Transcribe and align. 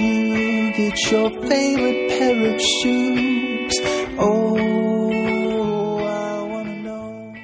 you 0.00 0.72
get 0.72 1.10
your 1.10 1.30
favorite 1.30 2.08
pair 2.08 2.54
of 2.54 2.60
shoes? 2.60 3.80
Oh, 4.18 5.98
I 5.98 6.42
wanna 6.42 6.76
know. 6.76 7.34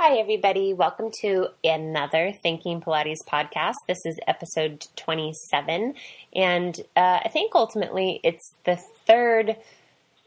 Hi, 0.00 0.18
everybody. 0.18 0.74
Welcome 0.74 1.10
to 1.22 1.48
another 1.62 2.32
Thinking 2.42 2.80
Pilates 2.80 3.24
podcast. 3.26 3.74
This 3.86 4.04
is 4.04 4.18
episode 4.26 4.86
27. 4.96 5.94
And 6.34 6.80
uh, 6.96 7.20
I 7.24 7.28
think 7.32 7.54
ultimately 7.54 8.20
it's 8.24 8.54
the 8.64 8.76
third 9.06 9.56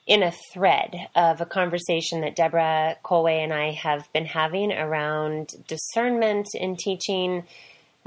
in 0.07 0.23
a 0.23 0.33
thread 0.53 0.95
of 1.15 1.41
a 1.41 1.45
conversation 1.45 2.21
that 2.21 2.35
Deborah 2.35 2.95
Colway 3.03 3.43
and 3.43 3.53
I 3.53 3.71
have 3.71 4.11
been 4.13 4.25
having 4.25 4.71
around 4.71 5.53
discernment 5.67 6.47
in 6.55 6.77
teaching, 6.77 7.43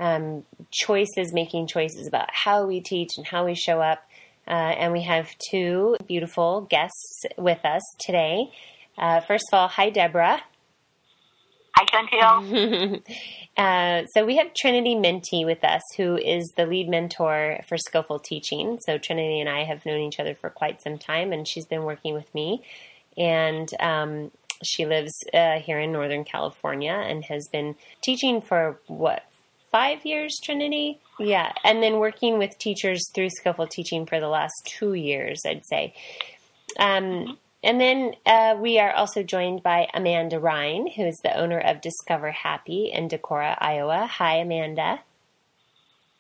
um, 0.03 0.45
choices, 0.73 1.33
making 1.33 1.69
choices 1.69 2.09
about 2.09 2.29
how 2.33 2.67
we 2.67 2.81
teach 2.81 3.11
and 3.17 3.27
how 3.27 3.45
we 3.45 3.55
show 3.55 3.81
up. 3.81 4.03
Uh, 4.49 4.51
and 4.51 4.93
we 4.93 5.03
have 5.03 5.31
two 5.51 5.97
beautiful 6.09 6.63
guests 6.63 7.23
with 7.39 7.65
us 7.65 7.83
today. 8.01 8.51
Uh, 8.99 9.21
first 9.21 9.45
of 9.53 9.57
all, 9.57 9.69
hi, 9.69 9.91
Deborah. 9.91 10.43
Hi, 11.77 11.85
Chantel. 11.87 13.03
Uh, 13.55 14.07
so 14.15 14.25
we 14.25 14.39
have 14.39 14.55
Trinity 14.55 14.95
Minty 14.95 15.45
with 15.45 15.63
us, 15.63 15.83
who 15.99 16.17
is 16.17 16.51
the 16.57 16.65
lead 16.65 16.89
mentor 16.89 17.61
for 17.69 17.77
Skillful 17.77 18.19
Teaching. 18.19 18.79
So 18.87 18.97
Trinity 18.97 19.41
and 19.41 19.49
I 19.49 19.65
have 19.65 19.85
known 19.85 20.01
each 20.01 20.19
other 20.19 20.35
for 20.35 20.49
quite 20.49 20.81
some 20.81 20.97
time, 20.97 21.35
and 21.35 21.47
she's 21.47 21.67
been 21.67 21.83
working 21.83 22.15
with 22.15 22.35
me. 22.35 22.65
And 23.19 23.69
um, 23.79 24.31
she 24.65 24.87
lives 24.87 25.13
uh, 25.35 25.59
here 25.59 25.79
in 25.79 25.93
Northern 25.93 26.25
California 26.25 26.93
and 26.93 27.27
has 27.27 27.47
been 27.53 27.77
teaching 28.01 28.41
for 28.41 28.81
what 28.87 29.23
five 29.73 30.05
years, 30.07 30.39
Trinity? 30.43 31.01
Yeah, 31.19 31.53
and 31.65 31.83
then 31.83 31.99
working 31.99 32.39
with 32.39 32.59
teachers 32.59 33.11
through 33.13 33.31
Skillful 33.31 33.67
Teaching 33.67 34.07
for 34.07 34.21
the 34.21 34.29
last 34.29 34.55
two 34.65 34.95
years, 34.95 35.41
I'd 35.45 35.67
say. 35.67 35.95
Um, 36.79 37.39
and 37.65 37.81
then 37.81 38.15
uh, 38.27 38.57
we 38.61 38.79
are 38.79 38.93
also 38.93 39.23
joined 39.23 39.63
by 39.63 39.89
Amanda 39.95 40.39
Ryan, 40.39 40.89
who 40.89 41.05
is 41.05 41.19
the 41.23 41.37
owner 41.37 41.59
of 41.59 41.81
Discover 41.81 42.33
Happy 42.33 42.91
in 42.93 43.09
Decorah, 43.09 43.57
Iowa. 43.61 44.07
Hi, 44.07 44.37
Amanda. 44.37 45.01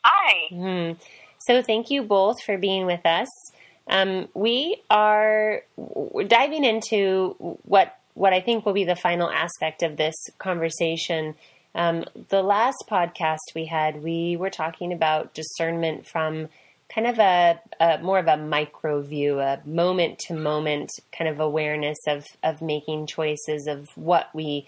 Hi. 0.05 0.49
Hmm. 0.49 0.93
So 1.47 1.63
thank 1.63 1.91
you 1.91 2.03
both 2.03 2.43
for 2.43 2.57
being 2.57 2.87
with 2.87 3.05
us. 3.05 3.29
Um, 3.89 4.29
we 4.35 4.81
are 4.91 5.63
diving 6.29 6.65
into 6.65 7.37
what 7.65 7.99
what 8.15 8.35
I 8.35 8.41
think 8.41 8.67
will 8.67 8.75
be 8.75 8.85
the 8.85 8.95
final 8.95 9.31
aspect 9.31 9.83
of 9.83 9.97
this 9.97 10.15
conversation. 10.39 11.35
Um, 11.75 12.05
the 12.29 12.43
last 12.43 12.85
podcast 12.91 13.55
we 13.55 13.67
had, 13.67 14.03
we 14.03 14.37
were 14.37 14.51
talking 14.51 14.93
about 14.93 15.35
discernment 15.35 16.07
from 16.07 16.49
kind 16.95 17.07
of 17.07 17.19
a, 17.19 17.61
a 17.81 17.99
more 17.99 18.19
of 18.19 18.29
a 18.29 18.37
micro 18.37 19.01
view, 19.01 19.41
a 19.41 19.61
moment 19.65 20.19
to 20.27 20.35
moment 20.35 20.91
kind 21.17 21.29
of 21.31 21.41
awareness 21.41 21.99
of 22.07 22.27
of 22.43 22.61
making 22.61 23.07
choices 23.07 23.67
of 23.67 23.89
what 23.97 24.29
we 24.35 24.67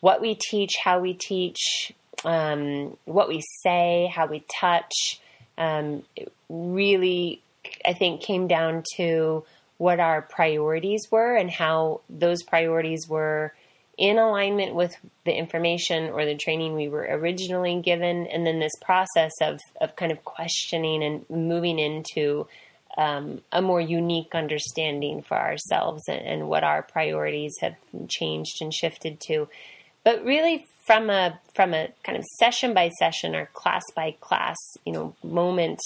what 0.00 0.20
we 0.20 0.34
teach, 0.34 0.72
how 0.82 0.98
we 0.98 1.14
teach, 1.14 1.92
um, 2.24 2.96
what 3.04 3.28
we 3.28 3.40
say, 3.62 4.10
how 4.12 4.26
we 4.26 4.44
touch. 4.60 5.20
Um, 5.56 6.02
really, 6.48 7.40
I 7.86 7.92
think, 7.92 8.20
came 8.20 8.48
down 8.48 8.82
to 8.96 9.44
what 9.78 10.00
our 10.00 10.22
priorities 10.22 11.06
were 11.10 11.36
and 11.36 11.50
how 11.50 12.00
those 12.10 12.42
priorities 12.42 13.08
were 13.08 13.52
in 13.98 14.18
alignment 14.18 14.74
with 14.74 14.96
the 15.24 15.32
information 15.32 16.10
or 16.10 16.24
the 16.24 16.34
training 16.34 16.74
we 16.74 16.88
were 16.88 17.06
originally 17.10 17.80
given, 17.80 18.26
and 18.26 18.46
then 18.46 18.58
this 18.58 18.72
process 18.80 19.32
of 19.40 19.60
of 19.80 19.96
kind 19.96 20.12
of 20.12 20.24
questioning 20.24 21.02
and 21.02 21.28
moving 21.28 21.78
into 21.78 22.46
um, 22.96 23.40
a 23.52 23.62
more 23.62 23.80
unique 23.80 24.34
understanding 24.34 25.22
for 25.22 25.36
ourselves 25.36 26.02
and, 26.08 26.20
and 26.20 26.48
what 26.48 26.64
our 26.64 26.82
priorities 26.82 27.54
have 27.60 27.74
changed 28.08 28.60
and 28.60 28.72
shifted 28.72 29.20
to. 29.28 29.48
But 30.04 30.24
really, 30.24 30.64
from 30.86 31.10
a 31.10 31.40
from 31.54 31.74
a 31.74 31.88
kind 32.02 32.18
of 32.18 32.24
session 32.38 32.74
by 32.74 32.88
session 32.98 33.34
or 33.34 33.46
class 33.52 33.82
by 33.94 34.16
class, 34.20 34.56
you 34.84 34.92
know, 34.92 35.14
moment 35.22 35.80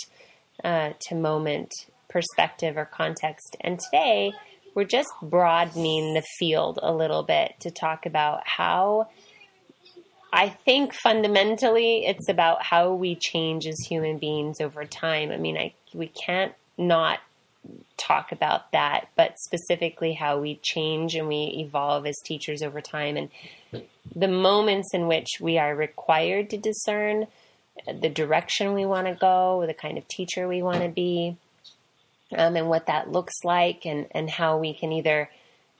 uh, 0.64 0.92
to 1.08 1.14
moment 1.14 1.72
perspective 2.08 2.76
or 2.76 2.86
context. 2.86 3.56
And 3.60 3.78
today, 3.78 4.32
we're 4.76 4.84
just 4.84 5.09
broadening 5.22 6.12
the 6.12 6.22
field 6.38 6.78
a 6.82 6.92
little 6.92 7.22
bit 7.22 7.54
to 7.60 7.70
talk 7.70 8.04
about 8.04 8.47
how 8.47 9.09
I 10.31 10.50
think 10.50 10.92
fundamentally 10.92 12.04
it's 12.04 12.28
about 12.28 12.62
how 12.62 12.92
we 12.92 13.14
change 13.14 13.66
as 13.66 13.78
human 13.88 14.19
beings 14.19 14.60
over 14.60 14.84
time. 14.84 15.32
I 15.32 15.38
mean, 15.38 15.56
I 15.56 15.72
we 15.94 16.09
can't 16.09 16.53
not 16.76 17.20
talk 17.97 18.32
about 18.32 18.70
that, 18.72 19.09
but 19.16 19.38
specifically 19.38 20.12
how 20.12 20.38
we 20.38 20.60
change 20.62 21.14
and 21.14 21.26
we 21.26 21.64
evolve 21.66 22.06
as 22.06 22.16
teachers 22.22 22.60
over 22.60 22.82
time 22.82 23.16
and 23.16 23.31
the 24.14 24.28
moments 24.28 24.91
in 24.93 25.08
which 25.08 25.38
we 25.41 25.56
are 25.56 25.75
required 25.75 26.50
to 26.50 26.58
discern 26.58 27.26
the 27.87 28.10
direction 28.10 28.75
we 28.75 28.84
want 28.84 29.06
to 29.06 29.14
go, 29.14 29.64
the 29.66 29.75
kind 29.75 29.97
of 29.97 30.06
teacher 30.06 30.47
we 30.47 30.62
want 30.62 30.82
to 30.82 30.88
be, 30.91 31.38
um, 32.34 32.56
and 32.56 32.69
what 32.69 32.87
that 32.87 33.10
looks 33.10 33.34
like, 33.44 33.84
and, 33.84 34.06
and 34.10 34.31
how 34.31 34.59
we 34.59 34.75
can 34.75 34.92
either, 34.92 35.31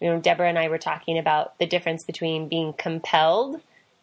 you 0.01 0.09
know, 0.09 0.21
Deborah 0.21 0.49
and 0.49 0.59
I 0.59 0.69
were 0.69 0.79
talking 0.79 1.19
about 1.19 1.59
the 1.59 1.67
difference 1.67 2.05
between 2.05 2.49
being 2.49 2.73
compelled 2.73 3.61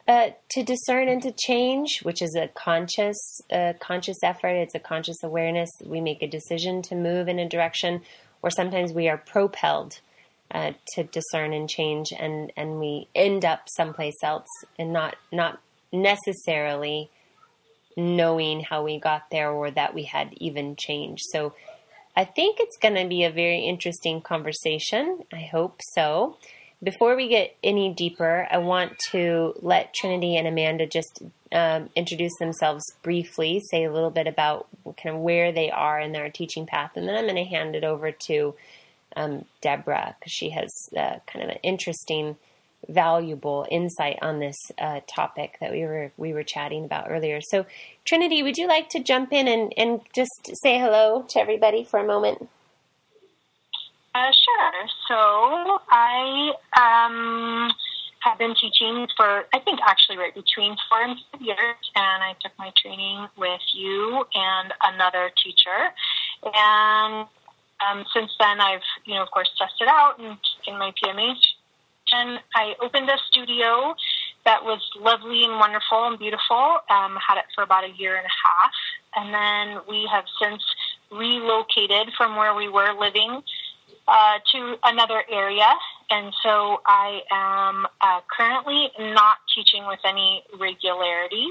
uh, 0.08 0.31
to 0.52 0.64
discern 0.64 1.08
and 1.08 1.22
to 1.22 1.31
change, 1.31 2.02
which 2.04 2.22
is 2.22 2.36
a 2.36 2.50
conscious, 2.50 3.42
uh, 3.52 3.74
conscious 3.80 4.18
effort. 4.22 4.50
It's 4.50 4.76
a 4.76 4.80
conscious 4.80 5.24
awareness. 5.24 5.70
We 5.86 6.02
make 6.02 6.22
a 6.22 6.28
decision 6.28 6.81
to 6.84 6.96
move 6.96 7.28
in 7.30 7.40
a 7.40 7.48
direction, 7.48 8.02
or 8.42 8.50
sometimes 8.50 8.92
we 8.92 9.08
are 9.08 9.18
propelled 9.18 10.00
uh, 10.52 10.74
to 10.96 11.04
discern 11.04 11.54
and 11.54 11.70
change, 11.70 12.12
and 12.12 12.52
and 12.58 12.80
we 12.80 13.08
end 13.16 13.46
up 13.46 13.70
someplace 13.78 14.18
else, 14.22 14.48
and 14.78 14.92
not 14.92 15.16
not 15.31 15.62
necessarily 15.94 17.10
knowing 17.96 18.62
how 18.62 18.84
we 18.84 19.00
got 19.00 19.30
there 19.31 19.52
or 19.52 19.72
that 19.72 19.94
we 19.94 20.04
had 20.04 20.34
even 20.38 20.75
changed. 20.75 21.24
So. 21.31 21.54
I 22.16 22.25
think 22.25 22.57
it's 22.59 22.78
going 22.78 22.96
to 22.96 23.07
be 23.07 23.24
a 23.24 23.31
very 23.31 23.62
interesting 23.66 24.22
conversation. 24.22 25.24
I 25.31 25.50
hope 25.51 25.81
so. 25.94 26.38
Before 26.81 27.16
we 27.16 27.29
get 27.29 27.56
any 27.63 27.94
deeper, 27.94 28.47
I 28.51 28.57
want 28.57 29.00
to 29.12 29.53
let 29.62 29.94
Trinity 29.94 30.35
and 30.35 30.47
Amanda 30.47 30.85
just 30.85 31.24
um, 31.51 31.90
introduce 31.96 32.34
themselves 32.40 32.84
briefly, 33.01 33.62
say 33.72 33.85
a 33.85 33.91
little 33.91 34.09
bit 34.09 34.28
about 34.28 34.68
kind 35.01 35.16
of 35.16 35.22
where 35.22 35.51
they 35.51 35.72
are 35.72 36.00
in 36.00 36.12
their 36.12 36.29
teaching 36.29 36.66
path, 36.66 36.91
and 36.96 37.07
then 37.07 37.16
I'm 37.16 37.24
going 37.24 37.35
to 37.35 37.44
hand 37.46 37.75
it 37.75 37.84
over 37.84 38.12
to 38.12 38.56
um, 39.16 39.45
Deborah 39.62 40.16
because 40.19 40.31
she 40.31 40.50
has 40.50 40.90
uh, 40.97 41.19
kind 41.25 41.44
of 41.44 41.50
an 41.50 41.59
interesting, 41.63 42.35
valuable 42.90 43.66
insight 43.72 44.20
on 44.22 44.40
this 44.40 44.58
uh, 44.80 45.00
topic 45.08 45.58
that 45.60 45.72
we 45.72 45.82
were 45.84 46.12
we 46.18 46.34
were 46.34 46.44
chatting 46.44 46.86
about 46.86 47.08
earlier. 47.10 47.40
So, 47.42 47.66
Trinity, 48.06 48.44
would 48.44 48.58
you 48.58 48.68
like 48.68 48.90
to 48.90 49.00
jump 49.00 49.32
in 49.32 49.48
and, 49.48 49.74
and 49.78 50.02
just 50.14 50.52
say 50.62 50.78
hello 50.80 51.26
to 51.30 51.40
everybody 51.40 51.84
for 51.84 52.00
a 52.00 52.06
moment? 52.06 52.50
Uh, 54.16 54.32
sure. 54.32 54.88
So 55.08 55.80
I 55.90 56.52
um, 56.78 57.72
have 58.22 58.38
been 58.38 58.54
teaching 58.56 59.08
for, 59.18 59.46
I 59.54 59.60
think, 59.60 59.80
actually 59.86 60.18
right 60.18 60.34
between 60.34 60.76
four 60.90 61.02
and 61.02 61.18
five 61.32 61.42
years, 61.42 61.92
and 61.96 62.24
I 62.24 62.36
took 62.42 62.52
my 62.60 62.72
training 62.80 63.28
with 63.38 63.62
you 63.74 64.24
and 64.36 64.74
another 64.84 65.32
teacher. 65.44 65.90
And 66.46 67.28
um, 67.82 68.06
since 68.14 68.32
then, 68.40 68.62
I've, 68.62 68.86
you 69.06 69.16
know, 69.16 69.24
of 69.24 69.32
course, 69.32 69.50
tested 69.58 69.88
out 69.88 70.20
and 70.20 70.38
taken 70.64 70.80
my 70.80 70.92
PMA. 71.04 71.34
I 72.56 72.75
opened 72.81 73.09
a 73.09 73.18
studio 73.29 73.96
that 74.46 74.63
was 74.63 74.79
lovely 75.00 75.44
and 75.44 75.59
wonderful 75.59 76.06
and 76.06 76.19
beautiful. 76.19 76.79
Um, 76.90 77.18
had 77.25 77.38
it 77.38 77.46
for 77.56 77.63
about 77.63 77.84
a 77.84 77.91
year 77.97 78.16
and 78.16 78.25
a 78.25 78.35
half, 78.46 78.74
and 79.15 79.33
then 79.33 79.81
we 79.88 80.07
have 80.12 80.25
since 80.42 80.63
relocated 81.12 82.13
from 82.18 82.36
where 82.36 82.54
we 82.54 82.68
were 82.68 82.94
living 83.00 83.42
uh, 84.07 84.39
to 84.51 84.75
another 84.83 85.24
area. 85.31 85.68
And 86.10 86.33
so 86.44 86.81
I 86.86 87.21
am 87.31 87.86
uh, 88.01 88.19
currently 88.36 88.89
not 89.00 89.38
teaching 89.56 89.88
with 89.88 90.00
any 90.06 90.44
regularity, 90.59 91.48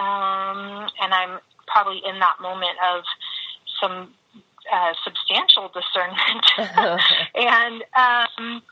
um, 0.00 0.88
and 1.02 1.12
I'm 1.12 1.40
probably 1.66 2.00
in 2.06 2.18
that 2.20 2.36
moment 2.40 2.78
of 2.94 3.02
some 3.80 4.14
uh, 4.72 4.92
substantial 5.04 5.70
discernment, 5.74 6.44
and. 7.34 7.84
Um, 7.96 8.62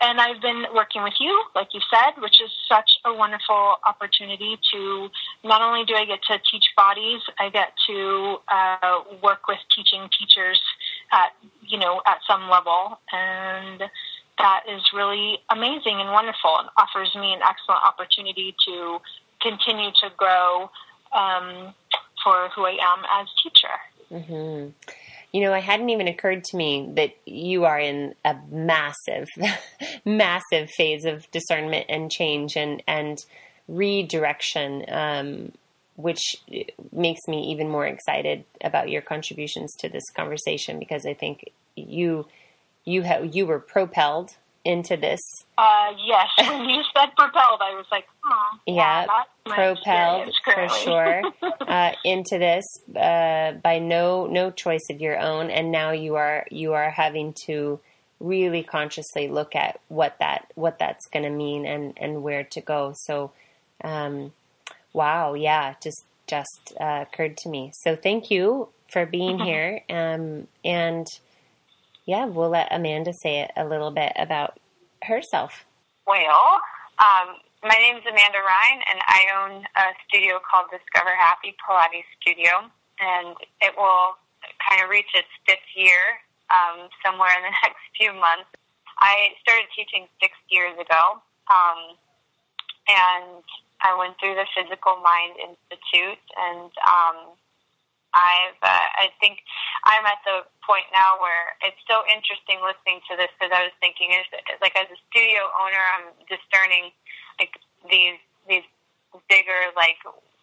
and 0.00 0.20
I've 0.20 0.42
been 0.42 0.64
working 0.74 1.02
with 1.02 1.14
you, 1.18 1.44
like 1.54 1.68
you 1.72 1.80
said, 1.90 2.20
which 2.20 2.40
is 2.40 2.50
such 2.68 2.90
a 3.04 3.14
wonderful 3.14 3.76
opportunity 3.86 4.58
to 4.72 5.08
not 5.42 5.62
only 5.62 5.84
do 5.84 5.94
I 5.94 6.04
get 6.04 6.20
to 6.24 6.38
teach 6.50 6.64
bodies, 6.76 7.20
I 7.38 7.48
get 7.48 7.72
to 7.86 8.36
uh, 8.48 9.00
work 9.22 9.48
with 9.48 9.58
teaching 9.74 10.08
teachers 10.18 10.60
at 11.12 11.32
you 11.62 11.78
know 11.78 12.02
at 12.06 12.18
some 12.28 12.50
level, 12.50 13.00
and 13.10 13.84
that 14.38 14.64
is 14.68 14.82
really 14.94 15.38
amazing 15.50 16.00
and 16.00 16.10
wonderful, 16.10 16.58
and 16.58 16.68
offers 16.76 17.14
me 17.14 17.32
an 17.32 17.40
excellent 17.40 17.82
opportunity 17.84 18.54
to 18.66 18.98
continue 19.40 19.90
to 20.02 20.10
grow 20.16 20.70
um, 21.12 21.74
for 22.22 22.50
who 22.54 22.66
I 22.66 22.76
am 22.82 23.04
as 23.20 23.28
teacher. 23.42 23.76
Mm-hmm. 24.12 24.70
You 25.36 25.42
know, 25.42 25.52
it 25.52 25.64
hadn't 25.64 25.90
even 25.90 26.08
occurred 26.08 26.44
to 26.44 26.56
me 26.56 26.88
that 26.94 27.10
you 27.26 27.66
are 27.66 27.78
in 27.78 28.14
a 28.24 28.36
massive, 28.50 29.28
massive 30.06 30.70
phase 30.70 31.04
of 31.04 31.30
discernment 31.30 31.84
and 31.90 32.10
change 32.10 32.56
and 32.56 32.82
and 32.86 33.22
redirection, 33.68 34.86
um, 34.88 35.52
which 35.96 36.22
makes 36.90 37.20
me 37.28 37.50
even 37.50 37.68
more 37.68 37.86
excited 37.86 38.44
about 38.62 38.88
your 38.88 39.02
contributions 39.02 39.74
to 39.80 39.90
this 39.90 40.08
conversation 40.14 40.78
because 40.78 41.04
I 41.04 41.12
think 41.12 41.52
you 41.74 42.26
you 42.86 43.02
have 43.02 43.34
you 43.36 43.44
were 43.44 43.60
propelled 43.60 44.36
into 44.66 44.96
this. 44.96 45.20
Uh, 45.56 45.94
yes, 46.04 46.28
when 46.50 46.68
you 46.68 46.82
said 46.94 47.14
propelled, 47.16 47.60
I 47.62 47.74
was 47.74 47.86
like, 47.90 48.06
oh, 48.26 48.58
yeah, 48.66 49.06
propelled 49.44 50.34
for 50.44 50.68
sure 50.68 51.22
uh, 51.60 51.92
into 52.04 52.38
this 52.38 52.64
uh, 52.94 53.52
by 53.52 53.78
no 53.78 54.26
no 54.26 54.50
choice 54.50 54.86
of 54.90 55.00
your 55.00 55.18
own, 55.18 55.50
and 55.50 55.70
now 55.70 55.92
you 55.92 56.16
are 56.16 56.46
you 56.50 56.74
are 56.74 56.90
having 56.90 57.32
to 57.46 57.80
really 58.18 58.62
consciously 58.62 59.28
look 59.28 59.54
at 59.54 59.78
what 59.88 60.16
that 60.18 60.50
what 60.54 60.78
that's 60.78 61.06
going 61.12 61.24
to 61.24 61.30
mean 61.30 61.64
and 61.64 61.94
and 61.96 62.22
where 62.22 62.44
to 62.44 62.60
go. 62.60 62.92
So, 63.04 63.30
um, 63.84 64.32
wow, 64.92 65.34
yeah, 65.34 65.74
just 65.80 66.04
just 66.26 66.74
uh, 66.80 67.04
occurred 67.06 67.36
to 67.38 67.48
me. 67.48 67.70
So 67.82 67.94
thank 67.94 68.30
you 68.30 68.68
for 68.88 69.06
being 69.06 69.38
here, 69.50 69.82
um, 69.88 70.48
and 70.64 71.06
yeah, 72.06 72.24
we'll 72.24 72.50
let 72.50 72.68
Amanda 72.70 73.12
say 73.12 73.40
it 73.40 73.50
a 73.56 73.66
little 73.66 73.90
bit 73.90 74.12
about 74.16 74.58
herself. 75.02 75.66
Well, 76.06 76.62
um, 77.02 77.42
my 77.62 77.74
name 77.82 77.96
is 77.98 78.06
Amanda 78.06 78.38
Ryan, 78.46 78.80
and 78.86 79.00
I 79.06 79.20
own 79.34 79.52
a 79.74 79.90
studio 80.06 80.38
called 80.38 80.70
Discover 80.70 81.10
Happy 81.18 81.54
Pilates 81.58 82.06
Studio, 82.22 82.70
and 83.02 83.34
it 83.60 83.74
will 83.76 84.14
kind 84.62 84.82
of 84.82 84.88
reach 84.88 85.10
its 85.14 85.28
fifth 85.50 85.66
year 85.74 86.22
um, 86.54 86.86
somewhere 87.04 87.34
in 87.34 87.42
the 87.42 87.54
next 87.66 87.82
few 87.98 88.14
months. 88.14 88.46
I 89.02 89.34
started 89.42 89.66
teaching 89.74 90.06
six 90.22 90.32
years 90.48 90.78
ago, 90.78 91.18
um, 91.50 91.98
and 92.86 93.42
I 93.82 93.98
went 93.98 94.14
through 94.22 94.38
the 94.38 94.46
Physical 94.54 95.02
Mind 95.02 95.36
Institute, 95.42 96.22
and 96.38 96.70
um, 96.86 97.34
I've, 98.16 98.56
uh, 98.64 98.88
I 98.96 99.12
think 99.20 99.44
I'm 99.84 100.02
at 100.08 100.24
the 100.24 100.48
point 100.64 100.88
now 100.90 101.20
where 101.20 101.52
it's 101.60 101.78
so 101.84 102.00
interesting 102.08 102.64
listening 102.64 103.04
to 103.12 103.14
this 103.20 103.28
because 103.36 103.52
I 103.52 103.68
was 103.68 103.76
thinking 103.84 104.16
is 104.16 104.24
like 104.64 104.72
as 104.74 104.88
a 104.88 104.98
studio 105.12 105.52
owner, 105.60 105.78
I'm 106.00 106.16
discerning 106.24 106.96
like 107.36 107.52
these 107.92 108.18
these 108.48 108.66
bigger 109.28 109.70
like 109.76 110.00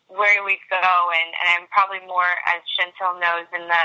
where 0.07 0.37
do 0.37 0.45
we 0.45 0.61
go? 0.69 0.85
And 1.17 1.29
and 1.33 1.47
I'm 1.57 1.67
probably 1.73 2.05
more 2.05 2.29
as 2.53 2.61
Chantel 2.77 3.17
knows 3.17 3.49
in 3.51 3.65
the 3.65 3.83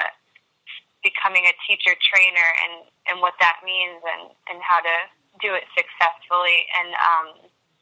becoming 1.00 1.48
a 1.48 1.54
teacher 1.64 1.96
trainer 1.96 2.48
and 2.68 2.74
and 3.08 3.16
what 3.24 3.34
that 3.40 3.64
means 3.64 4.04
and 4.04 4.30
and 4.52 4.60
how 4.60 4.84
to 4.84 4.96
do 5.40 5.56
it 5.56 5.64
successfully. 5.72 6.68
And 6.76 6.92
um 7.00 7.26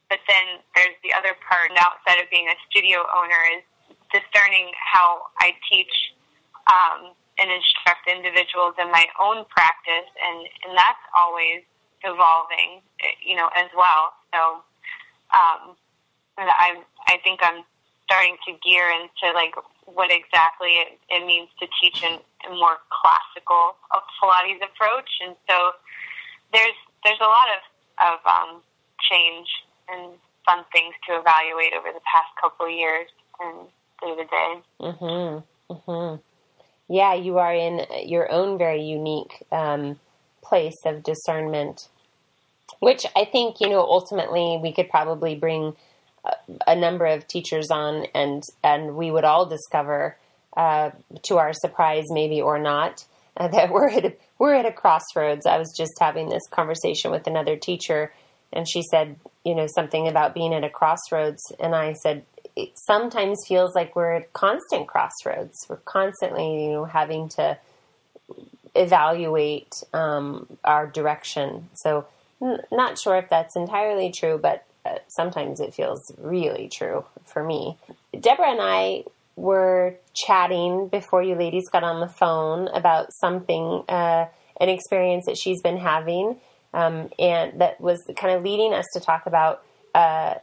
but 0.06 0.22
then 0.30 0.62
there's 0.78 0.94
the 1.02 1.10
other 1.12 1.34
part 1.42 1.74
outside 1.74 2.22
of 2.22 2.30
being 2.30 2.46
a 2.46 2.56
studio 2.70 3.02
owner 3.10 3.42
is 3.58 3.66
discerning 4.12 4.70
how 4.76 5.26
I 5.40 5.52
teach 5.70 5.92
um, 6.66 7.12
and 7.38 7.50
instruct 7.50 8.08
individuals 8.08 8.74
in 8.80 8.90
my 8.90 9.06
own 9.20 9.44
practice, 9.48 10.08
and 10.18 10.48
and 10.66 10.76
that's 10.76 11.04
always 11.16 11.62
evolving, 12.04 12.82
you 13.24 13.36
know, 13.36 13.50
as 13.56 13.68
well. 13.76 14.14
So, 14.32 14.40
um, 15.34 15.76
I 16.38 16.82
I 17.06 17.18
think 17.22 17.40
I'm 17.42 17.64
starting 18.04 18.36
to 18.46 18.52
gear 18.64 18.90
into 18.90 19.34
like 19.34 19.54
what 19.86 20.10
exactly 20.10 20.82
it, 20.82 20.98
it 21.08 21.26
means 21.26 21.48
to 21.60 21.66
teach 21.80 22.02
in 22.02 22.18
a 22.46 22.54
more 22.54 22.78
classical 22.90 23.76
Pilates 24.18 24.62
approach, 24.62 25.10
and 25.22 25.36
so 25.48 25.72
there's 26.52 26.78
there's 27.04 27.20
a 27.20 27.30
lot 27.30 27.48
of 27.52 27.62
of 27.96 28.18
um, 28.26 28.62
change 29.00 29.48
and 29.88 30.12
fun 30.44 30.64
things 30.72 30.94
to 31.08 31.18
evaluate 31.18 31.72
over 31.74 31.92
the 31.92 32.02
past 32.06 32.30
couple 32.40 32.66
of 32.66 32.72
years 32.72 33.10
and 33.40 33.66
day 34.00 34.14
to 34.16 34.24
day. 34.24 34.62
Mhm. 34.80 35.42
Mhm. 35.70 36.20
Yeah, 36.88 37.14
you 37.14 37.38
are 37.38 37.52
in 37.54 37.86
your 38.04 38.30
own 38.30 38.58
very 38.58 38.82
unique 38.82 39.42
um, 39.50 39.98
place 40.42 40.76
of 40.84 41.02
discernment, 41.02 41.88
which 42.78 43.04
I 43.16 43.24
think 43.24 43.60
you 43.60 43.68
know 43.68 43.80
ultimately 43.80 44.58
we 44.62 44.72
could 44.72 44.88
probably 44.88 45.34
bring 45.34 45.74
a, 46.24 46.32
a 46.68 46.76
number 46.76 47.06
of 47.06 47.26
teachers 47.26 47.70
on, 47.70 48.06
and 48.14 48.42
and 48.62 48.96
we 48.96 49.10
would 49.10 49.24
all 49.24 49.46
discover, 49.46 50.16
uh, 50.56 50.90
to 51.24 51.38
our 51.38 51.52
surprise, 51.52 52.04
maybe 52.10 52.40
or 52.40 52.58
not, 52.58 53.04
uh, 53.36 53.48
that 53.54 53.70
we're 53.70 53.88
at 53.88 54.04
a, 54.04 54.14
we're 54.38 54.54
at 54.54 54.66
a 54.66 54.72
crossroads. 54.72 55.46
I 55.46 55.58
was 55.58 55.74
just 55.76 55.92
having 55.98 56.28
this 56.28 56.46
conversation 56.50 57.10
with 57.10 57.26
another 57.26 57.56
teacher, 57.56 58.12
and 58.52 58.68
she 58.68 58.82
said, 58.82 59.16
you 59.44 59.54
know, 59.54 59.66
something 59.74 60.06
about 60.06 60.34
being 60.34 60.54
at 60.54 60.62
a 60.64 60.70
crossroads, 60.70 61.42
and 61.58 61.74
I 61.74 61.94
said, 61.94 62.24
it 62.56 62.72
sometimes 62.74 63.38
feels 63.46 63.74
like 63.74 63.94
we're 63.94 64.14
at 64.14 64.32
constant 64.32 64.88
crossroads. 64.88 65.66
We're 65.68 65.76
constantly, 65.76 66.64
you 66.64 66.70
know, 66.70 66.84
having 66.86 67.28
to 67.30 67.58
evaluate 68.74 69.82
um, 69.92 70.46
our 70.64 70.86
direction. 70.86 71.68
So, 71.74 72.06
n- 72.42 72.60
not 72.72 72.98
sure 72.98 73.16
if 73.16 73.28
that's 73.28 73.56
entirely 73.56 74.10
true, 74.10 74.38
but 74.38 74.64
uh, 74.86 74.98
sometimes 75.08 75.60
it 75.60 75.74
feels 75.74 76.00
really 76.18 76.68
true 76.68 77.04
for 77.24 77.44
me. 77.44 77.76
Deborah 78.18 78.50
and 78.52 78.60
I 78.60 79.04
were 79.36 79.94
chatting 80.14 80.88
before 80.88 81.22
you 81.22 81.34
ladies 81.34 81.68
got 81.70 81.84
on 81.84 82.00
the 82.00 82.08
phone 82.08 82.68
about 82.68 83.12
something, 83.20 83.84
uh, 83.88 84.26
an 84.58 84.68
experience 84.70 85.26
that 85.26 85.36
she's 85.36 85.60
been 85.60 85.76
having, 85.76 86.36
um, 86.72 87.10
and 87.18 87.60
that 87.60 87.78
was 87.80 88.02
kind 88.16 88.34
of 88.34 88.42
leading 88.42 88.72
us 88.72 88.86
to 88.94 89.00
talk 89.00 89.26
about 89.26 89.62
uh, 89.94 90.34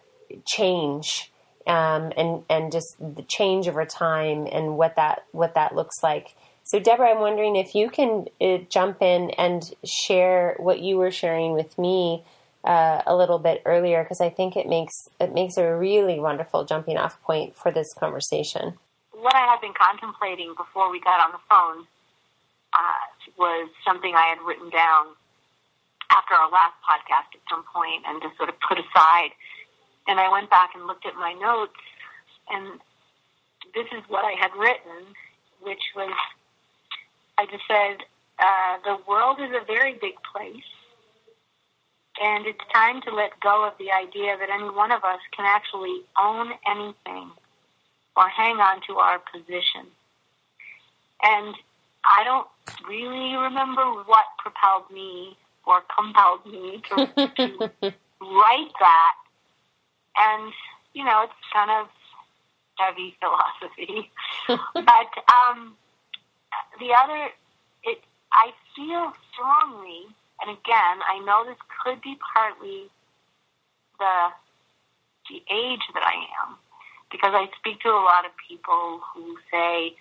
change 0.45 1.31
um, 1.67 2.11
and 2.17 2.43
and 2.49 2.71
just 2.71 2.95
the 2.99 3.23
change 3.27 3.67
over 3.67 3.85
time 3.85 4.47
and 4.51 4.77
what 4.77 4.95
that 4.95 5.25
what 5.31 5.55
that 5.55 5.75
looks 5.75 6.03
like. 6.03 6.35
So, 6.65 6.79
Deborah, 6.79 7.11
I'm 7.11 7.19
wondering 7.19 7.57
if 7.57 7.75
you 7.75 7.89
can 7.89 8.27
uh, 8.39 8.59
jump 8.69 9.01
in 9.01 9.31
and 9.31 9.63
share 9.83 10.55
what 10.59 10.79
you 10.79 10.97
were 10.97 11.11
sharing 11.11 11.53
with 11.53 11.77
me 11.77 12.23
uh, 12.63 13.01
a 13.05 13.15
little 13.15 13.39
bit 13.39 13.61
earlier, 13.65 14.01
because 14.03 14.21
I 14.21 14.29
think 14.29 14.55
it 14.55 14.67
makes 14.67 14.93
it 15.19 15.33
makes 15.33 15.57
a 15.57 15.75
really 15.75 16.19
wonderful 16.19 16.63
jumping 16.63 16.97
off 16.97 17.21
point 17.23 17.55
for 17.55 17.71
this 17.71 17.93
conversation. 17.93 18.75
What 19.11 19.35
I 19.35 19.45
had 19.45 19.59
been 19.61 19.73
contemplating 19.73 20.53
before 20.57 20.89
we 20.91 20.99
got 20.99 21.19
on 21.19 21.31
the 21.31 21.43
phone 21.49 21.85
uh, 22.73 23.05
was 23.37 23.69
something 23.85 24.13
I 24.15 24.27
had 24.27 24.39
written 24.45 24.69
down 24.69 25.07
after 26.11 26.33
our 26.35 26.51
last 26.51 26.75
podcast 26.83 27.35
at 27.35 27.41
some 27.49 27.63
point, 27.73 28.03
and 28.07 28.21
just 28.21 28.37
sort 28.37 28.49
of 28.49 28.55
put 28.67 28.77
aside 28.79 29.31
and 30.07 30.19
I 30.19 30.29
went 30.29 30.49
back 30.49 30.71
and 30.75 30.85
looked 30.85 31.05
at 31.05 31.15
my 31.15 31.33
notes, 31.33 31.79
and 32.49 32.79
this 33.73 33.87
is 33.95 34.03
what 34.07 34.25
I 34.25 34.33
had 34.39 34.51
written, 34.57 35.13
which 35.61 35.81
was 35.95 36.13
I 37.37 37.45
just 37.45 37.63
said, 37.67 38.05
uh, 38.39 38.77
the 38.83 38.97
world 39.07 39.39
is 39.39 39.49
a 39.49 39.65
very 39.65 39.93
big 39.93 40.13
place, 40.31 40.69
and 42.21 42.45
it's 42.45 42.59
time 42.73 43.01
to 43.01 43.13
let 43.13 43.39
go 43.39 43.65
of 43.65 43.73
the 43.79 43.91
idea 43.91 44.37
that 44.37 44.49
any 44.49 44.69
one 44.69 44.91
of 44.91 45.03
us 45.03 45.19
can 45.35 45.45
actually 45.45 46.01
own 46.19 46.51
anything 46.67 47.31
or 48.15 48.27
hang 48.29 48.57
on 48.57 48.81
to 48.87 48.97
our 48.97 49.19
position. 49.19 49.89
And 51.23 51.55
I 52.05 52.23
don't 52.23 52.47
really 52.87 53.35
remember 53.35 54.03
what 54.05 54.25
propelled 54.37 54.91
me 54.91 55.37
or 55.65 55.81
compelled 55.97 56.45
me 56.45 56.83
to, 56.89 57.07
to 57.15 57.71
write 58.21 58.71
that 58.79 59.13
and 60.17 60.53
you 60.93 61.03
know 61.03 61.23
it's 61.23 61.33
kind 61.51 61.71
of 61.71 61.87
heavy 62.77 63.15
philosophy. 63.19 64.11
but 64.47 65.11
um, 65.29 65.75
the 66.79 66.93
other, 66.93 67.29
it 67.83 67.99
I 68.31 68.51
feel 68.75 69.13
strongly, 69.31 70.09
and 70.41 70.49
again, 70.49 70.97
I 71.05 71.21
know 71.25 71.45
this 71.45 71.59
could 71.83 72.01
be 72.01 72.17
partly 72.33 72.89
the 73.99 74.29
the 75.29 75.39
age 75.51 75.85
that 75.93 76.03
I 76.03 76.15
am, 76.43 76.57
because 77.11 77.31
I 77.33 77.47
speak 77.59 77.79
to 77.81 77.89
a 77.89 78.03
lot 78.03 78.25
of 78.25 78.31
people 78.49 78.99
who 79.13 79.37
say, 79.51 79.95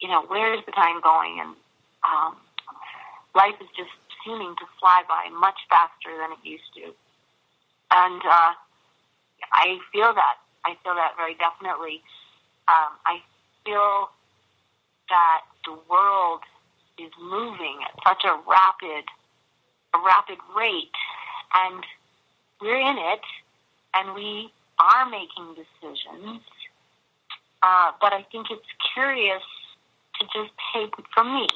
you 0.00 0.08
know, 0.08 0.22
where 0.26 0.54
is 0.54 0.60
the 0.66 0.72
time 0.72 1.00
going, 1.02 1.40
and 1.40 1.56
um, 2.06 2.36
life 3.34 3.56
is 3.60 3.68
just 3.76 3.90
seeming 4.24 4.54
to 4.58 4.66
fly 4.78 5.02
by 5.08 5.28
much 5.34 5.58
faster 5.68 6.14
than 6.20 6.32
it 6.32 6.42
used 6.44 6.70
to, 6.76 6.94
and 7.90 8.22
uh, 8.22 8.52
I 9.52 9.78
feel 9.92 10.12
that. 10.14 10.36
I 10.64 10.76
feel 10.82 10.94
that 10.94 11.12
very 11.16 11.34
definitely. 11.34 12.02
Um, 12.68 12.94
I 13.06 13.20
feel 13.64 14.10
that 15.08 15.42
the 15.64 15.76
world 15.90 16.40
is 16.98 17.10
moving 17.20 17.80
at 17.84 17.92
such 18.06 18.24
a 18.24 18.38
rapid, 18.48 19.04
a 19.94 19.98
rapid 20.04 20.38
rate, 20.56 20.94
and 21.64 21.84
we're 22.60 22.80
in 22.80 22.96
it, 22.98 23.24
and 23.94 24.14
we 24.14 24.52
are 24.78 25.08
making 25.08 25.54
decisions. 25.54 26.40
Uh, 27.62 27.92
but 28.00 28.12
I 28.12 28.24
think 28.32 28.46
it's 28.50 28.66
curious 28.94 29.42
to 30.18 30.26
just 30.26 30.50
pay, 30.72 30.86
for 31.14 31.24
me, 31.24 31.46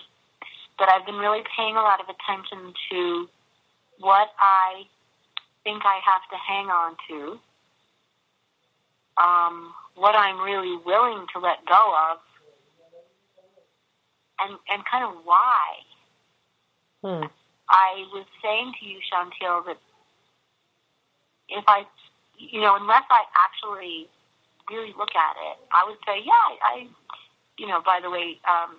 that 0.78 0.88
I've 0.88 1.06
been 1.06 1.16
really 1.16 1.42
paying 1.56 1.76
a 1.76 1.82
lot 1.82 2.00
of 2.00 2.06
attention 2.06 2.74
to 2.90 3.28
what 3.98 4.28
I 4.38 4.84
think 5.64 5.82
I 5.84 5.98
have 6.04 6.22
to 6.30 6.36
hang 6.36 6.66
on 6.66 6.96
to, 7.08 7.38
um, 9.18 9.72
what 9.94 10.14
I'm 10.14 10.40
really 10.40 10.76
willing 10.84 11.26
to 11.34 11.40
let 11.40 11.64
go 11.66 11.94
of, 12.10 12.18
and, 14.40 14.58
and 14.68 14.82
kind 14.90 15.04
of 15.04 15.24
why. 15.24 15.64
Hmm. 17.02 17.26
I 17.68 18.04
was 18.12 18.26
saying 18.42 18.72
to 18.80 18.86
you, 18.86 18.98
Chantel, 19.10 19.66
that 19.66 19.78
if 21.48 21.64
I, 21.66 21.84
you 22.38 22.60
know, 22.60 22.76
unless 22.78 23.02
I 23.10 23.22
actually 23.34 24.08
really 24.70 24.94
look 24.98 25.14
at 25.14 25.34
it, 25.50 25.58
I 25.72 25.84
would 25.86 25.98
say, 26.06 26.22
yeah, 26.24 26.32
I, 26.32 26.54
I 26.62 26.86
you 27.58 27.66
know, 27.66 27.80
by 27.84 28.00
the 28.02 28.10
way, 28.10 28.38
um, 28.48 28.76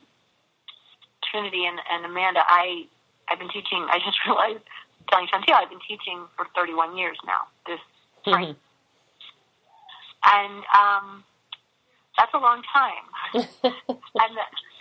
Trinity 1.31 1.65
and, 1.65 1.79
and 1.91 2.05
Amanda, 2.05 2.41
I, 2.47 2.85
I've 3.29 3.39
been 3.39 3.49
teaching, 3.49 3.85
I 3.91 3.99
just 3.99 4.17
realized, 4.25 4.63
telling 5.09 5.27
Chantel, 5.27 5.55
I've 5.55 5.69
been 5.69 5.83
teaching 5.87 6.25
for 6.35 6.47
31 6.55 6.97
years 6.97 7.17
now, 7.25 7.47
this 7.65 7.79
spring. 8.21 8.55
And, 10.27 10.63
um, 10.75 11.23
that's 12.17 12.33
a 12.33 12.41
long 12.41 12.61
time. 12.73 13.05
and 13.63 14.31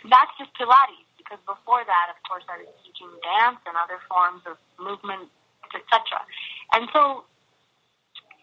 that's 0.08 0.32
just 0.40 0.50
Pilates, 0.56 1.04
because 1.20 1.38
before 1.44 1.84
that, 1.84 2.06
of 2.08 2.16
course, 2.24 2.44
I 2.48 2.64
was 2.64 2.72
teaching 2.80 3.12
dance 3.20 3.60
and 3.68 3.76
other 3.76 4.00
forms 4.08 4.40
of 4.48 4.56
movement, 4.80 5.28
etc. 5.76 6.24
And 6.72 6.88
so, 6.96 7.28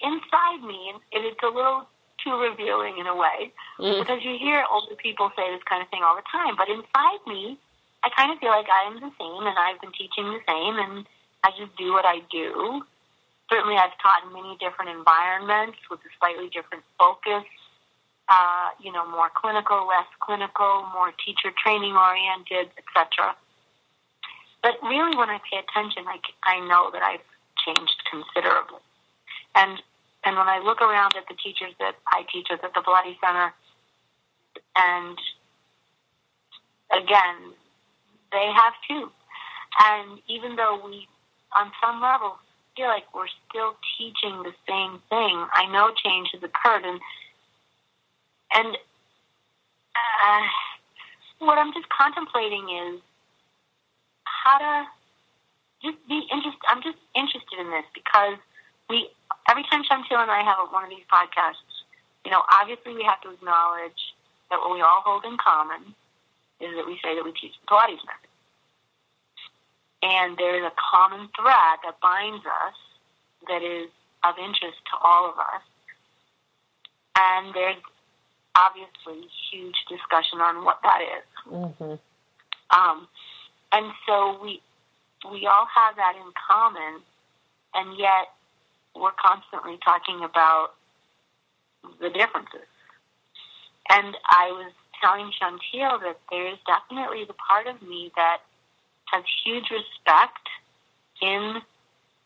inside 0.02 0.62
me, 0.62 0.94
and 0.94 1.02
it's 1.26 1.42
a 1.42 1.50
little 1.50 1.90
too 2.24 2.38
revealing 2.38 3.00
in 3.02 3.08
a 3.08 3.16
way, 3.16 3.52
Mm. 3.80 4.00
because 4.00 4.22
you 4.24 4.38
hear 4.38 4.64
older 4.70 4.96
people 4.96 5.32
say 5.36 5.50
this 5.52 5.64
kind 5.66 5.82
of 5.82 5.90
thing 5.90 6.04
all 6.04 6.16
the 6.16 6.28
time. 6.32 6.56
But 6.56 6.70
inside 6.70 7.20
me, 7.26 7.58
I 8.04 8.10
kind 8.14 8.32
of 8.32 8.38
feel 8.40 8.52
like 8.52 8.70
I 8.70 8.84
am 8.88 9.02
the 9.02 9.12
same, 9.18 9.42
and 9.48 9.58
I've 9.58 9.82
been 9.82 9.92
teaching 9.92 10.30
the 10.30 10.40
same, 10.48 10.78
and 10.78 11.08
I 11.44 11.50
just 11.58 11.76
do 11.78 11.92
what 11.94 12.06
I 12.06 12.22
do. 12.30 12.86
Certainly, 13.54 13.78
I've 13.78 13.94
taught 14.02 14.26
in 14.26 14.34
many 14.34 14.58
different 14.58 14.90
environments 14.90 15.78
with 15.86 16.02
a 16.02 16.10
slightly 16.18 16.50
different 16.50 16.82
focus. 16.98 17.46
Uh, 18.26 18.74
you 18.82 18.92
know, 18.92 19.06
more 19.06 19.30
clinical, 19.30 19.86
less 19.86 20.10
clinical, 20.26 20.90
more 20.90 21.14
teacher 21.22 21.54
training 21.62 21.94
oriented, 21.94 22.74
etc. 22.82 23.38
But 24.64 24.82
really, 24.82 25.14
when 25.16 25.30
I 25.30 25.38
pay 25.46 25.62
attention, 25.62 26.10
I, 26.10 26.18
I 26.50 26.66
know 26.66 26.90
that 26.98 27.04
I've 27.06 27.22
changed 27.62 28.02
considerably. 28.10 28.82
And 29.54 29.78
and 30.26 30.34
when 30.34 30.50
I 30.50 30.58
look 30.58 30.82
around 30.82 31.14
at 31.14 31.28
the 31.30 31.36
teachers 31.38 31.78
that 31.78 31.94
I 32.08 32.26
teach 32.34 32.48
with 32.50 32.64
at 32.64 32.74
the 32.74 32.82
Pilates 32.82 33.22
Center, 33.22 33.54
and 34.74 35.18
again, 36.90 37.54
they 38.32 38.50
have 38.50 38.74
too. 38.90 39.12
And 39.86 40.18
even 40.28 40.56
though 40.56 40.82
we, 40.84 41.06
on 41.56 41.70
some 41.84 42.02
level, 42.02 42.40
feel 42.76 42.88
like 42.88 43.06
we're 43.14 43.32
still 43.50 43.76
teaching 43.98 44.44
the 44.44 44.54
same 44.68 45.00
thing, 45.10 45.46
I 45.54 45.70
know 45.72 45.92
change 46.04 46.30
has 46.34 46.42
occurred, 46.44 46.86
and 46.86 47.00
and 48.54 48.78
uh, 49.96 50.44
what 51.40 51.58
I'm 51.58 51.74
just 51.74 51.90
contemplating 51.90 52.70
is 52.70 53.02
how 54.24 54.58
to 54.58 54.74
just 55.84 55.98
be 56.08 56.26
interested. 56.32 56.66
I'm 56.68 56.82
just 56.82 56.98
interested 57.16 57.60
in 57.60 57.70
this 57.70 57.86
because 57.94 58.38
we 58.90 59.10
every 59.50 59.64
time 59.70 59.84
Chantel 59.84 60.22
and 60.22 60.32
I 60.32 60.42
have 60.44 60.72
one 60.72 60.84
of 60.84 60.90
these 60.90 61.06
podcasts, 61.12 61.86
you 62.26 62.32
know, 62.32 62.44
obviously 62.52 62.94
we 62.94 63.04
have 63.04 63.22
to 63.22 63.32
acknowledge 63.32 64.02
that 64.50 64.60
what 64.60 64.74
we 64.74 64.82
all 64.82 65.02
hold 65.06 65.26
in 65.26 65.38
common 65.38 65.94
is 66.60 66.72
that 66.76 66.86
we 66.86 66.98
say 67.04 67.16
that 67.16 67.24
we 67.24 67.32
teach 67.34 67.54
the 67.60 67.68
Pilates 67.68 68.02
method. 68.06 68.33
And 70.04 70.38
there's 70.38 70.66
a 70.66 70.74
common 70.92 71.30
thread 71.34 71.80
that 71.86 71.96
binds 72.02 72.46
us 72.46 72.76
that 73.48 73.64
is 73.64 73.90
of 74.24 74.36
interest 74.38 74.78
to 74.92 74.98
all 75.02 75.30
of 75.30 75.40
us. 75.40 75.64
And 77.18 77.56
there's 77.56 77.78
obviously 78.56 79.30
huge 79.50 79.76
discussion 79.88 80.42
on 80.42 80.66
what 80.66 80.80
that 80.84 81.02
is. 81.02 81.24
Mhm. 81.48 82.00
Um, 82.72 83.08
and 83.72 83.94
so 84.06 84.40
we 84.44 84.62
we 85.32 85.48
all 85.48 85.66
have 85.68 85.96
that 85.96 86.18
in 86.18 86.34
common, 86.34 87.02
and 87.74 87.98
yet 87.98 88.34
we're 88.94 89.14
constantly 89.14 89.78
talking 89.78 90.22
about 90.22 90.76
the 92.00 92.10
differences. 92.10 92.68
And 93.90 94.18
I 94.26 94.52
was 94.52 94.74
telling 95.02 95.32
Chantel 95.32 96.02
that 96.02 96.20
there 96.30 96.48
is 96.48 96.58
definitely 96.66 97.24
the 97.24 97.34
part 97.34 97.68
of 97.68 97.82
me 97.82 98.12
that 98.18 98.42
has 99.12 99.24
huge 99.44 99.70
respect 99.70 100.48
in 101.22 101.62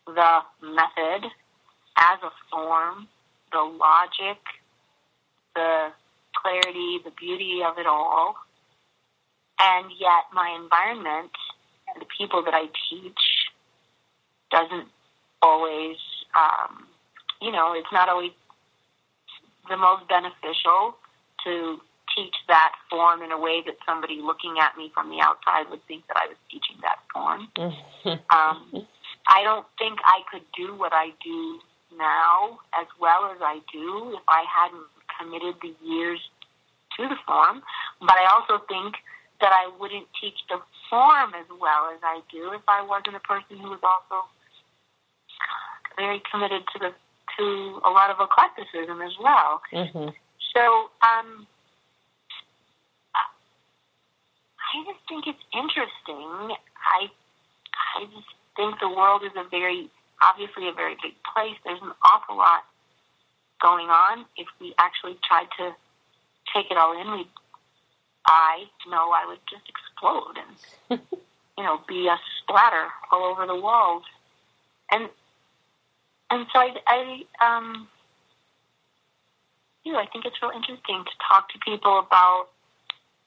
the 0.06 0.38
method 0.62 1.30
as 1.96 2.18
a 2.22 2.30
form, 2.50 3.08
the 3.52 3.60
logic, 3.60 4.38
the 5.54 5.88
clarity, 6.34 6.98
the 7.04 7.12
beauty 7.18 7.60
of 7.66 7.78
it 7.78 7.86
all. 7.86 8.36
And 9.60 9.90
yet 9.98 10.30
my 10.32 10.56
environment 10.60 11.32
the 11.98 12.06
people 12.16 12.42
that 12.44 12.54
I 12.54 12.66
teach 12.88 13.22
doesn't 14.50 14.88
always, 15.42 15.96
um, 16.36 16.86
you 17.40 17.52
know, 17.52 17.74
it's 17.74 17.92
not 17.92 18.08
always 18.08 18.32
the 19.68 19.76
most 19.76 20.08
beneficial 20.08 20.96
to 21.44 21.80
teach 22.18 22.34
that 22.48 22.72
form 22.90 23.22
in 23.22 23.30
a 23.30 23.38
way 23.38 23.62
that 23.64 23.76
somebody 23.86 24.20
looking 24.20 24.58
at 24.58 24.76
me 24.76 24.90
from 24.92 25.08
the 25.10 25.20
outside 25.22 25.70
would 25.70 25.84
think 25.86 26.06
that 26.08 26.16
I 26.16 26.26
was 26.26 26.36
teaching 26.50 26.76
that 26.82 26.98
form. 27.12 27.46
Mhm. 27.54 28.18
Um, 28.34 28.86
I 29.28 29.42
don't 29.44 29.66
think 29.78 30.00
I 30.04 30.22
could 30.30 30.44
do 30.52 30.74
what 30.74 30.92
I 30.92 31.10
do 31.22 31.60
now 31.92 32.58
as 32.74 32.86
well 32.98 33.26
as 33.26 33.38
I 33.40 33.60
do 33.72 34.16
if 34.16 34.22
I 34.26 34.42
hadn't 34.42 34.86
committed 35.18 35.54
the 35.60 35.74
years 35.82 36.20
to 36.96 37.08
the 37.08 37.16
form. 37.26 37.62
But 38.00 38.18
I 38.18 38.26
also 38.26 38.58
think 38.66 38.96
that 39.40 39.52
I 39.52 39.68
wouldn't 39.78 40.08
teach 40.20 40.38
the 40.48 40.60
form 40.90 41.34
as 41.34 41.46
well 41.60 41.90
as 41.94 42.00
I 42.02 42.20
do 42.30 42.52
if 42.52 42.62
I 42.66 42.82
wasn't 42.82 43.16
a 43.16 43.20
person 43.20 43.58
who 43.58 43.70
was 43.70 43.80
also 43.82 44.26
very 45.96 46.20
committed 46.30 46.66
to 46.72 46.78
the 46.78 46.94
to 47.36 47.80
a 47.84 47.90
lot 47.90 48.10
of 48.10 48.18
eclecticism 48.18 49.00
as 49.00 49.16
well. 49.18 49.62
Mhm. 49.70 50.12
So, 50.54 50.90
um, 51.02 51.46
I- 53.14 53.30
I 54.68 54.84
just 54.84 55.00
think 55.08 55.26
it's 55.26 55.44
interesting. 55.52 56.54
I, 56.76 57.08
I 57.96 58.04
just 58.04 58.28
think 58.56 58.78
the 58.80 58.88
world 58.88 59.22
is 59.24 59.32
a 59.36 59.48
very, 59.48 59.90
obviously 60.22 60.68
a 60.68 60.72
very 60.72 60.96
big 61.02 61.14
place. 61.32 61.56
There's 61.64 61.80
an 61.82 61.92
awful 62.04 62.36
lot 62.36 62.64
going 63.60 63.88
on. 63.88 64.26
If 64.36 64.46
we 64.60 64.74
actually 64.78 65.18
tried 65.26 65.48
to 65.58 65.72
take 66.54 66.70
it 66.70 66.76
all 66.76 66.92
in, 67.00 67.10
we, 67.12 67.26
I 68.26 68.64
know 68.88 69.10
I 69.10 69.24
would 69.26 69.40
just 69.48 69.64
explode 69.68 70.36
and, 70.36 71.00
you 71.56 71.64
know, 71.64 71.80
be 71.88 72.08
a 72.08 72.16
splatter 72.42 72.88
all 73.10 73.24
over 73.24 73.46
the 73.46 73.56
walls. 73.56 74.04
And, 74.90 75.08
and 76.30 76.46
so 76.52 76.60
I, 76.60 76.76
I, 76.86 77.24
um, 77.40 77.88
too. 79.88 79.96
I 79.96 80.06
think 80.12 80.24
it's 80.24 80.36
real 80.42 80.52
interesting 80.54 81.04
to 81.04 81.14
talk 81.28 81.48
to 81.50 81.58
people 81.64 81.98
about 81.98 82.48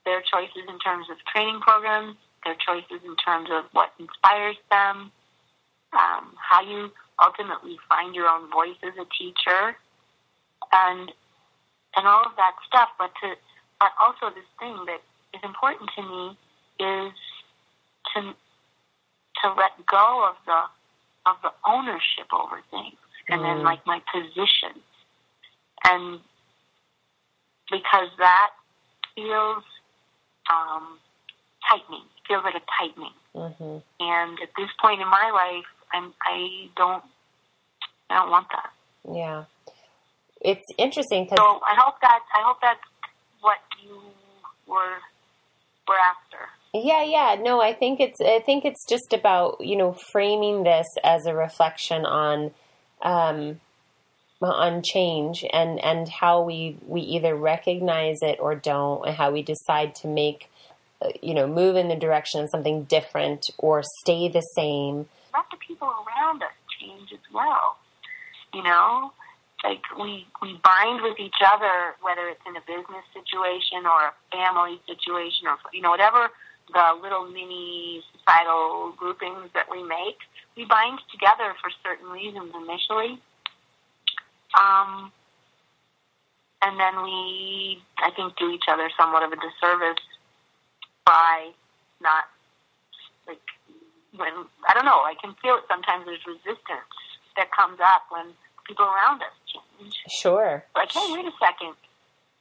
their 0.05 0.21
choices 0.21 0.65
in 0.67 0.79
terms 0.79 1.07
of 1.09 1.17
training 1.33 1.59
programs, 1.61 2.15
their 2.43 2.55
choices 2.55 3.01
in 3.05 3.15
terms 3.17 3.49
of 3.51 3.65
what 3.71 3.91
inspires 3.99 4.57
them, 4.69 5.11
um, 5.93 6.33
how 6.37 6.61
you 6.61 6.91
ultimately 7.21 7.77
find 7.87 8.15
your 8.15 8.27
own 8.27 8.49
voice 8.49 8.77
as 8.83 8.93
a 8.97 9.05
teacher, 9.17 9.77
and 10.71 11.11
and 11.95 12.07
all 12.07 12.23
of 12.25 12.35
that 12.37 12.53
stuff. 12.67 12.89
But 12.97 13.11
to 13.21 13.35
but 13.79 13.91
also 14.01 14.33
this 14.33 14.47
thing 14.59 14.77
that 14.87 15.01
is 15.33 15.41
important 15.43 15.89
to 15.95 16.01
me 16.01 16.37
is 16.79 17.13
to 18.13 18.33
to 19.43 19.47
let 19.53 19.73
go 19.85 20.27
of 20.29 20.35
the 20.45 20.61
of 21.29 21.37
the 21.43 21.51
ownership 21.67 22.27
over 22.33 22.61
things, 22.71 22.97
and 23.29 23.43
then 23.43 23.57
Mm. 23.59 23.63
like 23.63 23.85
my 23.85 24.01
position, 24.11 24.81
and 25.85 26.19
because 27.69 28.09
that 28.17 28.51
feels 29.15 29.63
um, 30.49 30.97
tightening. 31.69 32.03
Feels 32.27 32.43
like 32.43 32.55
a 32.55 32.61
tightening. 32.79 33.13
Mhm. 33.35 33.83
And 33.99 34.39
at 34.41 34.49
this 34.57 34.69
point 34.81 35.01
in 35.01 35.07
my 35.07 35.29
life, 35.31 35.65
I'm 35.93 36.13
I 36.25 36.69
don't 36.75 37.03
I 38.09 38.15
don't 38.15 38.29
want 38.29 38.47
that. 38.51 38.71
Yeah. 39.11 39.45
It's 40.41 40.65
interesting 40.77 41.25
because 41.25 41.37
So 41.37 41.61
I 41.65 41.75
hope 41.77 41.95
that 42.01 42.19
I 42.33 42.41
hope 42.43 42.57
that's 42.61 42.79
what 43.41 43.59
you 43.83 44.01
were 44.67 44.97
were 45.87 45.99
after. 45.99 46.49
Yeah, 46.73 47.03
yeah. 47.03 47.35
No, 47.41 47.61
I 47.61 47.73
think 47.73 47.99
it's 47.99 48.19
I 48.21 48.39
think 48.39 48.65
it's 48.65 48.85
just 48.87 49.13
about, 49.13 49.57
you 49.59 49.75
know, 49.75 49.93
framing 50.11 50.63
this 50.63 50.87
as 51.03 51.25
a 51.25 51.33
reflection 51.35 52.05
on 52.05 52.51
um 53.01 53.59
on 54.41 54.81
change 54.83 55.45
and 55.53 55.79
and 55.83 56.09
how 56.09 56.41
we 56.41 56.77
we 56.87 57.01
either 57.01 57.35
recognize 57.35 58.17
it 58.21 58.39
or 58.39 58.55
don't 58.55 59.05
and 59.07 59.15
how 59.15 59.31
we 59.31 59.43
decide 59.43 59.93
to 59.95 60.07
make 60.07 60.49
uh, 61.01 61.09
you 61.21 61.33
know, 61.33 61.47
move 61.47 61.75
in 61.75 61.87
the 61.87 61.95
direction 61.95 62.41
of 62.41 62.49
something 62.51 62.83
different 62.83 63.49
or 63.57 63.81
stay 64.03 64.29
the 64.29 64.41
same. 64.55 65.07
Let 65.33 65.45
the 65.49 65.57
people 65.57 65.89
around 65.89 66.43
us 66.43 66.53
change 66.79 67.09
as 67.11 67.25
well. 67.33 67.77
You 68.53 68.61
know, 68.61 69.11
like 69.63 69.81
we 69.97 70.27
we 70.41 70.59
bind 70.63 71.01
with 71.01 71.19
each 71.19 71.41
other, 71.41 71.95
whether 72.01 72.27
it's 72.29 72.41
in 72.45 72.55
a 72.55 72.61
business 72.61 73.05
situation 73.13 73.85
or 73.85 74.11
a 74.11 74.13
family 74.29 74.79
situation 74.85 75.47
or 75.47 75.57
you 75.73 75.81
know 75.81 75.89
whatever 75.89 76.29
the 76.71 76.85
little 77.01 77.25
mini 77.25 78.03
societal 78.13 78.93
groupings 78.95 79.49
that 79.53 79.65
we 79.71 79.81
make. 79.83 80.17
We 80.55 80.65
bind 80.65 80.99
together 81.11 81.55
for 81.61 81.71
certain 81.81 82.11
reasons 82.11 82.53
initially. 82.53 83.19
Um, 84.59 85.11
and 86.61 86.79
then 86.79 87.03
we, 87.03 87.81
I 87.97 88.11
think, 88.11 88.37
do 88.37 88.49
each 88.51 88.65
other 88.67 88.89
somewhat 88.97 89.23
of 89.23 89.31
a 89.31 89.35
disservice 89.35 90.03
by 91.05 91.51
not, 92.01 92.25
like, 93.27 93.41
when, 94.15 94.45
I 94.67 94.73
don't 94.73 94.85
know, 94.85 95.01
I 95.01 95.15
can 95.21 95.33
feel 95.41 95.55
it 95.55 95.63
sometimes 95.67 96.05
there's 96.05 96.25
resistance 96.27 96.93
that 97.35 97.51
comes 97.51 97.79
up 97.81 98.03
when 98.09 98.33
people 98.67 98.85
around 98.85 99.21
us 99.21 99.33
change. 99.47 99.95
Sure. 100.09 100.63
Like, 100.75 100.91
hey, 100.91 101.07
wait 101.09 101.25
a 101.25 101.31
second. 101.39 101.73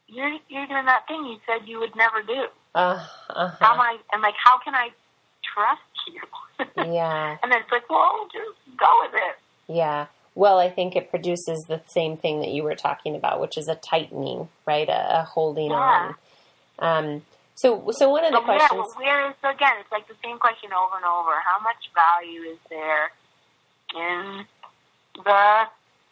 You're, 0.06 0.36
you're 0.48 0.66
doing 0.66 0.84
that 0.84 1.06
thing 1.06 1.24
you 1.24 1.38
said 1.46 1.66
you 1.66 1.78
would 1.78 1.94
never 1.96 2.22
do. 2.22 2.46
Uh, 2.74 3.06
uh-huh. 3.30 3.56
How 3.58 3.74
am 3.74 3.80
I, 3.80 3.96
and 4.12 4.22
like, 4.22 4.34
how 4.42 4.58
can 4.58 4.74
I 4.74 4.90
trust 5.54 5.80
you? 6.08 6.20
yeah. 6.92 7.36
and 7.42 7.50
then 7.50 7.60
it's 7.62 7.72
like, 7.72 7.88
well, 7.88 8.28
just 8.32 8.78
go 8.78 8.86
with 9.02 9.14
it. 9.14 9.74
Yeah. 9.74 10.06
Well, 10.34 10.58
I 10.58 10.70
think 10.70 10.96
it 10.96 11.10
produces 11.10 11.64
the 11.68 11.80
same 11.86 12.16
thing 12.16 12.40
that 12.40 12.50
you 12.50 12.62
were 12.62 12.76
talking 12.76 13.16
about, 13.16 13.40
which 13.40 13.58
is 13.58 13.68
a 13.68 13.74
tightening, 13.74 14.48
right? 14.66 14.88
A, 14.88 15.20
a 15.20 15.22
holding 15.24 15.70
Yeah. 15.70 15.76
on. 15.76 16.14
Um, 16.78 17.22
so, 17.56 17.90
so 17.90 18.08
one 18.08 18.24
of 18.24 18.32
the 18.32 18.38
But 18.38 18.44
questions. 18.44 18.86
where 18.96 19.28
is 19.30 19.34
again? 19.42 19.74
It's 19.80 19.92
like 19.92 20.08
the 20.08 20.14
same 20.24 20.38
question 20.38 20.72
over 20.72 20.96
and 20.96 21.04
over. 21.04 21.32
How 21.40 21.58
much 21.60 21.90
value 21.94 22.42
is 22.42 22.58
there 22.70 23.10
in 23.94 24.46
the 25.24 25.66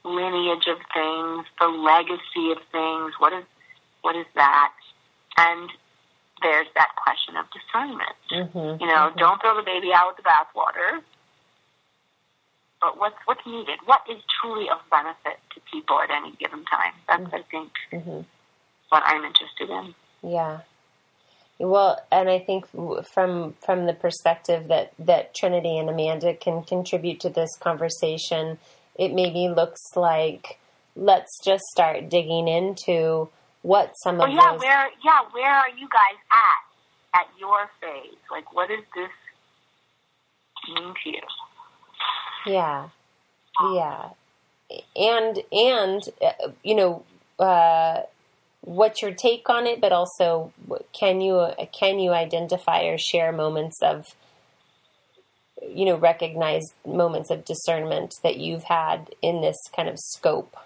lineage 0.04 0.66
of 0.66 0.78
things, 0.92 1.46
the 1.58 1.68
legacy 1.68 2.50
of 2.52 2.58
things? 2.72 3.14
What 3.18 3.32
is 3.32 3.44
what 4.02 4.14
is 4.16 4.26
that? 4.34 4.72
And 5.38 5.70
there's 6.42 6.66
that 6.74 6.90
question 6.96 7.36
of 7.36 7.46
discernment. 7.50 8.16
Mhm, 8.30 8.80
You 8.80 8.86
know, 8.86 9.10
mhm. 9.10 9.16
don't 9.18 9.40
throw 9.40 9.56
the 9.56 9.62
baby 9.62 9.92
out 9.94 10.08
with 10.08 10.16
the 10.16 10.22
bathwater. 10.22 11.02
But 12.80 12.98
what's 12.98 13.16
what's 13.24 13.44
needed? 13.46 13.78
What 13.84 14.02
is 14.08 14.18
truly 14.40 14.68
of 14.70 14.78
benefit 14.90 15.38
to 15.54 15.60
people 15.72 16.00
at 16.00 16.10
any 16.10 16.32
given 16.36 16.64
time? 16.64 16.94
That's 17.08 17.34
I 17.34 17.42
think 17.50 17.72
Mhm. 17.92 18.24
what 18.90 19.02
I'm 19.04 19.24
interested 19.24 19.68
in. 19.70 19.94
Yeah. 20.22 20.60
Well, 21.58 22.00
and 22.12 22.30
I 22.30 22.38
think 22.38 22.66
from 23.12 23.54
from 23.64 23.86
the 23.86 23.94
perspective 23.94 24.68
that 24.68 24.92
that 24.98 25.34
Trinity 25.34 25.76
and 25.76 25.90
Amanda 25.90 26.34
can 26.34 26.62
contribute 26.62 27.18
to 27.20 27.28
this 27.28 27.50
conversation, 27.58 28.58
it 28.94 29.12
maybe 29.12 29.48
looks 29.48 29.80
like 29.96 30.60
let's 30.94 31.38
just 31.44 31.64
start 31.72 32.08
digging 32.08 32.46
into 32.48 33.28
what 33.62 33.92
some 34.04 34.20
Oh 34.20 34.24
of 34.26 34.30
yeah, 34.32 34.52
those. 34.52 34.60
where 34.60 34.90
yeah, 35.04 35.20
where 35.32 35.50
are 35.52 35.70
you 35.70 35.88
guys 35.88 36.18
at 36.30 37.20
at 37.20 37.28
your 37.38 37.68
phase? 37.80 38.18
Like, 38.30 38.52
what 38.52 38.68
does 38.68 38.84
this 38.94 39.10
mean 40.68 40.94
to 41.02 41.10
you? 41.10 41.22
Yeah, 42.48 42.88
yeah, 43.72 44.10
and 44.96 45.42
and 45.52 46.02
uh, 46.22 46.48
you 46.62 46.74
know 46.74 47.04
uh, 47.38 48.02
what's 48.62 49.02
your 49.02 49.12
take 49.12 49.48
on 49.48 49.66
it, 49.66 49.80
but 49.80 49.92
also 49.92 50.52
can 50.92 51.20
you 51.20 51.48
can 51.72 51.98
you 51.98 52.12
identify 52.12 52.84
or 52.84 52.98
share 52.98 53.32
moments 53.32 53.78
of 53.82 54.06
you 55.66 55.84
know 55.84 55.96
recognize 55.96 56.64
moments 56.86 57.30
of 57.30 57.44
discernment 57.44 58.14
that 58.22 58.36
you've 58.36 58.64
had 58.64 59.10
in 59.22 59.40
this 59.40 59.56
kind 59.74 59.88
of 59.88 59.98
scope. 59.98 60.56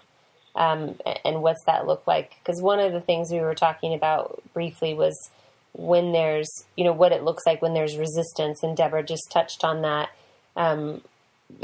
Um, 0.55 0.99
and 1.25 1.41
what's 1.41 1.63
that 1.65 1.87
look 1.87 2.05
like? 2.05 2.35
Because 2.39 2.61
one 2.61 2.79
of 2.79 2.93
the 2.93 3.01
things 3.01 3.31
we 3.31 3.39
were 3.39 3.55
talking 3.55 3.93
about 3.93 4.41
briefly 4.53 4.93
was 4.93 5.31
when 5.73 6.11
there's, 6.11 6.65
you 6.77 6.83
know, 6.83 6.93
what 6.93 7.11
it 7.11 7.23
looks 7.23 7.43
like 7.47 7.61
when 7.61 7.73
there's 7.73 7.97
resistance, 7.97 8.61
and 8.61 8.77
Deborah 8.77 9.03
just 9.03 9.31
touched 9.31 9.63
on 9.63 9.81
that. 9.81 10.09
Um, 10.55 11.01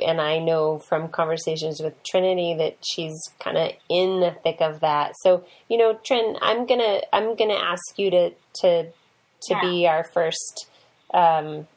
and 0.05 0.21
I 0.21 0.39
know 0.39 0.79
from 0.79 1.09
conversations 1.09 1.81
with 1.81 1.93
Trinity 2.03 2.55
that 2.57 2.77
she's 2.85 3.17
kind 3.39 3.57
of 3.57 3.71
in 3.89 4.19
the 4.19 4.31
thick 4.43 4.57
of 4.61 4.79
that. 4.81 5.13
So, 5.21 5.45
you 5.67 5.77
know, 5.77 5.99
Trin, 6.03 6.37
I'm 6.41 6.65
gonna 6.65 7.01
I'm 7.11 7.35
gonna 7.35 7.53
ask 7.55 7.97
you 7.97 8.09
to 8.11 8.31
to 8.61 8.83
to 8.83 9.53
Yeah. 9.53 9.61
be 9.61 9.87
our 9.87 10.03
first, 10.03 10.67
um, 11.13 11.67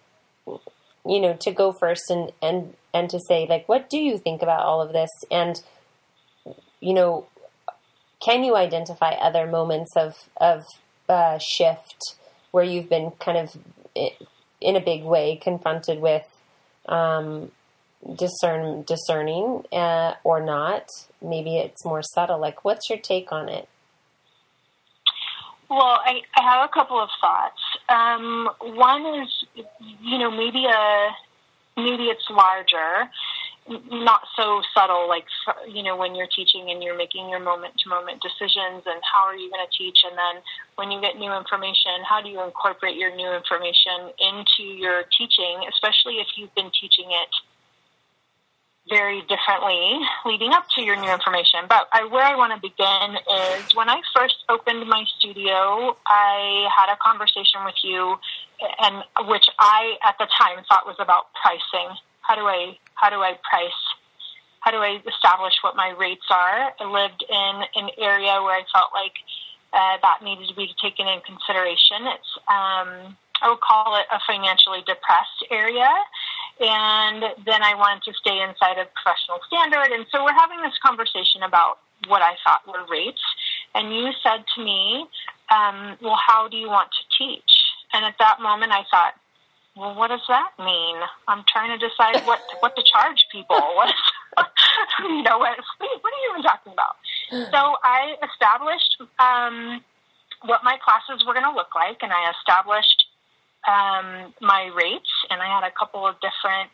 you 1.07 1.21
know, 1.21 1.35
to 1.41 1.53
go 1.53 1.73
first 1.73 2.11
and 2.11 2.33
and 2.43 2.75
and 2.95 3.09
to 3.11 3.19
say 3.29 3.47
like, 3.49 3.69
what 3.69 3.89
do 3.89 3.99
you 3.99 4.19
think 4.19 4.43
about 4.43 4.65
all 4.65 4.81
of 4.83 4.93
this? 4.93 5.11
And 5.31 5.61
you 6.81 6.95
know, 6.95 7.27
can 8.21 8.45
you 8.45 8.57
identify 8.57 9.13
other 9.13 9.47
moments 9.47 9.97
of 9.97 10.17
of 10.37 10.65
uh, 11.09 11.39
shift 11.39 12.17
where 12.51 12.65
you've 12.65 12.89
been 12.89 13.11
kind 13.13 13.39
of 13.39 13.57
in 14.61 14.77
a 14.77 14.81
big 14.81 15.03
way 15.03 15.37
confronted 15.37 16.01
with 16.01 16.25
um, 16.87 17.51
discern 18.17 18.83
discerning 18.83 19.65
uh, 19.73 20.15
or 20.25 20.41
not? 20.45 20.87
Maybe 21.21 21.59
it's 21.59 21.85
more 21.85 22.03
subtle. 22.03 22.39
Like, 22.39 22.65
what's 22.65 22.89
your 22.91 22.99
take 22.99 23.33
on 23.33 23.49
it? 23.49 23.69
Well, 25.69 26.01
I, 26.05 26.21
I 26.37 26.43
have 26.43 26.69
a 26.69 26.73
couple 26.73 27.01
of 27.01 27.09
thoughts. 27.19 27.61
Um, 27.89 28.51
one 28.77 29.07
is, 29.23 29.45
you 30.03 30.19
know, 30.19 30.31
maybe 30.31 30.67
a 30.67 31.09
maybe 31.77 32.13
it's 32.13 32.29
larger, 32.29 33.09
not 33.91 34.21
so 34.37 34.61
subtle. 34.75 35.09
Like, 35.09 35.25
you 35.67 35.83
know, 35.83 35.97
when 35.97 36.15
you're 36.15 36.29
teaching 36.29 36.69
and 36.71 36.83
you're 36.83 36.97
making 36.97 37.31
your 37.31 37.41
moment 37.41 37.73
to 37.79 37.89
moment 37.89 38.21
decisions, 38.21 38.83
and 38.85 39.01
how 39.01 39.25
are 39.25 39.37
you 39.37 39.49
going 39.49 39.65
to 39.65 39.73
teach? 39.73 39.97
And 40.05 40.13
then 40.13 40.43
when 40.77 40.91
you 40.91 41.01
get 41.01 41.17
new 41.17 41.33
information, 41.33 42.05
how 42.07 42.21
do 42.21 42.29
you 42.29 42.43
incorporate 42.43 42.97
your 42.97 43.15
new 43.17 43.33
information 43.33 44.13
into 44.21 44.69
your 44.77 45.05
teaching, 45.17 45.65
especially 45.73 46.21
if 46.21 46.27
you've 46.37 46.55
been 46.55 46.71
teaching 46.79 47.09
it 47.09 47.33
very 48.89 49.23
differently 49.23 49.99
leading 50.27 50.53
up 50.53 50.65
to 50.75 50.83
your 50.83 50.97
new 50.97 51.11
information. 51.11 51.61
But 51.69 51.87
I, 51.93 52.05
where 52.05 52.25
I 52.25 52.35
want 52.37 52.53
to 52.53 52.61
begin 52.61 53.17
is 53.17 53.75
when 53.75 53.89
I 53.89 54.01
first 54.15 54.45
opened 54.49 54.89
my 54.89 55.05
studio, 55.19 55.97
I 56.07 56.69
had 56.77 56.93
a 56.93 56.97
conversation 57.03 57.65
with 57.65 57.79
you, 57.83 58.17
and 58.81 59.05
which 59.29 59.47
I 59.59 59.95
at 60.05 60.17
the 60.19 60.27
time 60.39 60.65
thought 60.69 60.87
was 60.87 60.97
about 60.99 61.27
pricing. 61.41 61.97
How 62.21 62.35
do 62.35 62.43
I 62.43 62.79
how 62.95 63.11
do 63.11 63.17
I 63.17 63.39
price? 63.49 63.83
How 64.61 64.71
do 64.71 64.79
I 64.79 65.03
establish 65.07 65.55
what 65.63 65.75
my 65.75 65.91
rates 65.99 66.27
are? 66.31 66.73
I 66.79 66.85
lived 66.85 67.25
in 67.29 67.83
an 67.83 67.91
area 67.99 68.41
where 68.43 68.55
I 68.55 68.63
felt 68.73 68.91
like 68.95 69.15
uh, 69.73 69.99
that 70.03 70.23
needed 70.23 70.49
to 70.49 70.55
be 70.55 70.71
taken 70.81 71.09
in 71.09 71.21
consideration. 71.27 72.07
It's 72.15 72.33
um, 72.47 73.17
I 73.43 73.51
would 73.51 73.61
call 73.61 73.97
it 73.97 74.07
a 74.13 74.19
financially 74.27 74.81
depressed 74.87 75.43
area 75.51 75.91
and 76.61 77.23
then 77.45 77.63
I 77.63 77.75
wanted 77.75 78.03
to 78.05 78.13
stay 78.15 78.41
inside 78.41 78.79
of 78.79 78.87
professional 78.95 79.41
standard. 79.47 79.91
And 79.91 80.07
so 80.13 80.23
we're 80.25 80.37
having 80.37 80.63
this 80.63 80.79
conversation 80.85 81.43
about 81.43 81.79
what 82.07 82.23
I 82.23 82.35
thought 82.45 82.67
were 82.67 82.87
rates. 82.91 83.23
And 83.75 83.95
you 83.95 84.11
said 84.23 84.45
to 84.55 84.65
me, 84.65 85.07
um, 85.51 85.97
well, 86.01 86.19
how 86.19 86.49
do 86.49 86.57
you 86.57 86.69
want 86.69 86.91
to 86.91 87.03
teach? 87.19 87.51
And 87.93 88.05
at 88.05 88.15
that 88.19 88.41
moment, 88.41 88.73
I 88.73 88.85
thought, 88.91 89.15
well, 89.77 89.95
what 89.95 90.09
does 90.09 90.23
that 90.29 90.53
mean? 90.59 90.97
I'm 91.29 91.45
trying 91.49 91.79
to 91.79 91.81
decide 91.81 92.27
what 92.27 92.41
what 92.61 92.77
to 92.77 92.83
charge 92.93 93.27
people. 93.33 93.57
What 93.57 93.89
is, 93.89 93.95
you 95.01 95.23
know, 95.23 95.39
what, 95.39 95.57
what 95.79 96.13
are 96.13 96.21
you 96.23 96.31
even 96.31 96.43
talking 96.43 96.73
about? 96.73 96.97
So 97.31 97.77
I 97.83 98.17
established 98.23 99.01
um, 99.19 99.83
what 100.45 100.61
my 100.63 100.77
classes 100.85 101.25
were 101.27 101.33
going 101.33 101.49
to 101.49 101.57
look 101.57 101.75
like, 101.75 101.99
and 102.03 102.13
I 102.13 102.31
established 102.37 103.07
um, 103.69 104.35
my 104.41 104.71
rates, 104.75 105.11
and 105.31 105.41
I 105.41 105.47
had 105.47 105.65
a 105.65 105.71
couple 105.71 106.07
of 106.07 106.17
different, 106.21 106.71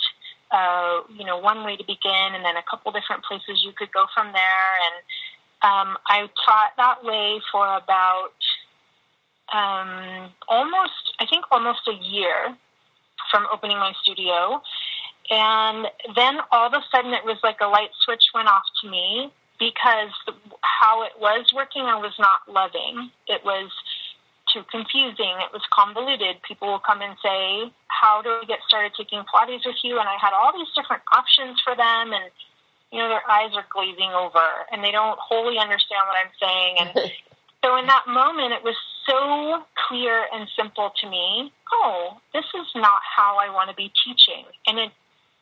uh, 0.51 1.01
you 1.17 1.25
know, 1.25 1.39
one 1.39 1.65
way 1.65 1.77
to 1.77 1.85
begin, 1.85 2.35
and 2.35 2.45
then 2.45 2.57
a 2.57 2.65
couple 2.69 2.93
different 2.93 3.25
places 3.25 3.63
you 3.65 3.73
could 3.77 3.93
go 3.93 4.05
from 4.15 4.33
there. 4.33 4.71
And 4.87 4.97
um, 5.63 5.99
I 6.07 6.29
taught 6.47 6.73
that 6.77 7.05
way 7.05 7.41
for 7.53 7.67
about 7.67 8.39
um, 9.53 10.33
almost, 10.49 11.17
I 11.21 11.27
think, 11.27 11.45
almost 11.51 11.81
a 11.89 11.95
year 11.95 12.57
from 13.31 13.47
opening 13.53 13.79
my 13.79 13.93
studio. 14.03 14.63
And 15.31 15.87
then 16.17 16.39
all 16.51 16.67
of 16.67 16.73
a 16.73 16.83
sudden, 16.91 17.13
it 17.13 17.25
was 17.25 17.39
like 17.43 17.61
a 17.61 17.67
light 17.67 17.91
switch 18.05 18.25
went 18.35 18.49
off 18.49 18.65
to 18.83 18.91
me 18.91 19.31
because 19.59 20.13
how 20.63 21.03
it 21.03 21.13
was 21.21 21.47
working, 21.55 21.83
I 21.83 21.97
was 21.97 22.15
not 22.19 22.49
loving. 22.49 23.11
It 23.27 23.45
was 23.45 23.71
too 24.59 24.67
confusing. 24.71 25.39
It 25.39 25.55
was 25.55 25.63
convoluted. 25.71 26.43
People 26.43 26.69
will 26.69 26.83
come 26.83 27.01
and 27.01 27.15
say, 27.23 27.71
How 27.87 28.23
do 28.23 28.31
I 28.43 28.45
get 28.47 28.59
started 28.67 28.93
taking 28.99 29.23
Pilates 29.31 29.67
with 29.67 29.79
you? 29.83 29.99
And 29.99 30.09
I 30.09 30.19
had 30.21 30.35
all 30.35 30.51
these 30.53 30.71
different 30.75 31.03
options 31.15 31.63
for 31.63 31.79
them. 31.79 32.11
And, 32.11 32.27
you 32.91 32.99
know, 32.99 33.09
their 33.09 33.25
eyes 33.31 33.55
are 33.55 33.67
glazing 33.71 34.11
over 34.11 34.43
and 34.73 34.83
they 34.83 34.91
don't 34.91 35.19
wholly 35.19 35.59
understand 35.59 36.03
what 36.11 36.19
I'm 36.19 36.35
saying. 36.43 36.73
And 36.83 36.91
so 37.65 37.79
in 37.79 37.87
that 37.87 38.11
moment, 38.11 38.53
it 38.53 38.65
was 38.65 38.77
so 39.07 39.63
clear 39.87 40.27
and 40.35 40.49
simple 40.59 40.91
to 41.01 41.09
me. 41.09 41.53
Oh, 41.73 42.19
this 42.35 42.45
is 42.55 42.67
not 42.75 43.01
how 43.05 43.39
I 43.39 43.53
want 43.53 43.71
to 43.71 43.77
be 43.77 43.93
teaching, 44.05 44.45
and 44.67 44.79
it 44.79 44.91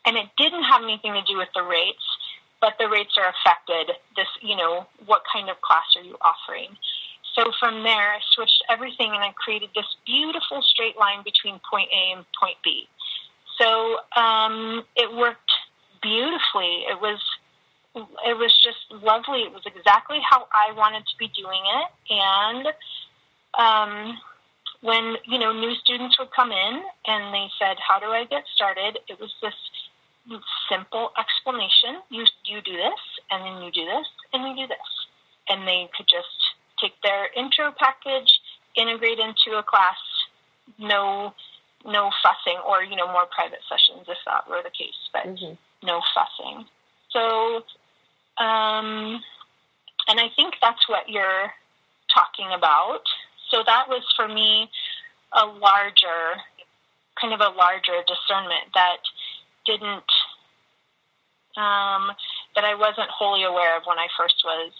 and 0.06 0.16
it 0.16 0.26
didn't 0.38 0.62
have 0.62 0.82
anything 0.82 1.14
to 1.14 1.22
do 1.22 1.36
with 1.36 1.48
the 1.54 1.62
rates, 1.62 2.02
but 2.60 2.74
the 2.78 2.88
rates 2.88 3.18
are 3.18 3.26
affected. 3.26 3.94
This, 4.14 4.30
you 4.40 4.54
know, 4.54 4.86
what 5.06 5.22
kind 5.32 5.50
of 5.50 5.60
class 5.60 5.86
are 5.96 6.02
you 6.02 6.16
offering? 6.22 6.76
So 7.36 7.52
from 7.60 7.82
there, 7.82 8.16
I 8.16 8.18
switched 8.32 8.64
everything 8.70 9.12
and 9.12 9.22
I 9.22 9.32
created 9.36 9.68
this 9.74 9.86
beautiful 10.06 10.62
straight 10.62 10.96
line 10.96 11.22
between 11.22 11.60
point 11.70 11.88
A 11.92 12.16
and 12.16 12.24
point 12.40 12.56
B. 12.64 12.88
So 13.60 13.98
um, 14.16 14.84
it 14.96 15.14
worked 15.14 15.52
beautifully. 16.02 16.88
It 16.88 17.00
was 17.00 17.20
it 18.26 18.36
was 18.36 18.52
just 18.62 19.02
lovely. 19.02 19.40
It 19.40 19.52
was 19.52 19.62
exactly 19.64 20.18
how 20.28 20.48
I 20.52 20.72
wanted 20.72 21.06
to 21.06 21.16
be 21.18 21.28
doing 21.28 21.62
it, 21.64 21.88
and 22.12 22.66
um, 23.56 24.18
when 24.82 25.16
you 25.24 25.38
know 25.38 25.52
new 25.52 25.74
students 25.76 26.18
would 26.18 26.30
come 26.36 26.52
in 26.52 26.82
and 27.06 27.32
they 27.32 27.48
said, 27.58 27.76
"How 27.80 27.98
do 27.98 28.06
I 28.06 28.24
get 28.24 28.44
started?" 28.54 28.98
It 29.08 29.18
was 29.18 29.32
this 29.40 29.54
simple 30.68 31.12
explanation. 31.18 32.04
You 32.10 32.24
you 32.44 32.60
do 32.60 32.76
this, 32.76 33.00
and 33.30 33.44
then 33.44 33.62
you 33.62 33.72
do 33.72 33.84
this, 33.86 34.06
and 34.32 34.44
you 34.44 34.66
do 34.66 34.68
this, 34.68 34.90
and 35.48 35.66
they 35.66 35.88
could 35.96 36.06
just 36.06 36.45
take 36.80 36.94
their 37.02 37.28
intro 37.36 37.72
package, 37.78 38.30
integrate 38.76 39.18
into 39.18 39.58
a 39.58 39.62
class, 39.62 39.96
no 40.78 41.34
no 41.84 42.10
fussing, 42.22 42.58
or 42.66 42.82
you 42.82 42.96
know 42.96 43.06
more 43.06 43.26
private 43.34 43.60
sessions 43.68 44.06
if 44.08 44.18
that 44.26 44.48
were 44.48 44.62
the 44.62 44.70
case, 44.70 44.98
but 45.12 45.26
mm-hmm. 45.26 45.54
no 45.86 46.00
fussing. 46.14 46.66
So, 47.10 47.62
um, 48.42 49.22
and 50.08 50.20
I 50.20 50.28
think 50.34 50.54
that's 50.60 50.88
what 50.88 51.08
you're 51.08 51.52
talking 52.12 52.48
about. 52.54 53.02
So 53.50 53.62
that 53.66 53.88
was 53.88 54.02
for 54.16 54.26
me 54.26 54.68
a 55.32 55.46
larger, 55.46 56.42
kind 57.20 57.32
of 57.32 57.40
a 57.40 57.54
larger 57.56 58.02
discernment 58.06 58.74
that 58.74 58.98
didn't, 59.64 60.10
um, 61.56 62.10
that 62.54 62.64
I 62.64 62.74
wasn't 62.74 63.08
wholly 63.10 63.44
aware 63.44 63.76
of 63.76 63.84
when 63.86 63.98
I 63.98 64.08
first 64.18 64.42
was 64.44 64.72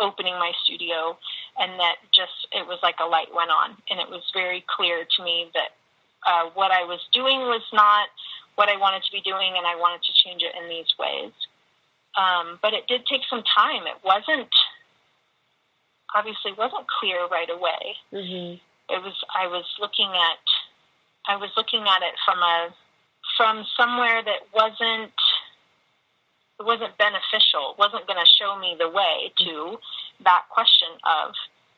opening 0.00 0.34
my 0.34 0.52
studio, 0.64 1.18
and 1.58 1.78
that 1.80 1.96
just 2.14 2.46
it 2.52 2.66
was 2.66 2.78
like 2.82 2.96
a 3.00 3.06
light 3.06 3.28
went 3.34 3.50
on, 3.50 3.76
and 3.90 4.00
it 4.00 4.08
was 4.08 4.22
very 4.32 4.64
clear 4.68 5.04
to 5.04 5.24
me 5.24 5.50
that 5.54 5.74
uh, 6.26 6.50
what 6.54 6.70
I 6.70 6.84
was 6.84 7.00
doing 7.12 7.40
was 7.46 7.62
not 7.72 8.08
what 8.56 8.68
I 8.68 8.76
wanted 8.76 9.02
to 9.04 9.12
be 9.12 9.20
doing, 9.20 9.54
and 9.56 9.66
I 9.66 9.76
wanted 9.76 10.02
to 10.02 10.12
change 10.24 10.42
it 10.42 10.54
in 10.60 10.68
these 10.68 10.90
ways. 10.98 11.32
Um, 12.18 12.58
but 12.62 12.74
it 12.74 12.86
did 12.88 13.06
take 13.06 13.22
some 13.30 13.44
time. 13.46 13.86
It 13.86 14.02
wasn't 14.04 14.50
obviously 16.14 16.52
wasn't 16.56 16.86
clear 16.88 17.26
right 17.30 17.50
away. 17.50 17.96
Mm-hmm. 18.12 18.58
It 18.94 19.00
was 19.02 19.14
I 19.34 19.46
was 19.46 19.64
looking 19.80 20.10
at 20.10 20.42
I 21.28 21.36
was 21.36 21.50
looking 21.56 21.82
at 21.82 22.02
it 22.02 22.14
from 22.24 22.38
a 22.38 22.74
from 23.36 23.64
somewhere 23.76 24.22
that 24.24 24.48
wasn't 24.54 25.12
wasn't 26.64 26.96
beneficial. 26.98 27.74
It 27.74 27.78
wasn't 27.78 28.06
going 28.06 28.18
to 28.18 28.30
show 28.38 28.58
me 28.58 28.74
the 28.78 28.88
way 28.88 29.32
to 29.46 29.78
that 30.24 30.42
question 30.50 30.88
of 31.06 31.34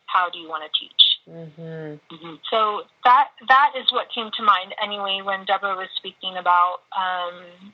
how 0.07 0.29
do 0.31 0.39
you 0.39 0.49
want 0.49 0.65
to 0.65 0.73
teach. 0.79 1.03
Mm-hmm. 1.29 2.15
Mm-hmm. 2.15 2.35
So 2.51 2.83
that 3.05 3.29
that 3.49 3.73
is 3.79 3.87
what 3.93 4.09
came 4.15 4.31
to 4.37 4.43
mind 4.43 4.75
anyway 4.83 5.21
when 5.23 5.45
Deborah 5.45 5.77
was 5.77 5.89
speaking 5.97 6.37
about 6.39 6.79
um, 6.97 7.73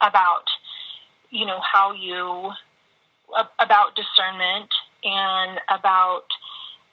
about 0.00 0.44
you 1.30 1.46
know 1.46 1.60
how 1.60 1.92
you 1.92 2.50
about 3.58 3.94
discernment 3.94 4.68
and 5.04 5.58
about 5.68 6.26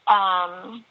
um, 0.08 0.86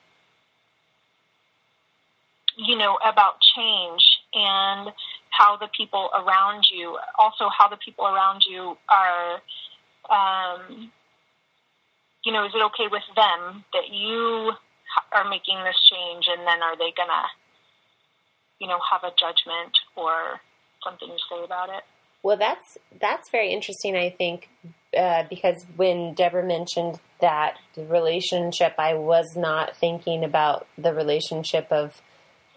you 2.56 2.76
know 2.76 2.98
about 3.04 3.36
change 3.56 4.02
and 4.34 4.90
how 5.30 5.56
the 5.56 5.68
people 5.76 6.10
around 6.14 6.64
you 6.72 6.98
also 7.18 7.48
how 7.56 7.68
the 7.68 7.76
people 7.76 8.06
around 8.06 8.42
you 8.48 8.76
are 8.88 9.40
um, 10.10 10.90
you 12.24 12.32
know 12.32 12.44
is 12.44 12.52
it 12.54 12.62
okay 12.62 12.88
with 12.90 13.02
them 13.14 13.64
that 13.72 13.88
you 13.92 14.52
are 15.12 15.28
making 15.28 15.58
this 15.64 15.76
change 15.90 16.26
and 16.28 16.46
then 16.46 16.62
are 16.62 16.76
they 16.76 16.92
gonna 16.96 17.26
you 18.58 18.66
know 18.66 18.78
have 18.90 19.04
a 19.04 19.14
judgment 19.18 19.76
or 19.96 20.40
something 20.82 21.08
to 21.08 21.18
say 21.30 21.44
about 21.44 21.68
it? 21.68 21.82
Well 22.22 22.36
that's 22.36 22.78
that's 23.00 23.30
very 23.30 23.52
interesting 23.52 23.96
i 23.96 24.10
think 24.10 24.48
uh, 24.96 25.24
because 25.28 25.66
when 25.76 26.14
Deborah 26.14 26.46
mentioned 26.46 26.98
that 27.20 27.56
relationship, 27.76 28.74
I 28.78 28.94
was 28.94 29.36
not 29.36 29.76
thinking 29.76 30.24
about 30.24 30.66
the 30.78 30.94
relationship 30.94 31.66
of, 31.70 32.00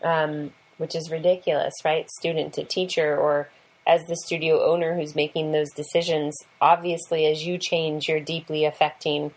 um, 0.02 0.54
which 0.82 0.96
is 0.96 1.12
ridiculous, 1.12 1.74
right? 1.86 2.10
Student 2.10 2.54
to 2.56 2.63
teacher, 2.63 3.15
or 3.15 3.50
as 3.86 4.04
the 4.06 4.15
studio 4.15 4.65
owner 4.65 4.96
who's 4.96 5.15
making 5.15 5.52
those 5.52 5.70
decisions. 5.72 6.36
Obviously, 6.60 7.26
as 7.28 7.46
you 7.46 7.58
change, 7.58 8.08
you're 8.08 8.20
deeply 8.20 8.65
affecting 8.65 9.32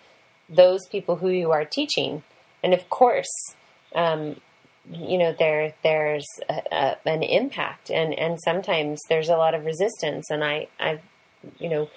those 0.48 0.87
people 0.87 1.16
who 1.16 1.28
you 1.28 1.52
are 1.52 1.64
teaching, 1.64 2.22
and 2.62 2.74
of 2.74 2.88
course, 2.88 3.54
um, 3.94 4.40
you 4.90 5.18
know 5.18 5.35
there 5.38 5.74
there's 5.83 6.26
a, 6.48 6.62
a, 6.72 7.09
an 7.09 7.22
impact, 7.22 7.90
and 7.90 8.12
and 8.18 8.40
sometimes 8.42 9.00
there's 9.09 9.28
a 9.28 9.37
lot 9.37 9.54
of 9.54 9.64
resistance, 9.64 10.30
and 10.30 10.42
I 10.42 10.68
I've 10.80 11.02
you 11.59 11.68
know 11.68 11.90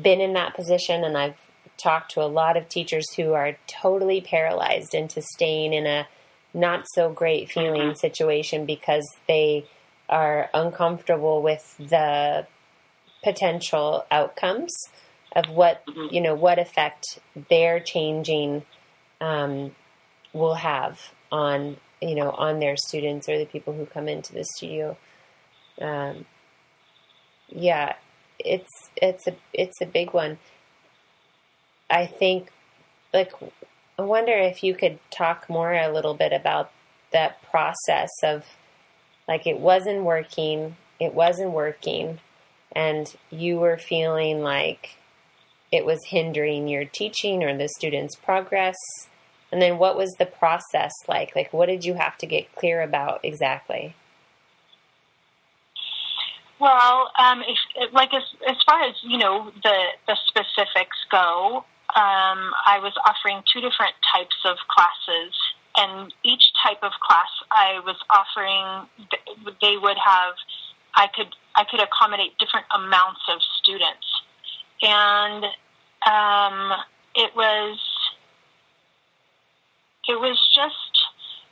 been 0.00 0.20
in 0.20 0.34
that 0.34 0.54
position 0.54 1.04
and 1.04 1.16
I've 1.16 1.36
talked 1.76 2.12
to 2.12 2.22
a 2.22 2.26
lot 2.26 2.56
of 2.56 2.68
teachers 2.68 3.06
who 3.14 3.32
are 3.32 3.56
totally 3.66 4.20
paralyzed 4.20 4.94
into 4.94 5.22
staying 5.22 5.72
in 5.72 5.86
a 5.86 6.06
not 6.54 6.84
so 6.94 7.10
great 7.10 7.50
feeling 7.50 7.82
mm-hmm. 7.82 7.94
situation 7.94 8.66
because 8.66 9.06
they 9.28 9.66
are 10.08 10.48
uncomfortable 10.54 11.42
with 11.42 11.76
the 11.78 12.46
potential 13.24 14.04
outcomes 14.10 14.72
of 15.34 15.48
what 15.48 15.84
mm-hmm. 15.86 16.14
you 16.14 16.20
know 16.20 16.34
what 16.34 16.58
effect 16.58 17.18
their 17.50 17.80
changing 17.80 18.62
um, 19.20 19.74
will 20.32 20.54
have 20.54 21.00
on 21.32 21.76
you 22.00 22.14
know 22.14 22.30
on 22.30 22.60
their 22.60 22.76
students 22.76 23.28
or 23.28 23.38
the 23.38 23.46
people 23.46 23.72
who 23.72 23.84
come 23.86 24.08
into 24.08 24.32
the 24.32 24.44
studio 24.44 24.96
um, 25.80 26.24
yeah 27.48 27.94
it's 28.38 28.90
it's 28.96 29.26
a 29.26 29.36
it's 29.52 29.80
a 29.80 29.86
big 29.86 30.12
one. 30.12 30.38
I 31.88 32.06
think, 32.06 32.50
like, 33.14 33.32
I 33.98 34.02
wonder 34.02 34.32
if 34.32 34.62
you 34.62 34.74
could 34.74 34.98
talk 35.10 35.48
more 35.48 35.72
a 35.72 35.92
little 35.92 36.14
bit 36.14 36.32
about 36.32 36.70
that 37.12 37.42
process 37.42 38.10
of, 38.22 38.44
like, 39.26 39.46
it 39.46 39.58
wasn't 39.58 40.02
working, 40.02 40.76
it 41.00 41.14
wasn't 41.14 41.52
working, 41.52 42.20
and 42.72 43.16
you 43.30 43.58
were 43.58 43.78
feeling 43.78 44.42
like 44.42 44.96
it 45.72 45.86
was 45.86 46.04
hindering 46.06 46.68
your 46.68 46.84
teaching 46.84 47.42
or 47.42 47.56
the 47.56 47.68
students' 47.68 48.16
progress. 48.16 48.76
And 49.50 49.62
then 49.62 49.78
what 49.78 49.96
was 49.96 50.12
the 50.18 50.26
process 50.26 50.92
like? 51.08 51.34
Like, 51.34 51.52
what 51.52 51.66
did 51.66 51.84
you 51.84 51.94
have 51.94 52.18
to 52.18 52.26
get 52.26 52.54
clear 52.54 52.82
about 52.82 53.20
exactly? 53.24 53.94
Well, 56.58 57.10
um, 57.18 57.42
if, 57.46 57.92
like 57.92 58.12
as 58.14 58.22
as 58.48 58.56
far 58.64 58.82
as 58.82 58.94
you 59.02 59.18
know 59.18 59.50
the 59.62 59.76
the 60.06 60.16
specifics 60.26 60.96
go, 61.10 61.64
um, 61.94 62.52
I 62.66 62.78
was 62.82 62.92
offering 63.06 63.42
two 63.52 63.60
different 63.60 63.94
types 64.12 64.36
of 64.44 64.56
classes, 64.68 65.34
and 65.76 66.12
each 66.24 66.42
type 66.62 66.82
of 66.82 66.92
class 67.00 67.30
I 67.50 67.80
was 67.84 67.96
offering, 68.10 68.88
they 69.62 69.76
would 69.76 69.96
have, 69.96 70.34
I 70.94 71.06
could 71.14 71.34
I 71.54 71.64
could 71.64 71.80
accommodate 71.80 72.36
different 72.38 72.66
amounts 72.74 73.20
of 73.32 73.40
students, 73.62 74.06
and 74.82 75.44
um, 76.04 76.72
it 77.14 77.34
was 77.36 77.78
it 80.08 80.20
was 80.20 80.38
just 80.54 80.74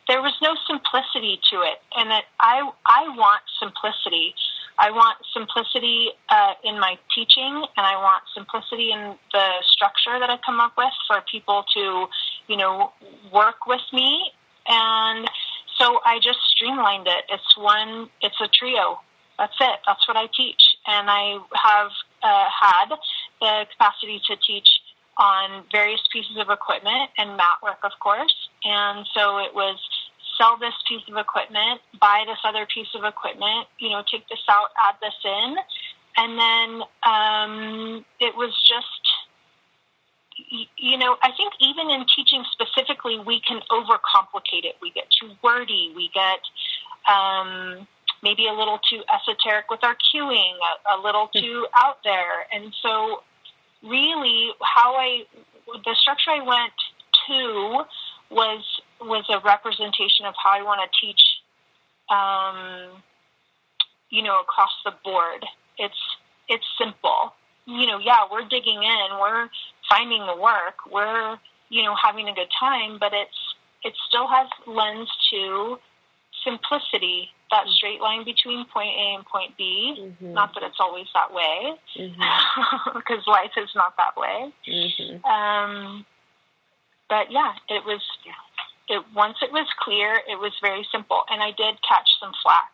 there 0.08 0.20
was 0.20 0.34
no 0.42 0.54
simplicity 0.66 1.40
to 1.50 1.62
it, 1.62 1.78
and 1.96 2.10
it, 2.10 2.24
I 2.40 2.68
I 2.86 3.08
want 3.16 3.42
simplicity. 3.58 4.34
I 4.78 4.90
want 4.90 5.18
simplicity 5.32 6.10
uh, 6.28 6.54
in 6.64 6.80
my 6.80 6.98
teaching, 7.14 7.64
and 7.76 7.86
I 7.86 7.96
want 7.96 8.24
simplicity 8.34 8.90
in 8.92 9.16
the 9.32 9.48
structure 9.62 10.18
that 10.18 10.30
I 10.30 10.38
come 10.44 10.60
up 10.60 10.72
with 10.76 10.92
for 11.06 11.22
people 11.30 11.64
to, 11.74 12.06
you 12.48 12.56
know, 12.56 12.92
work 13.32 13.66
with 13.66 13.82
me. 13.92 14.32
And 14.66 15.28
so 15.78 16.00
I 16.04 16.18
just 16.22 16.38
streamlined 16.50 17.06
it. 17.06 17.24
It's 17.28 17.56
one. 17.56 18.10
It's 18.20 18.40
a 18.40 18.48
trio. 18.48 19.00
That's 19.38 19.54
it. 19.60 19.78
That's 19.86 20.06
what 20.06 20.16
I 20.16 20.28
teach, 20.36 20.62
and 20.86 21.10
I 21.10 21.38
have 21.54 21.90
uh, 22.22 22.46
had 22.48 22.88
the 23.40 23.66
capacity 23.72 24.22
to 24.26 24.36
teach 24.36 24.68
on 25.18 25.64
various 25.72 26.00
pieces 26.12 26.36
of 26.38 26.50
equipment 26.50 27.10
and 27.18 27.36
mat 27.36 27.58
work, 27.62 27.78
of 27.82 27.92
course. 28.00 28.34
And 28.64 29.06
so 29.14 29.38
it 29.38 29.54
was 29.54 29.78
sell 30.38 30.58
this 30.58 30.74
piece 30.88 31.02
of 31.08 31.16
equipment, 31.16 31.80
buy 32.00 32.24
this 32.26 32.38
other 32.44 32.66
piece 32.66 32.88
of 32.94 33.04
equipment, 33.04 33.68
you 33.78 33.90
know, 33.90 34.02
take 34.10 34.28
this 34.28 34.42
out, 34.48 34.68
add 34.88 34.96
this 35.00 35.14
in. 35.24 35.56
And 36.16 36.38
then 36.38 36.82
um, 37.02 38.04
it 38.20 38.34
was 38.36 38.54
just, 38.68 39.02
you 40.78 40.98
know, 40.98 41.16
I 41.22 41.30
think 41.36 41.54
even 41.60 41.90
in 41.90 42.06
teaching 42.14 42.44
specifically, 42.52 43.18
we 43.18 43.40
can 43.40 43.60
overcomplicate 43.70 44.64
it. 44.64 44.76
We 44.80 44.90
get 44.90 45.04
too 45.20 45.32
wordy. 45.42 45.92
We 45.94 46.10
get 46.14 46.38
um, 47.12 47.86
maybe 48.22 48.46
a 48.46 48.52
little 48.52 48.78
too 48.90 49.02
esoteric 49.12 49.70
with 49.70 49.82
our 49.82 49.96
cueing, 50.14 50.54
a, 50.54 50.96
a 50.96 51.02
little 51.02 51.30
hmm. 51.32 51.40
too 51.40 51.66
out 51.76 51.98
there. 52.04 52.46
And 52.52 52.72
so, 52.82 53.22
really, 53.82 54.50
how 54.62 54.94
I 54.94 55.24
the 55.66 55.94
structure 56.00 56.30
I 56.30 56.42
went 56.42 56.72
to 57.26 57.84
was 58.30 58.62
was 59.00 59.24
a 59.28 59.40
representation 59.44 60.26
of 60.26 60.34
how 60.42 60.50
I 60.58 60.62
want 60.62 60.80
to 60.84 61.06
teach. 61.06 61.20
Um, 62.10 63.02
you 64.10 64.22
know, 64.22 64.40
across 64.40 64.70
the 64.84 64.92
board, 65.02 65.44
it's 65.78 65.98
it's 66.48 66.64
simple. 66.78 67.34
You 67.66 67.86
know, 67.86 67.98
yeah, 67.98 68.28
we're 68.30 68.46
digging 68.46 68.82
in, 68.82 69.18
we're 69.18 69.48
finding 69.88 70.26
the 70.26 70.36
work, 70.36 70.84
we're 70.90 71.38
you 71.70 71.82
know 71.82 71.94
having 72.02 72.28
a 72.28 72.34
good 72.34 72.50
time, 72.58 72.98
but 73.00 73.12
it's 73.12 73.54
it 73.82 73.94
still 74.08 74.26
has 74.26 74.48
lens 74.66 75.08
to 75.30 75.78
simplicity, 76.44 77.30
that 77.50 77.66
straight 77.68 78.00
line 78.00 78.24
between 78.24 78.66
point 78.66 78.94
A 78.96 79.14
and 79.16 79.24
point 79.24 79.56
B. 79.56 79.96
Mm-hmm. 79.98 80.32
Not 80.32 80.54
that 80.54 80.62
it's 80.62 80.78
always 80.80 81.06
that 81.14 81.32
way, 81.32 81.74
because 81.94 82.12
mm-hmm. 82.14 83.30
life 83.30 83.52
is 83.56 83.70
not 83.74 83.96
that 83.96 84.16
way. 84.16 84.52
Mm-hmm. 84.68 85.24
Um, 85.24 86.06
but 87.08 87.30
yeah, 87.30 87.52
it 87.68 87.84
was. 87.84 88.00
It, 88.88 89.02
once 89.14 89.36
it 89.42 89.50
was 89.52 89.66
clear, 89.80 90.20
it 90.28 90.38
was 90.38 90.52
very 90.60 90.86
simple, 90.92 91.22
and 91.30 91.42
I 91.42 91.52
did 91.56 91.80
catch 91.88 92.08
some 92.20 92.32
flack 92.42 92.72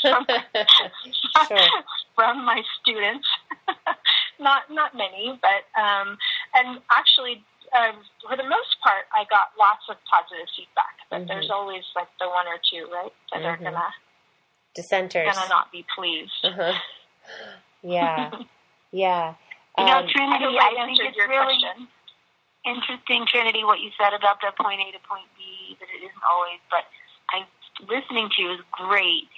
from, 0.00 0.24
sure. 1.48 1.82
from 2.14 2.44
my 2.44 2.62
students. 2.80 3.26
not 4.40 4.62
not 4.70 4.94
many, 4.96 5.38
but 5.40 5.64
um, 5.80 6.16
and 6.54 6.80
actually 6.90 7.44
um, 7.74 7.96
for 8.22 8.36
the 8.36 8.44
most 8.44 8.76
part, 8.82 9.10
I 9.12 9.24
got 9.28 9.52
lots 9.58 9.82
of 9.90 9.96
positive 10.06 10.48
feedback. 10.56 10.94
But 11.10 11.24
mm-hmm. 11.24 11.28
there's 11.28 11.50
always 11.50 11.82
like 11.96 12.08
the 12.20 12.28
one 12.28 12.46
or 12.46 12.58
two, 12.62 12.86
right, 12.92 13.12
that 13.32 13.42
mm-hmm. 13.42 13.46
are 13.46 13.56
gonna 13.56 13.90
dissenters 14.74 15.34
gonna 15.34 15.48
not 15.48 15.72
be 15.72 15.84
pleased. 15.94 16.32
Uh-huh. 16.42 16.72
Yeah, 17.82 18.30
yeah. 18.92 19.34
You 19.78 19.84
know, 19.84 19.98
um, 19.98 20.08
Trinity, 20.08 20.54
I, 20.54 20.70
I 20.78 20.86
think 20.86 21.00
it's 21.02 21.18
really 21.18 21.58
question. 21.58 21.88
Interesting, 22.64 23.28
Trinity, 23.28 23.64
what 23.64 23.80
you 23.80 23.92
said 23.96 24.16
about 24.16 24.40
the 24.40 24.52
point 24.56 24.80
A 24.80 24.92
to 24.92 25.02
point 25.04 25.28
B, 25.36 25.76
that 25.80 25.88
it 25.88 26.00
isn't 26.04 26.26
always. 26.26 26.60
But 26.68 26.84
I 27.30 27.44
listening 27.88 28.30
to 28.36 28.42
you 28.42 28.50
is 28.54 28.62
great 28.72 29.28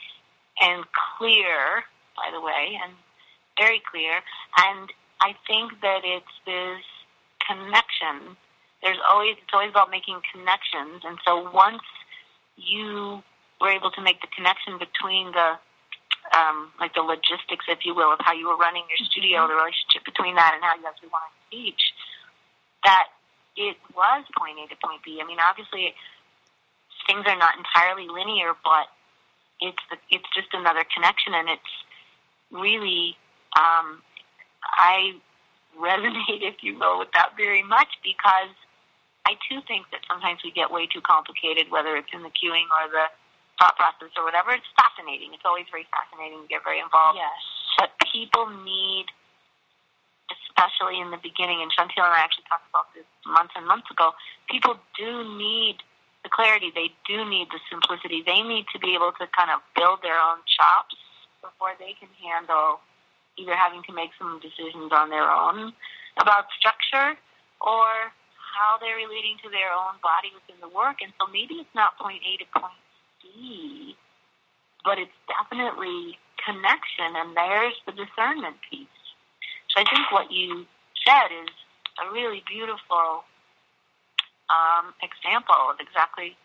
and 0.61 0.85
clear, 1.19 1.85
by 2.17 2.31
the 2.33 2.41
way, 2.41 2.79
and 2.83 2.93
very 3.59 3.83
clear. 3.91 4.21
And 4.59 4.89
I 5.21 5.35
think 5.47 5.81
that 5.81 6.05
it's 6.05 6.37
this 6.45 6.85
connection. 7.45 8.37
There's 8.83 9.01
always 9.09 9.37
it's 9.41 9.53
always 9.53 9.71
about 9.71 9.91
making 9.91 10.21
connections, 10.33 11.03
and 11.05 11.19
so 11.25 11.51
once 11.51 11.85
you 12.57 13.23
were 13.61 13.73
able 13.73 13.91
to 13.91 14.03
make 14.03 14.21
the 14.21 14.29
connection 14.37 14.79
between 14.79 15.33
the 15.33 15.57
um, 16.35 16.73
like 16.81 16.93
the 16.95 17.03
logistics, 17.03 17.65
if 17.69 17.87
you 17.87 17.95
will, 17.95 18.13
of 18.13 18.19
how 18.21 18.33
you 18.33 18.49
were 18.49 18.57
running 18.57 18.85
your 18.91 19.01
studio, 19.09 19.47
mm-hmm. 19.47 19.55
the 19.55 19.57
relationship 19.57 20.05
between 20.05 20.35
that 20.35 20.53
and 20.55 20.63
how 20.63 20.75
you 20.75 20.85
actually 20.87 21.09
want 21.09 21.25
to 21.31 21.35
teach, 21.55 21.81
that 22.85 23.09
it 23.57 23.77
was 23.95 24.25
point 24.37 24.59
A 24.63 24.69
to 24.69 24.77
point 24.83 25.03
B. 25.05 25.21
I 25.23 25.27
mean, 25.27 25.39
obviously, 25.41 25.95
things 27.07 27.25
are 27.27 27.39
not 27.39 27.55
entirely 27.57 28.09
linear, 28.09 28.53
but 28.65 28.89
it's 29.61 29.81
the, 29.91 29.97
it's 30.11 30.29
just 30.35 30.49
another 30.53 30.85
connection, 30.93 31.35
and 31.35 31.49
it's 31.49 31.75
really 32.53 33.17
um, 33.57 34.03
I 34.63 35.17
resonate, 35.79 36.43
if 36.53 36.63
you 36.63 36.79
will, 36.79 36.99
with 36.99 37.13
that 37.13 37.37
very 37.37 37.63
much 37.63 37.89
because 38.05 38.53
I 39.27 39.35
too 39.51 39.61
think 39.67 39.91
that 39.91 40.07
sometimes 40.07 40.41
we 40.45 40.51
get 40.51 40.71
way 40.71 40.87
too 40.87 41.01
complicated, 41.01 41.71
whether 41.71 41.97
it's 41.97 42.13
in 42.13 42.23
the 42.23 42.31
cueing 42.31 42.71
or 42.71 42.87
the 42.91 43.11
thought 43.59 43.75
process 43.77 44.13
or 44.17 44.25
whatever. 44.25 44.53
It's 44.53 44.69
fascinating. 44.77 45.33
It's 45.35 45.45
always 45.45 45.67
very 45.71 45.89
fascinating 45.91 46.45
to 46.45 46.49
get 46.49 46.63
very 46.63 46.79
involved. 46.79 47.19
Yes. 47.19 47.41
But 47.81 47.91
people 48.13 48.49
need, 48.63 49.11
especially 50.57 51.01
in 51.01 51.11
the 51.13 51.21
beginning, 51.21 51.61
and 51.61 51.69
Chantel 51.69 52.09
and 52.09 52.17
I 52.17 52.25
actually 52.25 52.49
talked 52.49 52.65
about 52.73 52.89
this 52.97 53.05
months 53.29 53.53
and 53.57 53.69
months 53.69 53.91
ago, 53.93 54.17
people 54.49 54.81
do 54.97 55.37
need 55.37 55.85
the 56.25 56.33
clarity. 56.33 56.73
They 56.73 56.91
do 57.05 57.29
need 57.29 57.53
the 57.53 57.61
simplicity. 57.69 58.25
They 58.25 58.41
need 58.41 58.65
to 58.73 58.81
be 58.81 58.97
able 58.97 59.13
to 59.21 59.29
kind 59.37 59.53
of 59.53 59.61
build 59.77 60.01
their 60.01 60.17
own 60.17 60.41
chops 60.49 60.97
before 61.45 61.77
they 61.79 61.93
can 62.01 62.09
handle 62.17 62.81
either 63.37 63.55
having 63.55 63.85
to 63.85 63.93
make 63.93 64.11
some 64.17 64.41
decisions 64.41 64.91
on 64.97 65.13
their 65.13 65.29
own 65.29 65.77
about 66.17 66.49
structure 66.57 67.21
or 67.61 68.11
how 68.41 68.81
they're 68.81 68.97
relating 68.97 69.37
to 69.45 69.53
their 69.53 69.69
own 69.69 70.01
body 70.01 70.33
within 70.33 70.57
the 70.65 70.73
work. 70.73 71.05
And 71.05 71.13
so 71.21 71.29
maybe 71.29 71.61
it's 71.61 71.77
not 71.77 72.01
point 72.01 72.25
A 72.25 72.41
to 72.41 72.49
point 72.57 72.81
B, 73.21 73.95
but 74.81 74.97
it's 74.97 75.15
definitely 75.29 76.17
connection, 76.41 77.13
and 77.13 77.37
there's 77.37 77.77
the 77.85 77.93
discernment 77.93 78.57
piece. 78.65 78.96
So 79.77 79.83
I 79.83 79.85
think 79.93 80.11
what 80.11 80.33
you 80.33 80.65
said 81.05 81.29
is 81.45 81.53
a 82.01 82.11
really 82.13 82.43
beautiful 82.49 83.25
um, 84.49 84.97
example 85.05 85.69
of 85.69 85.77
exactly 85.81 86.37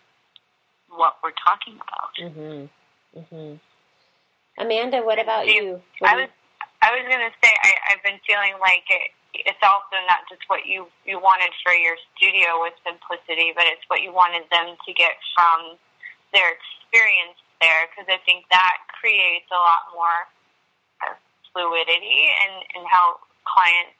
what 0.91 1.15
we're 1.23 1.35
talking 1.39 1.79
about. 1.79 2.11
Mm-hmm. 2.19 2.67
Mm-hmm. 3.15 3.55
Amanda, 4.59 4.99
what 4.99 5.19
about 5.19 5.47
you? 5.47 5.79
What 5.99 6.11
I 6.11 6.15
was 6.19 6.29
I 6.83 6.91
was 6.91 7.07
going 7.07 7.23
to 7.23 7.31
say 7.39 7.51
I, 7.63 7.95
I've 7.95 8.03
been 8.03 8.19
feeling 8.27 8.59
like 8.59 8.83
it, 8.91 9.15
it's 9.47 9.63
also 9.63 9.95
not 10.11 10.27
just 10.27 10.43
what 10.51 10.67
you 10.67 10.91
you 11.07 11.15
wanted 11.15 11.55
for 11.63 11.71
your 11.71 11.95
studio 12.11 12.59
with 12.59 12.75
simplicity, 12.83 13.55
but 13.55 13.63
it's 13.63 13.87
what 13.87 14.03
you 14.03 14.11
wanted 14.11 14.43
them 14.51 14.75
to 14.75 14.91
get 14.91 15.15
from 15.31 15.79
their 16.35 16.51
experience 16.51 17.39
there, 17.63 17.87
because 17.87 18.11
I 18.11 18.19
think 18.27 18.43
that 18.51 18.75
creates 18.99 19.47
a 19.55 19.61
lot 19.61 19.87
more 19.95 20.27
fluidity 21.53 22.31
and 22.47 22.53
and 22.75 22.83
how 22.87 23.19
clients 23.45 23.97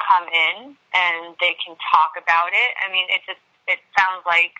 come 0.00 0.26
in 0.28 0.74
and 0.94 1.36
they 1.38 1.54
can 1.62 1.78
talk 1.92 2.18
about 2.18 2.50
it. 2.50 2.70
I 2.82 2.90
mean, 2.90 3.06
it 3.10 3.22
just 3.26 3.42
it 3.68 3.78
sounds 3.98 4.24
like 4.26 4.52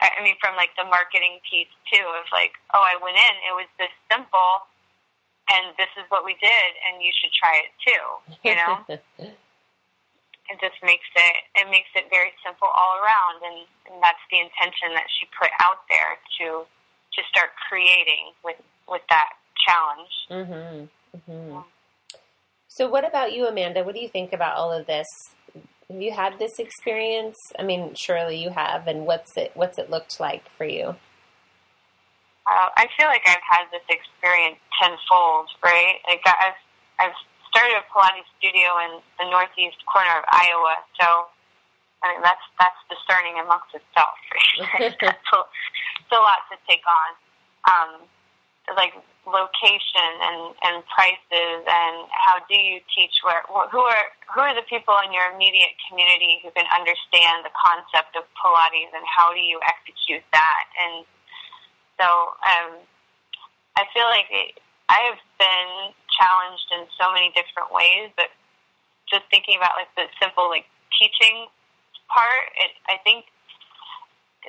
I 0.00 0.20
mean, 0.20 0.36
from 0.44 0.56
like 0.60 0.76
the 0.76 0.84
marketing 0.84 1.40
piece 1.48 1.72
too, 1.88 2.04
of 2.04 2.28
like, 2.28 2.52
oh, 2.76 2.84
I 2.84 3.00
went 3.00 3.16
in, 3.16 3.34
it 3.48 3.56
was 3.56 3.68
this 3.80 3.92
simple 4.12 4.68
and 5.50 5.74
this 5.78 5.90
is 5.94 6.04
what 6.10 6.24
we 6.26 6.34
did, 6.42 6.70
and 6.88 7.02
you 7.02 7.12
should 7.14 7.30
try 7.30 7.54
it 7.62 7.70
too. 7.82 8.04
You 8.42 8.54
know, 8.58 8.74
it 10.50 10.56
just 10.58 10.78
makes 10.82 11.06
it 11.14 11.36
it 11.54 11.66
makes 11.70 11.90
it 11.94 12.10
very 12.10 12.34
simple 12.42 12.66
all 12.66 12.98
around, 12.98 13.42
and, 13.46 13.58
and 13.90 14.02
that's 14.02 14.22
the 14.30 14.42
intention 14.42 14.94
that 14.94 15.06
she 15.18 15.26
put 15.38 15.50
out 15.62 15.86
there 15.90 16.18
to 16.42 16.66
to 16.66 17.20
start 17.30 17.54
creating 17.68 18.34
with 18.42 18.58
with 18.90 19.02
that 19.10 19.38
challenge. 19.62 20.14
Mm-hmm. 20.30 20.90
Mm-hmm. 21.16 21.58
So, 22.68 22.88
what 22.88 23.06
about 23.06 23.32
you, 23.32 23.46
Amanda? 23.46 23.82
What 23.82 23.94
do 23.94 24.00
you 24.00 24.08
think 24.08 24.32
about 24.32 24.56
all 24.56 24.72
of 24.72 24.86
this? 24.86 25.06
Have 25.90 26.02
you 26.02 26.12
had 26.12 26.38
this 26.38 26.58
experience? 26.58 27.36
I 27.58 27.62
mean, 27.62 27.94
surely 27.94 28.42
you 28.42 28.50
have. 28.50 28.86
And 28.86 29.06
what's 29.06 29.36
it 29.36 29.52
what's 29.54 29.78
it 29.78 29.90
looked 29.90 30.20
like 30.20 30.44
for 30.56 30.64
you? 30.64 30.96
uh, 32.46 32.70
I 32.78 32.86
feel 32.94 33.10
like 33.10 33.26
I've 33.26 33.42
had 33.42 33.66
this 33.74 33.82
experience 33.90 34.62
tenfold, 34.78 35.50
right? 35.62 35.98
Like 36.06 36.22
I've 36.24 36.58
I've 37.02 37.16
started 37.50 37.74
a 37.82 37.84
Pilates 37.90 38.26
studio 38.38 38.78
in 38.86 39.02
the 39.18 39.26
northeast 39.30 39.82
corner 39.90 40.22
of 40.22 40.24
Iowa, 40.30 40.78
so 40.94 41.06
I 42.06 42.14
mean 42.14 42.22
that's 42.22 42.46
that's 42.62 42.78
discerning 42.86 43.42
amongst 43.42 43.74
itself. 43.74 44.14
Right? 44.56 44.94
that's 45.02 45.30
a, 45.36 45.40
it's 46.00 46.14
a 46.14 46.22
lot 46.22 46.46
to 46.48 46.56
take 46.70 46.86
on. 46.86 47.10
Um, 47.66 47.90
like 48.74 48.94
location 49.26 50.10
and 50.22 50.54
and 50.62 50.76
prices 50.86 51.58
and 51.66 52.06
how 52.14 52.38
do 52.46 52.54
you 52.54 52.78
teach 52.94 53.22
where 53.26 53.42
who 53.50 53.82
are 53.82 54.06
who 54.30 54.38
are 54.38 54.54
the 54.54 54.62
people 54.70 54.94
in 55.02 55.10
your 55.10 55.26
immediate 55.34 55.74
community 55.90 56.38
who 56.42 56.50
can 56.54 56.66
understand 56.70 57.42
the 57.42 57.54
concept 57.54 58.14
of 58.14 58.22
Pilates 58.38 58.90
and 58.94 59.02
how 59.06 59.34
do 59.34 59.42
you 59.42 59.58
execute 59.66 60.22
that? 60.30 60.64
And 60.78 61.06
so 61.98 62.06
um, 62.42 62.70
I 63.74 63.86
feel 63.90 64.06
like 64.06 64.30
I 64.86 65.10
have 65.10 65.20
been 65.38 65.94
challenged 66.14 66.68
in 66.74 66.86
so 66.94 67.10
many 67.10 67.34
different 67.34 67.74
ways, 67.74 68.14
but 68.14 68.30
just 69.10 69.26
thinking 69.30 69.58
about 69.58 69.74
like 69.74 69.90
the 69.98 70.06
simple 70.22 70.46
like 70.46 70.66
teaching 70.94 71.50
part, 72.06 72.46
it, 72.62 72.72
I 72.86 73.02
think 73.02 73.26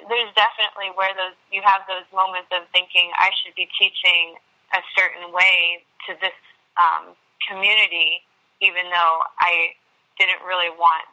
there's 0.05 0.31
definitely 0.38 0.93
where 0.93 1.13
those 1.17 1.33
you 1.49 1.65
have 1.65 1.81
those 1.89 2.05
moments 2.13 2.53
of 2.53 2.69
thinking 2.69 3.10
I 3.17 3.33
should 3.41 3.57
be 3.57 3.65
teaching 3.77 4.38
a 4.75 4.81
certain 4.93 5.33
way 5.33 5.81
to 6.05 6.13
this 6.21 6.36
um, 6.77 7.17
community, 7.49 8.21
even 8.62 8.91
though 8.93 9.15
I 9.41 9.73
didn't 10.19 10.43
really 10.45 10.69
want 10.69 11.07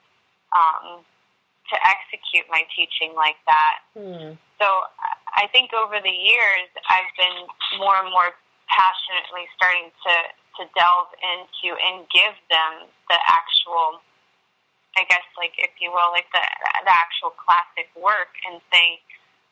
um, 0.53 1.05
to 1.71 1.77
execute 1.81 2.45
my 2.51 2.67
teaching 2.77 3.17
like 3.17 3.39
that. 3.49 3.77
Hmm. 3.97 4.37
So 4.61 4.69
I 5.35 5.49
think 5.51 5.73
over 5.73 5.99
the 6.01 6.13
years, 6.13 6.69
I've 6.89 7.11
been 7.17 7.49
more 7.81 7.97
and 8.01 8.11
more 8.11 8.37
passionately 8.69 9.45
starting 9.57 9.91
to, 9.93 10.15
to 10.61 10.63
delve 10.77 11.13
into 11.21 11.75
and 11.75 12.07
give 12.11 12.35
them 12.49 12.89
the 13.09 13.19
actual 13.29 14.01
I 14.97 15.05
guess, 15.11 15.27
like 15.37 15.55
if 15.59 15.75
you 15.83 15.91
will, 15.91 16.15
like 16.15 16.31
the 16.31 16.43
the 16.87 16.95
actual 16.95 17.35
classic 17.35 17.91
work, 17.99 18.31
and 18.47 18.63
saying 18.71 19.03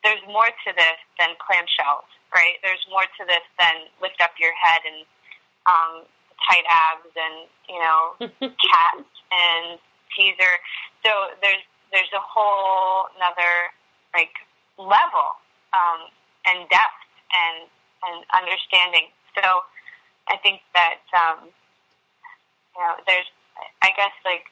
there's 0.03 0.23
more 0.27 0.47
to 0.47 0.69
this 0.75 0.99
than 1.19 1.35
clamshells, 1.39 2.07
right? 2.35 2.59
There's 2.63 2.83
more 2.91 3.03
to 3.03 3.23
this 3.27 3.43
than 3.59 3.91
lift 4.03 4.19
up 4.23 4.35
your 4.39 4.55
head 4.55 4.83
and 4.87 5.03
um, 5.67 5.93
tight 6.47 6.67
abs 6.67 7.11
and 7.15 7.37
you 7.67 7.79
know 7.79 7.99
cats 8.71 9.11
and 9.31 9.79
teaser. 10.15 10.55
So 11.03 11.35
there's 11.43 11.63
there's 11.91 12.11
a 12.15 12.23
whole 12.23 13.11
another 13.19 13.71
like 14.15 14.35
level 14.77 15.39
um, 15.75 16.07
and 16.47 16.67
depth 16.69 17.03
and 17.31 17.67
and 18.03 18.23
understanding. 18.35 19.11
So 19.35 19.43
I 20.27 20.37
think 20.39 20.61
that 20.75 21.03
um, 21.15 21.51
you 22.75 22.81
know 22.81 22.95
there's 23.07 23.27
I 23.81 23.91
guess 23.95 24.13
like 24.23 24.47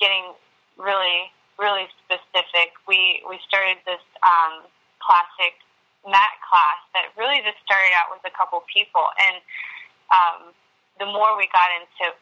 getting 0.00 0.32
really 0.76 1.30
really 1.60 1.86
specific. 2.02 2.72
We 2.88 3.20
we 3.28 3.36
started 3.44 3.76
this 3.84 4.00
um, 4.24 4.64
classic 5.04 5.60
mat 6.08 6.40
class 6.48 6.80
that 6.96 7.12
really 7.20 7.44
just 7.44 7.60
started 7.60 7.92
out 7.92 8.08
with 8.08 8.24
a 8.24 8.32
couple 8.32 8.64
people, 8.64 9.04
and 9.20 9.36
um, 10.08 10.40
the 10.98 11.06
more 11.06 11.36
we 11.36 11.46
got 11.52 11.68
into 11.76 12.16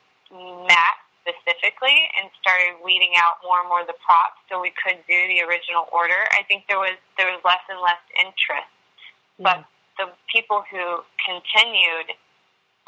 mat 0.67 0.99
specifically 1.23 2.09
and 2.19 2.29
started 2.41 2.81
weeding 2.83 3.15
out 3.21 3.39
more 3.45 3.61
and 3.61 3.69
more 3.69 3.85
of 3.85 3.89
the 3.89 3.97
props 4.01 4.41
so 4.49 4.61
we 4.61 4.73
could 4.75 4.99
do 5.07 5.19
the 5.29 5.45
original 5.45 5.87
order, 5.93 6.27
I 6.33 6.43
think 6.51 6.67
there 6.67 6.83
was 6.83 6.99
there 7.17 7.31
was 7.31 7.41
less 7.47 7.63
and 7.71 7.79
less 7.81 8.03
interest. 8.19 8.73
Mm. 9.39 9.47
But 9.47 9.59
the 9.97 10.07
people 10.31 10.65
who 10.67 11.05
continued, 11.23 12.15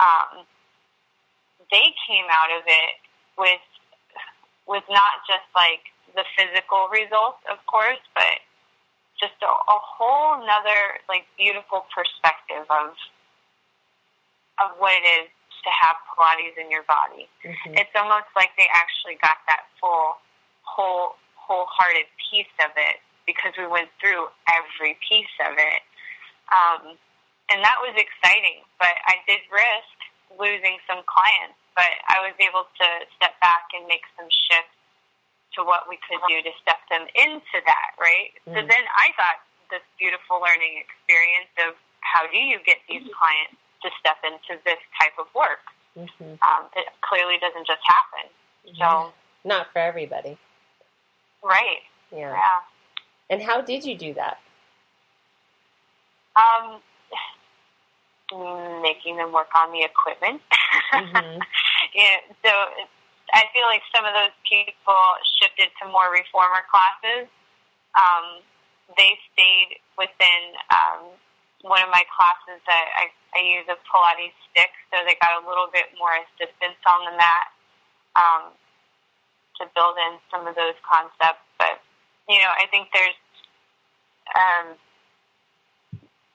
um, 0.03 0.47
they 1.71 1.95
came 2.07 2.27
out 2.31 2.51
of 2.55 2.67
it 2.67 2.95
with 3.39 3.63
with 4.71 4.87
not 4.87 5.27
just 5.27 5.45
like 5.53 5.91
the 6.15 6.23
physical 6.39 6.87
results, 6.95 7.43
of 7.51 7.59
course, 7.67 8.01
but 8.15 8.39
just 9.19 9.35
a, 9.43 9.51
a 9.51 9.79
whole 9.83 10.39
nother 10.47 11.03
like 11.11 11.27
beautiful 11.35 11.85
perspective 11.91 12.65
of 12.71 12.95
of 14.63 14.71
what 14.79 14.95
it 14.95 15.27
is 15.27 15.29
to 15.65 15.71
have 15.73 15.97
Pilates 16.09 16.57
in 16.57 16.71
your 16.73 16.85
body. 16.89 17.29
Mm-hmm. 17.45 17.77
It's 17.77 17.93
almost 17.97 18.33
like 18.37 18.53
they 18.57 18.69
actually 18.73 19.21
got 19.21 19.41
that 19.49 19.69
full, 19.81 20.17
whole, 20.65 21.21
wholehearted 21.37 22.09
piece 22.17 22.53
of 22.65 22.73
it 22.77 23.01
because 23.29 23.53
we 23.57 23.69
went 23.69 23.93
through 24.01 24.29
every 24.49 24.97
piece 25.05 25.33
of 25.45 25.57
it. 25.57 25.83
Um, 26.53 26.97
and 27.53 27.61
that 27.61 27.77
was 27.81 27.93
exciting, 27.97 28.65
but 28.81 28.95
I 29.09 29.21
did 29.29 29.45
risk 29.53 29.97
losing 30.39 30.81
some 30.89 31.03
clients, 31.05 31.60
but 31.75 31.91
I 32.09 32.23
was 32.23 32.35
able 32.39 32.67
to 32.67 32.89
step 33.17 33.39
back 33.41 33.71
and 33.77 33.87
make 33.87 34.05
some 34.19 34.29
shifts 34.29 34.77
to 35.59 35.67
what 35.67 35.91
we 35.91 35.99
could 36.07 36.23
do 36.31 36.39
to 36.43 36.53
step 36.63 36.79
them 36.91 37.07
into 37.19 37.59
that, 37.67 37.91
right? 37.99 38.31
Mm. 38.47 38.55
So 38.55 38.59
then 38.67 38.85
I 38.95 39.11
got 39.19 39.43
this 39.71 39.83
beautiful 39.99 40.39
learning 40.43 40.83
experience 40.83 41.51
of 41.67 41.75
how 42.03 42.27
do 42.31 42.39
you 42.39 42.59
get 42.67 42.79
these 42.87 43.07
clients 43.15 43.59
to 43.83 43.89
step 43.99 44.19
into 44.23 44.61
this 44.63 44.79
type 44.99 45.15
of 45.19 45.27
work. 45.35 45.63
Mm-hmm. 45.99 46.39
Um, 46.43 46.63
it 46.77 46.87
clearly 47.03 47.39
doesn't 47.41 47.67
just 47.67 47.83
happen. 47.83 48.31
So 48.79 49.13
not 49.45 49.73
for 49.73 49.81
everybody, 49.81 50.39
right? 51.43 51.83
Yeah. 52.13 52.31
yeah. 52.31 52.61
And 53.31 53.43
how 53.43 53.61
did 53.61 53.85
you 53.85 53.97
do 53.97 54.15
that? 54.15 54.39
Um, 56.37 56.81
making 58.83 59.17
them 59.17 59.33
work 59.33 59.51
on 59.57 59.73
the 59.73 59.83
equipment. 59.83 60.41
Mm-hmm. 60.95 61.39
yeah. 61.95 62.19
So 62.45 62.53
I 63.35 63.47
feel 63.55 63.67
like 63.67 63.83
some 63.95 64.07
of 64.07 64.15
those 64.15 64.35
people 64.47 64.99
shifted 65.39 65.71
to 65.83 65.91
more 65.91 66.11
reformer 66.11 66.63
classes. 66.71 67.31
Um, 67.95 68.43
they 68.99 69.19
stayed 69.35 69.79
within 69.99 70.43
um, 70.71 71.15
one 71.63 71.83
of 71.83 71.91
my 71.91 72.03
classes 72.11 72.59
that 72.67 72.87
I, 72.97 73.11
I 73.37 73.41
use 73.45 73.67
a 73.71 73.79
Pilates 73.87 74.35
stick, 74.51 74.73
so 74.91 75.03
they 75.07 75.15
got 75.21 75.39
a 75.39 75.47
little 75.47 75.69
bit 75.71 75.93
more 75.99 76.15
assistance 76.17 76.81
on 76.87 77.07
the 77.07 77.15
mat 77.15 77.47
um, 78.17 78.43
to 79.61 79.69
build 79.77 79.95
in 80.11 80.19
some 80.33 80.47
of 80.49 80.57
those 80.57 80.79
concepts. 80.83 81.45
But 81.59 81.79
you 82.27 82.39
know, 82.41 82.51
I 82.51 82.67
think 82.71 82.91
there's 82.95 83.19
um, 84.35 84.79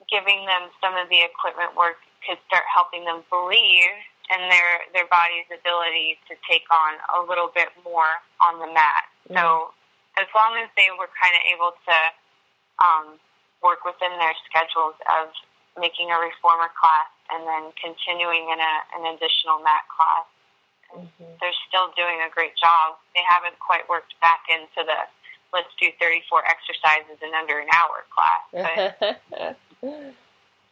giving 0.09 0.45
them 0.45 0.69
some 0.81 0.95
of 0.95 1.09
the 1.09 1.21
equipment 1.21 1.73
work 1.75 2.01
could 2.25 2.41
start 2.49 2.65
helping 2.69 3.05
them 3.05 3.21
believe 3.29 3.93
in 4.33 4.41
their 4.49 4.81
their 4.93 5.05
body's 5.13 5.45
ability 5.53 6.17
to 6.25 6.33
take 6.49 6.65
on 6.73 6.97
a 7.13 7.19
little 7.21 7.53
bit 7.53 7.69
more 7.85 8.21
on 8.41 8.57
the 8.57 8.69
mat. 8.73 9.05
Mm-hmm. 9.29 9.37
So 9.37 9.73
as 10.17 10.29
long 10.33 10.57
as 10.57 10.69
they 10.73 10.89
were 10.97 11.11
kind 11.13 11.35
of 11.37 11.43
able 11.45 11.73
to 11.75 11.97
um, 12.81 13.05
work 13.61 13.85
within 13.85 14.13
their 14.17 14.33
schedules 14.49 14.97
of 15.21 15.29
making 15.77 16.11
a 16.11 16.17
reformer 16.17 16.71
class 16.77 17.11
and 17.31 17.43
then 17.43 17.73
continuing 17.75 18.47
in 18.47 18.59
a, 18.59 18.73
an 18.95 19.03
additional 19.15 19.59
mat 19.59 19.83
class. 19.91 20.27
Mm-hmm. 20.93 21.35
They're 21.41 21.61
still 21.67 21.91
doing 21.97 22.23
a 22.23 22.31
great 22.31 22.55
job. 22.55 22.95
They 23.17 23.25
haven't 23.27 23.59
quite 23.59 23.83
worked 23.89 24.15
back 24.21 24.47
into 24.47 24.85
the 24.85 25.09
let's 25.51 25.71
do 25.79 25.87
34 25.99 26.43
exercises 26.47 27.15
in 27.23 27.31
under 27.33 27.59
an 27.59 27.67
hour 27.71 28.03
class. 28.11 28.43
But, 28.51 29.57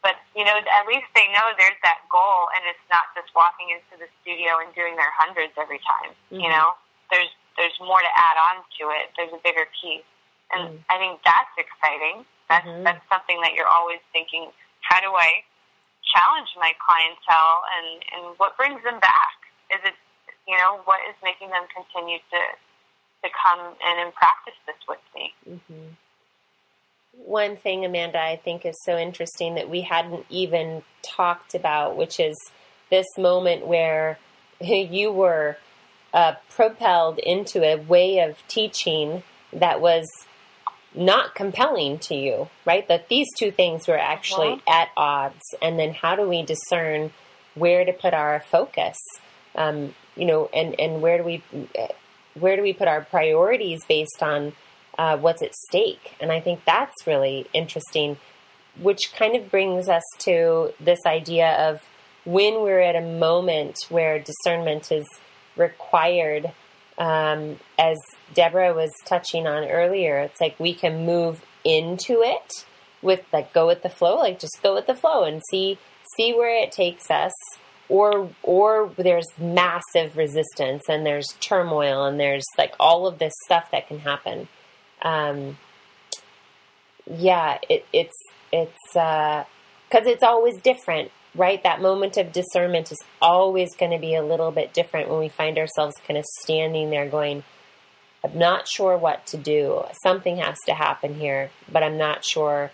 but 0.04 0.20
you 0.36 0.44
know, 0.44 0.52
at 0.52 0.84
least 0.84 1.08
they 1.16 1.24
know 1.32 1.56
there's 1.56 1.80
that 1.80 2.04
goal, 2.12 2.52
and 2.52 2.68
it's 2.68 2.86
not 2.92 3.08
just 3.16 3.32
walking 3.32 3.72
into 3.72 3.96
the 3.96 4.04
studio 4.20 4.60
and 4.60 4.68
doing 4.76 5.00
their 5.00 5.10
hundreds 5.16 5.56
every 5.56 5.80
time. 5.80 6.12
Mm-hmm. 6.28 6.44
You 6.44 6.52
know, 6.52 6.76
there's 7.08 7.32
there's 7.56 7.74
more 7.80 8.04
to 8.04 8.12
add 8.12 8.36
on 8.36 8.60
to 8.78 8.92
it. 8.92 9.16
There's 9.16 9.32
a 9.32 9.40
bigger 9.40 9.64
piece, 9.80 10.04
and 10.52 10.76
mm-hmm. 10.76 10.92
I 10.92 11.00
think 11.00 11.24
that's 11.24 11.56
exciting. 11.56 12.28
That's 12.52 12.68
mm-hmm. 12.68 12.84
that's 12.84 13.00
something 13.08 13.40
that 13.40 13.56
you're 13.56 13.70
always 13.72 14.04
thinking. 14.12 14.52
How 14.84 15.00
do 15.00 15.08
I 15.16 15.40
challenge 16.12 16.52
my 16.60 16.76
clientele, 16.76 17.64
and 17.80 17.88
and 18.12 18.22
what 18.36 18.60
brings 18.60 18.84
them 18.84 19.00
back? 19.00 19.36
Is 19.72 19.80
it 19.88 19.96
you 20.44 20.60
know 20.60 20.84
what 20.84 21.00
is 21.08 21.16
making 21.24 21.48
them 21.48 21.64
continue 21.72 22.20
to 22.20 22.40
to 23.24 23.28
come 23.32 23.72
in 23.72 23.96
and 24.04 24.12
practice 24.12 24.58
this 24.68 24.76
with 24.84 25.00
me? 25.16 25.32
Mm-hmm. 25.48 25.96
One 27.18 27.56
thing, 27.56 27.84
Amanda, 27.84 28.18
I 28.18 28.36
think 28.36 28.66
is 28.66 28.76
so 28.84 28.96
interesting 28.98 29.54
that 29.54 29.70
we 29.70 29.82
hadn't 29.82 30.26
even 30.28 30.82
talked 31.02 31.54
about, 31.54 31.96
which 31.96 32.20
is 32.20 32.36
this 32.90 33.06
moment 33.16 33.66
where 33.66 34.18
you 34.60 35.12
were 35.12 35.56
uh, 36.12 36.34
propelled 36.50 37.18
into 37.18 37.62
a 37.64 37.76
way 37.76 38.20
of 38.20 38.36
teaching 38.48 39.22
that 39.52 39.80
was 39.80 40.06
not 40.94 41.34
compelling 41.34 41.98
to 41.98 42.14
you, 42.14 42.48
right? 42.64 42.86
That 42.86 43.08
these 43.08 43.26
two 43.36 43.50
things 43.50 43.88
were 43.88 43.98
actually 43.98 44.52
uh-huh. 44.52 44.82
at 44.82 44.88
odds. 44.96 45.42
And 45.60 45.78
then 45.78 45.92
how 45.92 46.14
do 46.14 46.28
we 46.28 46.42
discern 46.42 47.12
where 47.54 47.84
to 47.84 47.92
put 47.92 48.14
our 48.14 48.40
focus? 48.48 48.96
Um, 49.56 49.94
you 50.16 50.26
know, 50.26 50.48
and, 50.54 50.78
and 50.78 51.02
where 51.02 51.18
do 51.18 51.24
we 51.24 51.42
where 52.34 52.56
do 52.56 52.62
we 52.62 52.72
put 52.72 52.88
our 52.88 53.02
priorities 53.02 53.84
based 53.84 54.22
on 54.22 54.52
uh, 54.98 55.16
what's 55.18 55.42
at 55.42 55.54
stake? 55.54 56.14
And 56.20 56.30
I 56.32 56.40
think 56.40 56.64
that's 56.64 57.06
really 57.06 57.46
interesting, 57.52 58.18
which 58.80 59.12
kind 59.14 59.36
of 59.36 59.50
brings 59.50 59.88
us 59.88 60.04
to 60.20 60.72
this 60.80 61.00
idea 61.06 61.52
of 61.70 61.82
when 62.24 62.62
we're 62.62 62.80
at 62.80 62.96
a 62.96 63.00
moment 63.00 63.76
where 63.88 64.18
discernment 64.18 64.90
is 64.90 65.06
required 65.56 66.52
um, 66.98 67.58
as 67.78 67.98
Deborah 68.34 68.74
was 68.74 68.90
touching 69.04 69.46
on 69.46 69.64
earlier, 69.64 70.18
it's 70.20 70.40
like 70.40 70.58
we 70.58 70.74
can 70.74 71.04
move 71.04 71.44
into 71.64 72.22
it 72.22 72.64
with 73.02 73.20
like 73.32 73.52
go 73.52 73.66
with 73.66 73.82
the 73.82 73.88
flow, 73.88 74.16
like 74.16 74.38
just 74.38 74.62
go 74.62 74.74
with 74.74 74.86
the 74.86 74.94
flow 74.94 75.24
and 75.24 75.42
see 75.50 75.78
see 76.16 76.32
where 76.32 76.62
it 76.62 76.72
takes 76.72 77.10
us. 77.10 77.32
Or 77.88 78.30
or 78.42 78.90
there's 78.96 79.26
massive 79.38 80.16
resistance 80.16 80.84
and 80.88 81.04
there's 81.04 81.34
turmoil 81.40 82.04
and 82.04 82.18
there's 82.18 82.46
like 82.56 82.74
all 82.80 83.06
of 83.06 83.18
this 83.18 83.34
stuff 83.44 83.70
that 83.72 83.88
can 83.88 83.98
happen. 83.98 84.48
Um, 85.04 85.58
yeah, 87.06 87.58
it, 87.68 87.86
it's 87.92 88.16
it's 88.50 88.78
because 88.92 89.44
uh, 90.06 90.10
it's 90.10 90.22
always 90.24 90.60
different 90.60 91.12
right? 91.36 91.62
That 91.62 91.80
moment 91.80 92.16
of 92.16 92.32
discernment 92.32 92.92
is 92.92 93.02
always 93.20 93.74
going 93.74 93.90
to 93.90 93.98
be 93.98 94.14
a 94.14 94.22
little 94.22 94.50
bit 94.50 94.72
different 94.72 95.08
when 95.08 95.18
we 95.18 95.28
find 95.28 95.58
ourselves 95.58 95.96
kind 96.06 96.16
of 96.16 96.24
standing 96.40 96.90
there 96.90 97.08
going, 97.08 97.42
I'm 98.22 98.38
not 98.38 98.68
sure 98.68 98.96
what 98.96 99.26
to 99.28 99.36
do. 99.36 99.82
Something 100.02 100.38
has 100.38 100.56
to 100.66 100.74
happen 100.74 101.14
here, 101.14 101.50
but 101.70 101.82
I'm 101.82 101.98
not 101.98 102.24
sure 102.24 102.70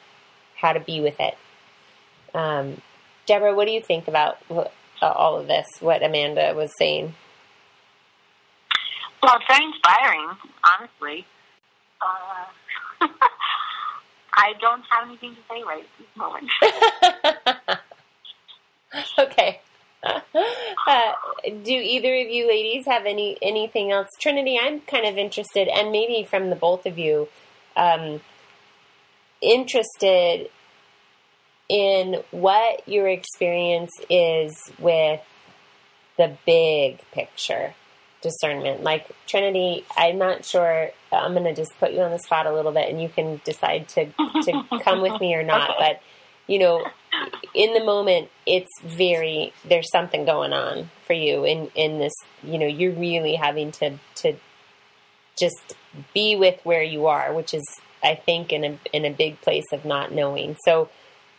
how 0.56 0.72
to 0.72 0.80
be 0.80 1.00
with 1.00 1.18
it. 1.18 1.36
Um, 2.34 2.82
Deborah, 3.26 3.54
what 3.54 3.66
do 3.66 3.72
you 3.72 3.80
think 3.80 4.06
about 4.06 4.38
uh, 4.50 4.66
all 5.02 5.38
of 5.38 5.46
this, 5.46 5.66
what 5.80 6.02
Amanda 6.02 6.52
was 6.54 6.72
saying? 6.76 7.14
Well, 9.22 9.36
it's 9.36 9.46
very 9.48 9.64
inspiring, 9.64 10.30
honestly. 10.64 11.26
Uh, 12.00 12.46
I 14.32 14.52
don't 14.60 14.82
have 14.90 15.08
anything 15.08 15.34
to 15.34 15.40
say 15.48 15.62
right 15.62 15.84
at 15.84 15.98
this 15.98 16.16
moment. 16.16 16.50
okay. 19.18 19.60
uh, 20.02 21.12
do 21.44 21.72
either 21.72 22.14
of 22.14 22.28
you 22.28 22.48
ladies 22.48 22.86
have 22.86 23.04
any 23.04 23.36
anything 23.42 23.92
else? 23.92 24.08
Trinity, 24.18 24.58
I'm 24.60 24.80
kind 24.80 25.06
of 25.06 25.18
interested, 25.18 25.68
and 25.68 25.92
maybe 25.92 26.24
from 26.24 26.48
the 26.48 26.56
both 26.56 26.86
of 26.86 26.98
you, 26.98 27.28
um, 27.76 28.22
interested 29.42 30.48
in 31.68 32.22
what 32.30 32.88
your 32.88 33.08
experience 33.08 33.92
is 34.08 34.72
with 34.78 35.20
the 36.16 36.36
big 36.44 36.98
picture 37.12 37.74
discernment. 38.22 38.82
Like 38.82 39.10
Trinity, 39.26 39.84
I'm 39.96 40.18
not 40.18 40.44
sure. 40.44 40.90
I'm 41.12 41.32
going 41.32 41.44
to 41.44 41.54
just 41.54 41.78
put 41.78 41.92
you 41.92 42.00
on 42.00 42.10
the 42.10 42.18
spot 42.18 42.46
a 42.46 42.52
little 42.52 42.72
bit, 42.72 42.88
and 42.88 43.00
you 43.00 43.08
can 43.08 43.40
decide 43.44 43.88
to 43.90 44.06
to 44.06 44.64
come 44.82 45.00
with 45.00 45.20
me 45.20 45.34
or 45.34 45.42
not. 45.42 45.70
Okay. 45.70 45.78
But 45.78 46.02
you 46.46 46.58
know, 46.58 46.84
in 47.54 47.74
the 47.74 47.84
moment, 47.84 48.28
it's 48.46 48.70
very 48.82 49.52
there's 49.68 49.90
something 49.90 50.24
going 50.24 50.52
on 50.52 50.90
for 51.06 51.14
you 51.14 51.44
in 51.44 51.70
in 51.74 51.98
this. 51.98 52.14
You 52.42 52.58
know, 52.58 52.66
you're 52.66 52.92
really 52.92 53.34
having 53.34 53.72
to 53.72 53.98
to 54.16 54.34
just 55.38 55.74
be 56.14 56.36
with 56.36 56.60
where 56.64 56.82
you 56.82 57.06
are, 57.06 57.32
which 57.32 57.54
is, 57.54 57.64
I 58.02 58.14
think, 58.14 58.52
in 58.52 58.64
a 58.64 58.78
in 58.92 59.04
a 59.04 59.10
big 59.10 59.40
place 59.40 59.72
of 59.72 59.84
not 59.84 60.12
knowing. 60.12 60.56
So. 60.64 60.88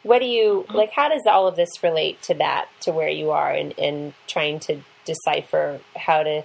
What 0.04 0.18
do 0.18 0.26
you 0.26 0.66
mm-hmm. 0.68 0.78
like? 0.78 0.90
How 0.90 1.10
does 1.10 1.22
all 1.28 1.48
of 1.48 1.56
this 1.56 1.84
relate 1.84 2.24
to 2.24 2.34
that, 2.34 2.70
to 2.80 2.92
where 2.92 3.08
you 3.08 3.30
are, 3.30 3.52
and, 3.52 3.78
and 3.78 4.16
trying 4.26 4.60
to 4.62 4.82
decipher 5.06 5.80
how 5.96 6.24
to 6.24 6.44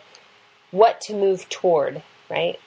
what 0.70 1.00
to 1.02 1.14
move 1.14 1.48
toward, 1.48 2.02
right? 2.30 2.58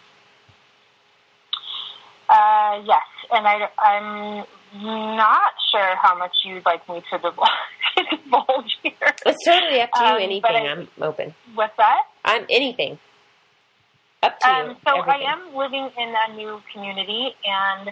Uh, 2.29 2.81
yes, 2.85 3.01
and 3.31 3.47
I, 3.47 3.69
I'm 3.79 4.45
not 4.73 5.53
sure 5.71 5.95
how 5.95 6.15
much 6.17 6.31
you'd 6.43 6.65
like 6.65 6.87
me 6.87 7.01
to 7.11 7.17
divulge 8.11 8.77
here. 8.83 9.13
It's 9.25 9.43
totally 9.45 9.81
up 9.81 9.91
to 9.93 9.99
you. 9.99 10.05
Um, 10.05 10.21
anything, 10.21 10.55
I, 10.55 10.71
am 10.71 10.87
open. 11.01 11.33
What's 11.55 11.75
that? 11.77 12.01
I'm 12.25 12.45
anything. 12.49 12.99
Up 14.21 14.39
to 14.39 14.47
um, 14.49 14.69
you. 14.69 14.75
So 14.85 14.99
everything. 14.99 15.27
I 15.27 15.33
am 15.33 15.55
living 15.55 15.89
in 15.97 16.13
a 16.15 16.35
new 16.35 16.61
community, 16.71 17.35
and 17.45 17.89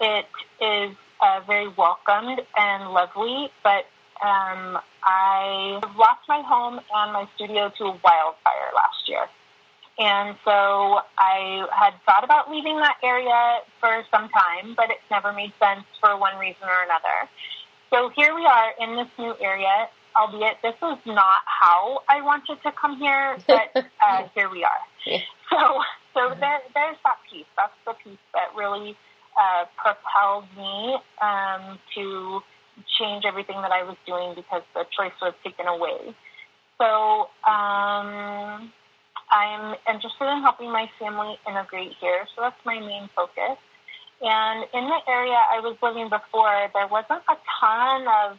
it 0.00 0.26
is 0.62 0.96
uh, 1.20 1.40
very 1.46 1.68
welcomed 1.68 2.40
and 2.56 2.92
lovely. 2.92 3.50
But 3.64 3.86
um, 4.22 4.78
I 5.02 5.80
lost 5.96 6.20
my 6.28 6.42
home 6.42 6.80
and 6.94 7.12
my 7.12 7.26
studio 7.34 7.72
to 7.78 7.84
a 7.84 7.90
wildfire 7.90 8.70
last 8.74 9.08
year. 9.08 9.26
And 9.98 10.36
so 10.44 11.00
I 11.18 11.66
had 11.72 11.94
thought 12.06 12.24
about 12.24 12.50
leaving 12.50 12.76
that 12.78 12.96
area 13.02 13.60
for 13.80 14.02
some 14.10 14.28
time, 14.30 14.74
but 14.76 14.90
it's 14.90 15.04
never 15.10 15.32
made 15.32 15.52
sense 15.60 15.84
for 16.00 16.16
one 16.18 16.38
reason 16.38 16.62
or 16.62 16.84
another. 16.84 17.28
So 17.90 18.10
here 18.16 18.34
we 18.34 18.46
are 18.46 18.72
in 18.80 18.96
this 18.96 19.08
new 19.18 19.34
area, 19.40 19.88
albeit 20.16 20.56
this 20.62 20.74
was 20.80 20.98
not 21.04 21.42
how 21.44 22.00
I 22.08 22.22
wanted 22.22 22.62
to 22.62 22.72
come 22.72 22.98
here, 22.98 23.36
but 23.46 23.76
uh, 23.76 24.28
here 24.34 24.48
we 24.48 24.64
are. 24.64 25.20
So, 25.50 25.82
so 26.14 26.34
there, 26.38 26.60
there's 26.74 26.96
that 27.04 27.18
piece. 27.30 27.46
That's 27.56 27.72
the 27.84 27.94
piece 28.04 28.18
that 28.32 28.54
really 28.56 28.96
uh, 29.38 29.64
propelled 29.76 30.44
me 30.56 30.96
um, 31.20 31.78
to 31.94 32.40
change 32.98 33.24
everything 33.26 33.60
that 33.60 33.72
I 33.72 33.82
was 33.82 33.96
doing 34.06 34.34
because 34.34 34.62
the 34.74 34.84
choice 34.96 35.12
was 35.20 35.34
taken 35.44 35.66
away. 35.66 36.14
So, 36.78 37.28
um, 37.50 38.72
I'm 39.30 39.76
interested 39.88 40.24
in 40.24 40.42
helping 40.42 40.70
my 40.70 40.90
family 40.98 41.38
integrate 41.48 41.92
here, 42.00 42.26
so 42.34 42.42
that's 42.42 42.60
my 42.64 42.78
main 42.80 43.08
focus. 43.14 43.58
And 44.22 44.66
in 44.74 44.84
the 44.84 45.00
area 45.08 45.38
I 45.50 45.60
was 45.60 45.76
living 45.82 46.08
before, 46.10 46.68
there 46.74 46.86
wasn't 46.88 47.22
a 47.28 47.36
ton 47.60 48.06
of 48.08 48.38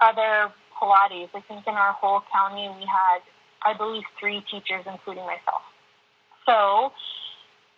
other 0.00 0.52
Pilates. 0.74 1.28
I 1.34 1.40
think 1.46 1.66
in 1.66 1.74
our 1.74 1.92
whole 1.92 2.22
county 2.32 2.68
we 2.68 2.86
had, 2.86 3.20
I 3.62 3.76
believe, 3.76 4.04
three 4.18 4.42
teachers, 4.50 4.84
including 4.86 5.24
myself. 5.26 5.62
So 6.46 6.92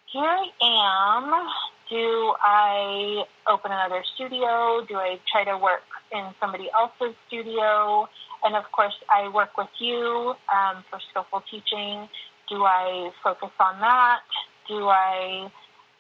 here 0.07 0.23
I 0.25 0.49
am. 0.63 1.49
Do 1.91 2.35
I 2.41 3.25
open 3.47 3.73
another 3.73 4.03
studio? 4.15 4.85
Do 4.89 4.97
I 4.97 5.19
try 5.31 5.45
to 5.45 5.59
work 5.59 5.83
in 6.13 6.25
somebody 6.41 6.71
else's 6.73 7.15
studio? 7.27 8.09
And 8.45 8.57
of 8.57 8.65
course, 8.73 8.95
I 9.11 9.29
work 9.29 9.57
with 9.59 9.69
you 9.79 10.35
um, 10.53 10.85
for 10.89 10.99
skillful 11.11 11.43
teaching. 11.51 12.09
Do 12.53 12.65
I 12.65 13.11
focus 13.25 13.49
on 13.59 13.81
that? 13.81 14.21
Do 14.69 14.85
I 14.85 15.49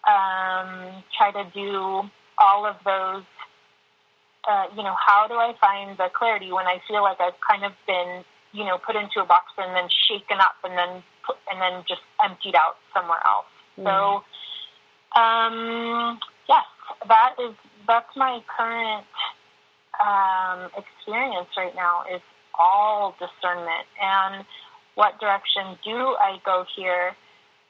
um, 0.05 1.03
try 1.16 1.32
to 1.32 1.48
do 1.55 2.05
all 2.36 2.66
of 2.66 2.76
those? 2.84 3.24
Uh, 4.44 4.66
you 4.76 4.82
know, 4.82 4.94
how 5.00 5.26
do 5.26 5.34
I 5.34 5.55
find 5.59 5.96
the 5.96 6.11
clarity 6.12 6.53
when 6.53 6.66
I 6.66 6.76
feel 6.86 7.00
like 7.00 7.16
I've 7.20 7.40
kind 7.40 7.64
of 7.64 7.72
been, 7.86 8.22
you 8.53 8.64
know, 8.66 8.76
put 8.76 8.96
into 8.96 9.22
a 9.22 9.24
box 9.24 9.46
and 9.57 9.74
then 9.74 9.88
shaken 10.11 10.44
up 10.44 10.61
and 10.62 10.76
then 10.76 11.03
put, 11.24 11.36
and 11.50 11.57
then 11.57 11.84
just 11.88 12.03
emptied 12.22 12.55
out 12.55 12.76
somewhere 12.92 13.22
else? 13.24 13.48
Mm. 13.80 13.88
So, 13.88 15.18
um, 15.18 16.20
yes, 16.50 16.68
that 17.09 17.32
is 17.40 17.57
that's 17.88 18.12
my 18.14 18.40
current 18.44 19.07
um, 20.05 20.68
experience 20.76 21.48
right 21.57 21.74
now. 21.74 22.05
Is 22.12 22.20
all 22.61 23.16
discernment 23.16 23.88
and 23.96 24.44
what 24.95 25.18
direction 25.20 25.76
do 25.84 25.97
I 26.20 26.38
go 26.45 26.64
here, 26.76 27.12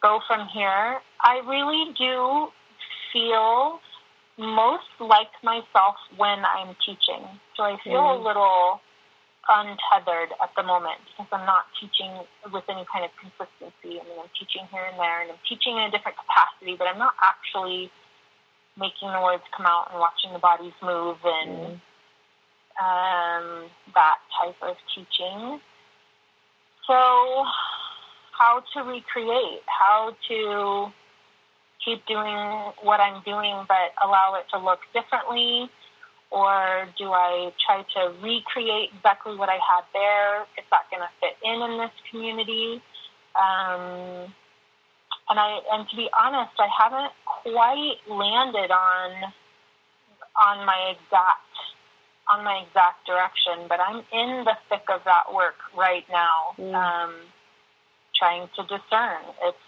go 0.03 0.20
from 0.27 0.49
here, 0.49 1.01
I 1.20 1.41
really 1.47 1.95
do 1.99 2.49
feel 3.12 3.81
most 4.39 4.89
like 4.99 5.31
myself 5.43 5.97
when 6.16 6.43
I'm 6.45 6.75
teaching. 6.85 7.23
So 7.57 7.62
I 7.62 7.77
feel 7.85 8.01
mm. 8.01 8.18
a 8.18 8.23
little 8.23 8.81
untethered 9.49 10.31
at 10.43 10.51
the 10.57 10.62
moment 10.62 11.03
because 11.11 11.27
I'm 11.33 11.47
not 11.47 11.66
teaching 11.79 12.11
with 12.53 12.64
any 12.70 12.87
kind 12.91 13.05
of 13.05 13.11
consistency. 13.18 13.99
I 13.99 14.03
mean, 14.07 14.18
I'm 14.23 14.33
teaching 14.39 14.66
here 14.70 14.87
and 14.87 14.99
there 14.99 15.23
and 15.23 15.31
I'm 15.33 15.43
teaching 15.49 15.77
in 15.77 15.83
a 15.83 15.91
different 15.91 16.16
capacity, 16.16 16.79
but 16.79 16.87
I'm 16.87 16.99
not 16.99 17.14
actually 17.23 17.91
making 18.79 19.11
the 19.12 19.20
words 19.20 19.43
come 19.55 19.66
out 19.66 19.91
and 19.93 20.01
watching 20.01 20.33
the 20.33 20.39
bodies 20.39 20.73
move 20.81 21.18
and 21.25 21.77
mm. 21.77 22.81
um, 22.81 23.68
that 23.95 24.18
type 24.39 24.57
of 24.62 24.77
teaching. 24.95 25.61
So, 26.87 27.45
how 28.39 28.62
to 28.74 28.80
recreate, 28.80 29.62
how 29.66 30.16
to 30.28 30.93
keep 31.85 32.05
doing 32.07 32.72
what 32.83 33.01
I'm 33.01 33.22
doing 33.24 33.64
but 33.68 33.95
allow 34.05 34.35
it 34.35 34.47
to 34.51 34.59
look 34.59 34.80
differently? 34.93 35.70
Or 36.30 36.89
do 36.97 37.12
I 37.12 37.53
try 37.64 37.85
to 37.95 38.14
recreate 38.22 38.91
exactly 38.97 39.37
what 39.37 39.49
I 39.49 39.61
had 39.61 39.85
there? 39.93 40.43
Is 40.57 40.64
that 40.70 40.89
going 40.91 41.03
to 41.03 41.12
fit 41.20 41.37
in 41.45 41.61
in 41.61 41.78
this 41.78 41.93
community? 42.11 42.80
Um, 43.37 44.33
and 45.28 45.39
I, 45.39 45.61
and 45.72 45.89
to 45.89 45.97
be 45.97 46.09
honest, 46.18 46.53
I 46.59 46.68
haven't 46.72 47.12
quite 47.26 48.01
landed 48.09 48.70
on 48.70 49.33
on 50.33 50.64
my 50.64 50.97
exact 50.97 51.45
on 52.31 52.45
my 52.45 52.64
exact 52.66 53.07
direction, 53.07 53.66
but 53.68 53.81
I'm 53.81 54.03
in 54.12 54.45
the 54.45 54.57
thick 54.68 54.85
of 54.89 55.03
that 55.05 55.33
work 55.35 55.57
right 55.77 56.05
now, 56.11 56.55
mm. 56.59 56.75
um, 56.75 57.14
trying 58.14 58.49
to 58.57 58.62
discern. 58.62 59.23
It's 59.43 59.59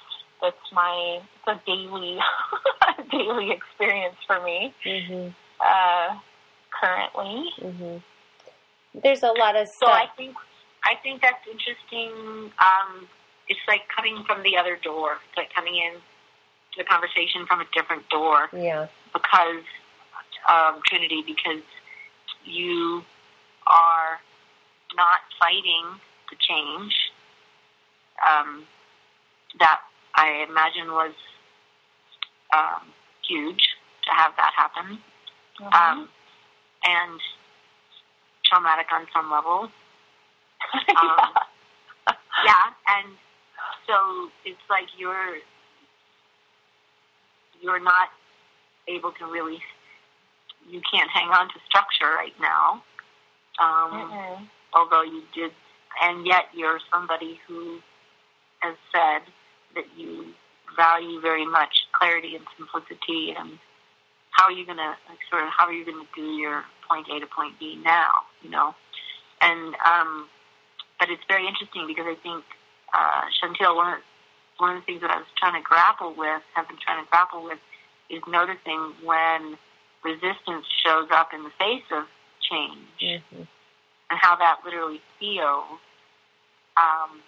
it's 0.43 0.73
my 0.73 1.21
it's 1.21 1.47
a 1.47 1.61
daily 1.67 2.19
daily 3.11 3.51
experience 3.51 4.17
for 4.27 4.43
me 4.43 4.75
mm-hmm. 4.85 5.29
uh, 5.61 6.19
currently. 6.71 7.51
Mm-hmm. 7.61 9.01
There's 9.03 9.23
a 9.23 9.33
lot 9.33 9.57
of 9.57 9.67
stuff. 9.69 9.89
So 9.89 9.93
I 9.93 10.07
think 10.17 10.37
I 10.85 10.95
think 11.03 11.23
that's 11.23 11.47
interesting. 11.51 12.53
Um, 12.61 13.09
it's 13.49 13.61
like 13.67 13.83
coming 13.95 14.25
from 14.27 14.43
the 14.43 14.57
other 14.57 14.79
door. 14.83 15.19
It's 15.29 15.37
like 15.37 15.53
coming 15.53 15.75
in 15.75 15.95
to 15.95 16.79
the 16.79 16.85
conversation 16.85 17.47
from 17.47 17.61
a 17.61 17.67
different 17.75 18.09
door. 18.09 18.49
Yeah. 18.53 18.87
Because 19.13 19.65
um, 20.49 20.81
Trinity, 20.87 21.23
because 21.27 21.63
you 22.45 23.03
are 23.67 24.21
not 24.97 25.21
fighting 25.41 26.01
the 26.31 26.37
change 26.41 26.93
um, 28.29 28.65
that 29.59 29.81
I 30.15 30.47
imagine 30.49 30.93
was 30.93 31.15
um, 32.55 32.93
huge 33.27 33.63
to 34.05 34.11
have 34.15 34.33
that 34.37 34.53
happen, 34.57 34.99
mm-hmm. 35.61 35.73
um, 35.73 36.09
and 36.85 37.21
traumatic 38.45 38.87
on 38.93 39.07
some 39.13 39.31
level. 39.31 39.69
Um, 42.05 42.15
yeah, 42.45 42.67
and 42.89 43.15
so 43.87 44.29
it's 44.45 44.61
like 44.69 44.89
you're 44.99 45.39
you're 47.61 47.81
not 47.81 48.09
able 48.89 49.13
to 49.13 49.25
really 49.27 49.59
you 50.69 50.81
can't 50.91 51.11
hang 51.11 51.29
on 51.29 51.49
to 51.49 51.55
structure 51.67 52.11
right 52.15 52.35
now. 52.41 52.83
Um, 53.59 53.93
mm-hmm. 53.93 54.45
Although 54.75 55.03
you 55.03 55.23
did, 55.35 55.53
and 56.03 56.27
yet 56.27 56.47
you're 56.53 56.81
somebody 56.93 57.39
who 57.47 57.79
has 58.61 58.75
said 58.91 59.23
that 59.75 59.85
you 59.97 60.35
value 60.77 61.21
very 61.21 61.47
much 61.47 61.87
clarity 61.93 62.35
and 62.35 62.45
simplicity. 62.57 63.35
And 63.39 63.59
how 64.31 64.47
are 64.47 64.53
you 64.53 64.67
going 64.67 64.79
to 64.79 64.95
like, 65.09 65.23
sort 65.31 65.43
of 65.43 65.51
how 65.57 65.67
are 65.67 65.73
you 65.73 65.85
going 65.85 66.03
to 66.03 66.11
do 66.15 66.27
your 66.35 66.65
point 66.89 67.07
A 67.15 67.21
to 67.21 67.27
point 67.27 67.59
B 67.59 67.81
now? 67.85 68.27
You 68.43 68.51
know, 68.51 68.75
and 69.41 69.75
um, 69.87 70.29
but 70.99 71.11
it's 71.11 71.23
very 71.29 71.47
interesting 71.47 71.87
because 71.87 72.07
I 72.07 72.17
think 72.23 72.45
uh, 72.93 73.23
Chantel, 73.39 73.77
one 73.77 73.95
of 73.95 74.01
one 74.59 74.77
of 74.77 74.83
the 74.83 74.87
things 74.87 75.01
that 75.01 75.11
I 75.11 75.19
was 75.19 75.27
trying 75.37 75.61
to 75.61 75.63
grapple 75.67 76.15
with, 76.17 76.43
have 76.55 76.69
been 76.69 76.79
trying 76.79 77.03
to 77.03 77.11
grapple 77.11 77.43
with, 77.43 77.59
is 78.09 78.23
noticing 78.29 78.95
when 79.03 79.59
resistance 80.05 80.67
shows 80.85 81.09
up 81.11 81.31
in 81.33 81.43
the 81.43 81.51
face 81.59 81.89
of 81.91 82.05
change 82.45 83.01
mm-hmm. 83.03 83.49
and 84.11 84.19
how 84.21 84.37
that 84.37 84.61
literally 84.65 85.01
feels. 85.19 85.81
Um, 86.77 87.25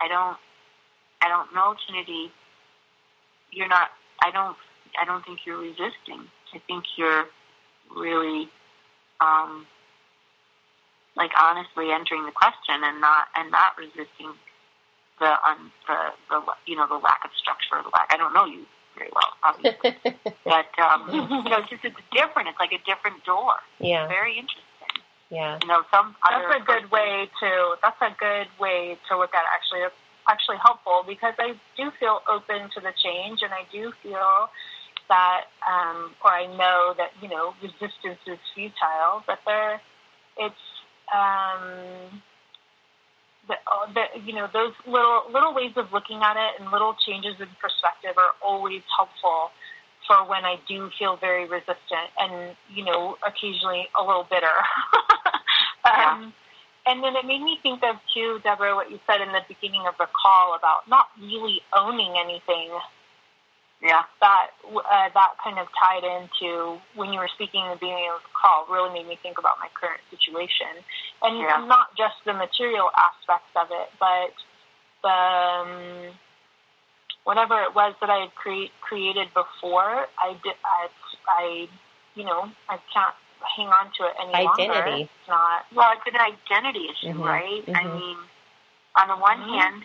I 0.00 0.08
don't, 0.08 0.38
I 1.20 1.28
don't 1.28 1.52
know, 1.54 1.74
Trinity. 1.86 2.32
You're 3.52 3.68
not. 3.68 3.88
I 4.24 4.30
don't. 4.30 4.56
I 5.00 5.04
don't 5.04 5.24
think 5.24 5.40
you're 5.44 5.58
resisting. 5.58 6.24
I 6.54 6.58
think 6.66 6.84
you're 6.96 7.26
really, 7.94 8.48
um, 9.20 9.66
like 11.16 11.30
honestly 11.40 11.92
entering 11.92 12.24
the 12.24 12.32
question 12.32 12.80
and 12.82 13.00
not 13.00 13.28
and 13.36 13.50
not 13.50 13.76
resisting 13.76 14.32
the 15.20 15.32
um, 15.44 15.72
the 15.86 15.96
the 16.30 16.40
you 16.66 16.76
know 16.76 16.86
the 16.88 16.96
lack 16.96 17.20
of 17.24 17.30
structure, 17.36 17.82
the 17.82 17.90
lack. 17.92 18.08
I 18.10 18.16
don't 18.16 18.32
know 18.32 18.46
you 18.46 18.64
very 18.98 19.10
well, 19.14 19.32
obviously, 19.46 19.94
but 20.44 20.70
um, 20.82 21.06
you 21.08 21.50
know, 21.50 21.62
it's 21.62 21.70
just 21.70 21.84
it's 21.84 22.02
different. 22.10 22.48
It's 22.48 22.58
like 22.58 22.74
a 22.74 22.82
different 22.82 23.24
door. 23.24 23.54
Yeah, 23.78 24.04
it's 24.04 24.12
very 24.12 24.34
interesting. 24.34 24.66
Yeah, 25.30 25.58
you 25.62 25.68
know, 25.68 25.82
some 25.92 26.16
that's 26.28 26.56
a 26.56 26.64
good 26.64 26.90
way 26.90 27.30
to 27.40 27.76
that's 27.82 28.00
a 28.02 28.12
good 28.18 28.48
way 28.58 28.98
to 29.08 29.18
look 29.18 29.34
at 29.34 29.46
it. 29.46 29.50
Actually, 29.54 29.86
it's 29.86 30.02
actually 30.28 30.58
helpful 30.58 31.04
because 31.06 31.34
I 31.38 31.54
do 31.76 31.90
feel 32.00 32.20
open 32.28 32.68
to 32.74 32.80
the 32.80 32.92
change, 32.98 33.40
and 33.42 33.52
I 33.52 33.64
do 33.70 33.92
feel 34.02 34.50
that, 35.08 35.48
um, 35.64 36.12
or 36.24 36.30
I 36.32 36.46
know 36.46 36.92
that 36.98 37.12
you 37.22 37.28
know, 37.28 37.54
resistance 37.62 38.20
is 38.26 38.38
futile, 38.54 39.22
but 39.26 39.38
there, 39.46 39.80
it's. 40.36 40.64
Um, 41.08 42.20
the, 43.48 43.54
uh, 43.54 43.92
the, 43.92 44.20
you 44.20 44.34
know 44.34 44.48
those 44.52 44.72
little 44.86 45.22
little 45.32 45.54
ways 45.54 45.72
of 45.76 45.92
looking 45.92 46.20
at 46.22 46.36
it 46.36 46.60
and 46.60 46.70
little 46.70 46.94
changes 46.94 47.34
in 47.40 47.48
perspective 47.60 48.16
are 48.16 48.32
always 48.44 48.82
helpful 48.96 49.50
for 50.06 50.28
when 50.28 50.44
I 50.44 50.56
do 50.68 50.90
feel 50.98 51.16
very 51.16 51.48
resistant 51.48 52.08
and 52.18 52.56
you 52.72 52.84
know 52.84 53.16
occasionally 53.26 53.88
a 53.98 54.04
little 54.04 54.26
bitter. 54.30 54.54
um, 55.84 56.32
And 56.88 57.04
then 57.04 57.16
it 57.16 57.26
made 57.26 57.42
me 57.42 57.58
think 57.62 57.82
of 57.84 57.96
too, 58.14 58.40
Deborah, 58.42 58.74
what 58.74 58.90
you 58.90 58.98
said 59.06 59.20
in 59.20 59.28
the 59.28 59.42
beginning 59.46 59.84
of 59.86 59.94
the 59.98 60.08
call 60.08 60.56
about 60.56 60.88
not 60.88 61.08
really 61.20 61.60
owning 61.76 62.14
anything 62.16 62.70
yeah, 63.82 64.02
that 64.20 64.50
uh, 64.66 65.08
that 65.14 65.30
kind 65.42 65.58
of 65.58 65.68
tied 65.78 66.02
into 66.02 66.78
when 66.96 67.12
you 67.12 67.20
were 67.20 67.30
speaking 67.30 67.62
in 67.62 67.70
the 67.70 67.76
beginning 67.78 68.10
of 68.10 68.18
the 68.26 68.34
call. 68.34 68.66
Really 68.66 68.90
made 68.90 69.06
me 69.06 69.18
think 69.22 69.38
about 69.38 69.54
my 69.62 69.70
current 69.78 70.02
situation, 70.10 70.82
and 71.22 71.38
yeah. 71.38 71.62
not 71.62 71.94
just 71.96 72.18
the 72.26 72.34
material 72.34 72.90
aspects 72.98 73.54
of 73.54 73.70
it, 73.70 73.88
but 74.02 74.34
the 75.06 75.14
um, 75.14 76.10
whatever 77.22 77.62
it 77.62 77.74
was 77.74 77.94
that 78.00 78.10
I 78.10 78.26
had 78.26 78.34
cre- 78.34 78.74
created 78.82 79.28
before. 79.30 80.10
I 80.18 80.34
did. 80.42 80.58
I, 80.66 80.90
I, 81.30 81.68
you 82.16 82.24
know, 82.24 82.50
I 82.68 82.82
can't 82.90 83.14
hang 83.54 83.68
on 83.68 83.94
to 83.94 84.10
it 84.10 84.14
any 84.18 84.34
identity. 84.34 84.74
longer. 84.74 85.06
It's 85.06 85.28
not. 85.28 85.70
Well, 85.70 85.94
it's 85.94 86.02
an 86.10 86.18
identity 86.18 86.90
issue, 86.90 87.14
mm-hmm. 87.14 87.22
right? 87.22 87.62
Mm-hmm. 87.62 87.76
I 87.78 87.84
mean, 87.94 88.18
on 88.98 89.06
the 89.06 89.16
one 89.22 89.38
mm-hmm. 89.38 89.54
hand, 89.54 89.82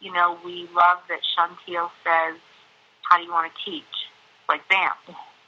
you 0.00 0.12
know, 0.12 0.36
we 0.44 0.66
love 0.74 0.98
that 1.06 1.22
Chantel 1.30 1.90
says 2.02 2.40
how 3.10 3.18
do 3.18 3.26
you 3.26 3.34
want 3.34 3.50
to 3.50 3.56
teach? 3.66 3.94
Like, 4.48 4.62
bam, 4.70 4.94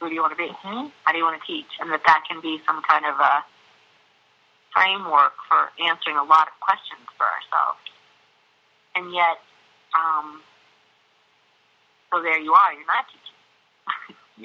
who 0.02 0.10
do 0.10 0.14
you 0.14 0.20
want 0.20 0.34
to 0.34 0.40
be? 0.40 0.50
Mm-hmm. 0.50 0.90
How 1.06 1.10
do 1.14 1.18
you 1.18 1.24
want 1.24 1.38
to 1.38 1.46
teach? 1.46 1.70
And 1.78 1.90
that 1.94 2.02
that 2.04 2.26
can 2.26 2.42
be 2.42 2.58
some 2.66 2.82
kind 2.82 3.06
of 3.06 3.14
a 3.22 3.46
framework 4.74 5.38
for 5.46 5.70
answering 5.78 6.18
a 6.18 6.26
lot 6.26 6.50
of 6.50 6.54
questions 6.58 7.06
for 7.14 7.22
ourselves. 7.22 7.82
And 8.98 9.14
yet, 9.14 9.38
um, 9.94 10.42
so 12.10 12.18
there 12.18 12.42
you 12.42 12.52
are, 12.52 12.74
you're 12.74 12.90
not 12.90 13.06
teaching. 13.06 13.38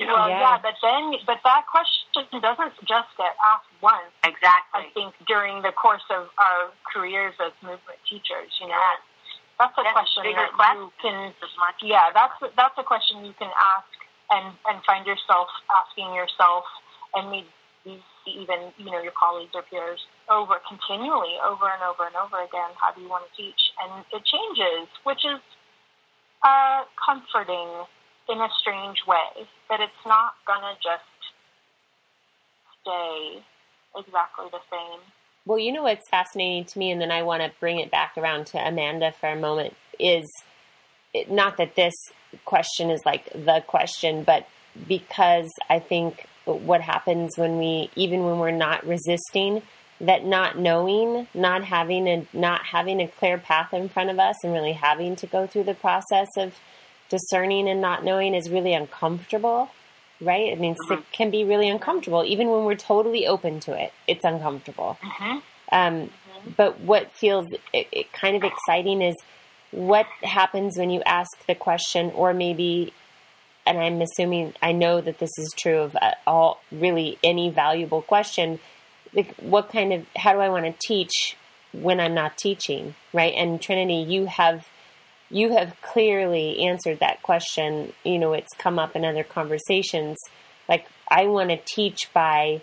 know? 0.06 0.14
Well, 0.14 0.30
yeah. 0.30 0.54
yeah, 0.54 0.58
but 0.62 0.78
then, 0.84 1.18
but 1.26 1.42
that 1.42 1.66
question 1.66 2.30
doesn't 2.38 2.76
just 2.86 3.10
get 3.18 3.34
asked 3.42 3.72
once. 3.82 4.14
Exactly. 4.22 4.78
I 4.78 4.94
think 4.94 5.16
during 5.26 5.66
the 5.66 5.74
course 5.74 6.06
of 6.14 6.30
our 6.38 6.70
careers 6.86 7.34
as 7.42 7.50
movement 7.66 7.98
teachers, 8.06 8.54
you 8.62 8.68
know, 8.68 8.78
that's 9.58 9.74
a 9.78 9.84
that's 9.84 9.98
question 9.98 10.24
that 10.38 10.54
question. 10.54 10.78
you 10.78 10.92
can. 11.02 11.34
Yeah, 11.82 12.14
that's 12.14 12.38
that's 12.56 12.78
a 12.78 12.86
question 12.86 13.26
you 13.26 13.34
can 13.38 13.50
ask 13.50 13.90
and 14.30 14.54
and 14.70 14.78
find 14.86 15.06
yourself 15.06 15.50
asking 15.74 16.14
yourself, 16.14 16.66
and 17.18 17.30
maybe 17.34 17.50
even 18.30 18.70
you 18.78 18.92
know 18.94 19.02
your 19.02 19.16
colleagues 19.18 19.52
or 19.58 19.66
peers 19.66 20.00
over 20.30 20.62
continually 20.70 21.42
over 21.42 21.66
and 21.74 21.82
over 21.82 22.06
and 22.06 22.16
over 22.16 22.38
again. 22.44 22.70
How 22.78 22.94
do 22.94 23.02
you 23.02 23.10
want 23.10 23.26
to 23.26 23.34
teach? 23.34 23.62
And 23.82 24.06
it 24.14 24.22
changes, 24.26 24.90
which 25.04 25.26
is 25.26 25.42
uh, 26.46 26.86
comforting 27.02 27.90
in 28.30 28.38
a 28.38 28.50
strange 28.62 29.02
way. 29.10 29.50
That 29.74 29.82
it's 29.82 30.04
not 30.06 30.38
gonna 30.46 30.78
just 30.86 31.18
stay 32.86 33.42
exactly 33.98 34.54
the 34.54 34.62
same. 34.70 35.02
Well, 35.48 35.58
you 35.58 35.72
know 35.72 35.84
what's 35.84 36.10
fascinating 36.10 36.66
to 36.66 36.78
me, 36.78 36.92
and 36.92 37.00
then 37.00 37.10
I 37.10 37.24
want 37.24 37.42
to 37.42 37.58
bring 37.62 37.80
it 37.80 37.90
back 37.90 38.18
around 38.18 38.48
to 38.48 38.58
Amanda 38.58 39.14
for 39.14 39.30
a 39.30 39.36
moment, 39.38 39.76
is 39.98 40.26
it, 41.14 41.32
not 41.32 41.56
that 41.56 41.76
this 41.76 41.94
question 42.44 42.90
is 42.90 43.00
like 43.06 43.32
the 43.32 43.64
question, 43.66 44.24
but 44.26 44.46
because 44.90 45.50
I 45.70 45.80
think 45.80 46.28
what 46.44 46.82
happens 46.82 47.38
when 47.38 47.58
we, 47.60 47.90
even 47.96 48.26
when 48.26 48.40
we're 48.40 48.52
not 48.52 48.86
resisting, 48.86 49.62
that 50.02 50.26
not 50.26 50.58
knowing, 50.58 51.28
not 51.34 51.64
having 51.64 52.10
a 52.10 52.28
not 52.34 52.66
having 52.66 53.00
a 53.00 53.08
clear 53.08 53.38
path 53.38 53.74
in 53.74 53.88
front 53.88 54.10
of 54.10 54.20
us, 54.20 54.36
and 54.44 54.52
really 54.52 54.74
having 54.74 55.16
to 55.16 55.28
go 55.28 55.48
through 55.48 55.64
the 55.64 55.74
process 55.74 56.28
of 56.38 56.56
discerning 57.08 57.70
and 57.70 57.80
not 57.80 58.04
knowing 58.04 58.36
is 58.36 58.50
really 58.50 58.74
uncomfortable 58.74 59.70
right? 60.22 60.52
I 60.52 60.56
mean, 60.56 60.76
mm-hmm. 60.76 60.94
it 60.94 61.12
can 61.12 61.32
be 61.32 61.44
really 61.44 61.70
uncomfortable, 61.70 62.24
even 62.26 62.50
when 62.50 62.66
we're 62.66 62.76
totally 62.76 63.28
open 63.28 63.60
to 63.62 63.74
it. 63.80 63.94
It's 64.08 64.24
uncomfortable. 64.24 64.98
Mm-hmm. 65.02 65.32
Um, 65.32 65.42
mm-hmm. 65.72 66.50
But 66.56 66.80
what 66.80 67.12
feels 67.12 67.48
it, 67.74 67.88
it 67.92 68.14
kind 68.14 68.36
of 68.36 68.44
exciting 68.44 69.02
is 69.02 69.16
what 69.72 70.06
happens 70.24 70.78
when 70.78 70.90
you 70.90 71.02
ask 71.06 71.46
the 71.46 71.56
question, 71.56 72.12
or 72.16 72.34
maybe, 72.34 72.94
and 73.66 73.78
I'm 73.78 74.02
assuming 74.02 74.54
I 74.62 74.72
know 74.72 75.02
that 75.02 75.20
this 75.20 75.38
is 75.38 75.54
true 75.58 75.80
of 75.80 75.96
uh, 75.96 76.12
all 76.26 76.62
really 76.72 77.20
any 77.24 77.50
valuable 77.50 78.02
question. 78.02 78.60
Like, 79.14 79.36
what 79.36 79.70
kind 79.70 79.94
of 79.94 80.06
how 80.16 80.34
do 80.34 80.40
I 80.40 80.50
want 80.50 80.66
to 80.66 80.88
teach 80.88 81.36
when 81.74 82.00
I'm 82.00 82.14
not 82.14 82.38
teaching, 82.38 82.96
right? 83.14 83.34
And 83.36 83.62
Trinity, 83.62 83.96
you 83.96 84.26
have 84.26 84.68
you 85.30 85.52
have 85.52 85.76
clearly 85.82 86.60
answered 86.60 87.00
that 87.00 87.22
question. 87.22 87.94
You 88.04 88.20
know, 88.20 88.34
it's 88.34 88.54
come 88.58 88.80
up 88.80 88.96
in 88.96 89.04
other 89.04 89.24
conversations. 89.24 90.18
Like, 90.70 90.88
I 91.10 91.28
want 91.28 91.50
to 91.50 91.58
teach 91.58 92.12
by 92.14 92.62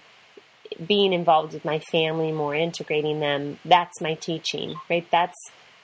being 0.85 1.13
involved 1.13 1.53
with 1.53 1.65
my 1.65 1.79
family 1.79 2.33
more, 2.33 2.55
integrating 2.55 3.21
them. 3.21 3.59
That's 3.65 4.01
my 4.01 4.15
teaching, 4.15 4.75
right? 4.89 5.07
That's 5.11 5.37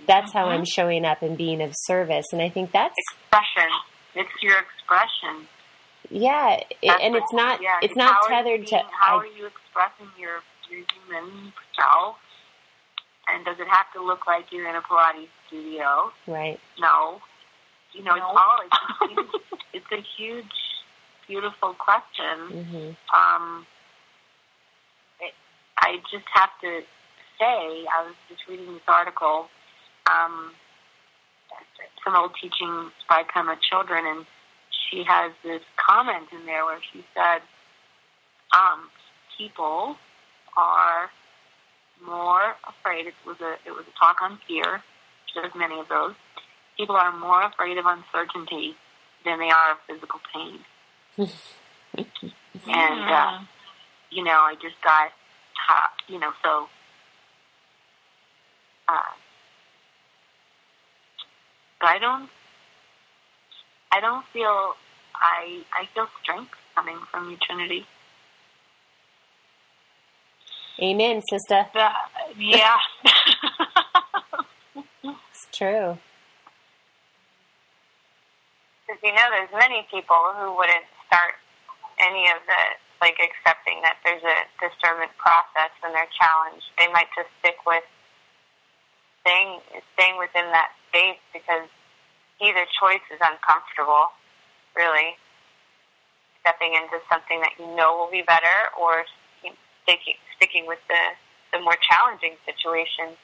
that's 0.07 0.31
mm-hmm. 0.31 0.39
how 0.39 0.47
I'm 0.47 0.65
showing 0.65 1.05
up 1.05 1.23
and 1.23 1.37
being 1.37 1.61
of 1.61 1.73
service. 1.75 2.27
And 2.33 2.41
I 2.41 2.49
think 2.49 2.73
that's 2.73 2.95
expression. 3.13 3.71
It's 4.15 4.31
your 4.43 4.57
expression. 4.59 5.47
Yeah, 6.11 6.61
it, 6.83 7.01
and 7.01 7.15
it's 7.15 7.33
not 7.33 7.63
yeah, 7.63 7.77
it's 7.83 7.95
not 7.95 8.23
tethered 8.27 8.61
being, 8.61 8.67
to. 8.67 8.83
How 8.91 9.19
I, 9.19 9.23
are 9.23 9.27
you 9.27 9.47
expressing 9.47 10.09
your 10.19 10.41
your 10.71 10.85
human 11.07 11.53
self? 11.79 12.17
And 13.35 13.45
does 13.45 13.57
it 13.59 13.69
have 13.69 13.87
to 13.95 14.03
look 14.03 14.27
like 14.27 14.47
you're 14.51 14.69
in 14.69 14.75
a 14.75 14.81
Pilates 14.81 15.29
studio? 15.47 16.13
Right. 16.27 16.59
No. 16.79 17.21
You 17.93 18.05
know, 18.05 18.15
no. 18.15 18.17
it's 18.17 18.41
all 18.41 18.59
it's 18.63 18.73
a, 19.03 19.07
huge, 19.15 19.43
it's 19.73 19.93
a 19.93 20.03
huge, 20.17 20.57
beautiful 21.27 21.75
question. 21.75 22.37
Mm-hmm. 22.51 22.91
Um, 23.15 23.67
it, 25.21 25.35
I 25.79 25.97
just 26.11 26.27
have 26.35 26.51
to 26.63 26.81
say, 27.39 27.87
I 27.89 28.05
was 28.05 28.15
just 28.29 28.43
reading 28.49 28.75
this 28.75 28.83
article, 28.87 29.49
um, 30.11 30.53
some 32.05 32.15
old 32.15 32.33
teachings 32.41 32.93
by 33.09 33.23
Pema 33.35 33.57
Chödrön, 33.59 34.05
and 34.11 34.27
she 34.71 35.05
has 35.07 35.33
this 35.43 35.63
comment 35.77 36.29
in 36.33 36.47
there 36.47 36.65
where 36.65 36.81
she 36.93 37.05
said, 37.15 37.43
um, 38.53 38.91
people 39.39 39.97
are 40.57 41.11
more 42.05 42.57
afraid. 42.67 43.07
It 43.07 43.15
was 43.27 43.37
a 43.41 43.55
it 43.67 43.73
was 43.73 43.85
a 43.87 43.99
talk 43.99 44.17
on 44.23 44.39
fear. 44.47 44.83
There's 45.35 45.55
many 45.55 45.79
of 45.79 45.89
those. 45.89 46.15
People 46.77 46.97
are 46.97 47.17
more 47.17 47.43
afraid 47.43 47.79
of 47.79 47.85
uncertainty 47.87 48.75
than 49.25 49.39
they 49.39 49.51
are 49.51 49.73
of 49.73 49.79
physical 49.87 50.21
pain. 50.33 50.61
and 52.67 53.11
uh, 53.11 53.39
you 54.11 54.25
know, 54.25 54.33
I 54.33 54.55
just 54.55 54.81
got, 54.83 55.11
you 56.09 56.19
know, 56.19 56.33
so. 56.43 56.69
Uh, 58.89 59.15
but 61.81 61.89
I 61.89 61.99
don't. 61.99 62.29
I 63.93 64.01
don't 64.01 64.25
feel. 64.33 64.75
I 65.15 65.63
I 65.73 65.89
feel 65.95 66.07
strength 66.23 66.53
coming 66.75 66.99
from 67.11 67.31
you, 67.31 67.37
Trinity. 67.47 67.87
Amen, 70.81 71.21
sister. 71.29 71.67
The, 71.75 71.89
yeah. 72.39 72.77
it's 75.05 75.47
true. 75.53 75.99
Because 78.87 79.01
you 79.05 79.13
know, 79.13 79.29
there's 79.29 79.53
many 79.53 79.87
people 79.91 80.17
who 80.41 80.57
wouldn't 80.57 80.89
start 81.07 81.37
any 82.01 82.25
of 82.33 82.41
the 82.49 82.61
like 83.05 83.21
accepting 83.21 83.81
that 83.85 83.97
there's 84.05 84.25
a 84.25 84.39
discernment 84.61 85.13
process 85.17 85.69
when 85.85 85.93
they're 85.93 86.09
challenged. 86.17 86.65
They 86.81 86.89
might 86.93 87.09
just 87.17 87.29
stick 87.41 87.61
with 87.67 87.85
staying 89.21 89.61
staying 89.97 90.17
within 90.17 90.49
that 90.53 90.73
space 90.89 91.21
because 91.33 91.69
either 92.41 92.65
choice 92.81 93.05
is 93.13 93.21
uncomfortable, 93.21 94.17
really. 94.73 95.17
Stepping 96.41 96.73
into 96.73 97.05
something 97.13 97.45
that 97.45 97.53
you 97.61 97.69
know 97.77 98.01
will 98.01 98.11
be 98.11 98.25
better, 98.25 98.73
or 98.81 99.05
sticking 99.83 100.15
sticking 100.37 100.67
with 100.67 100.81
the 100.89 101.17
the 101.53 101.63
more 101.63 101.77
challenging 101.91 102.37
situation. 102.47 103.17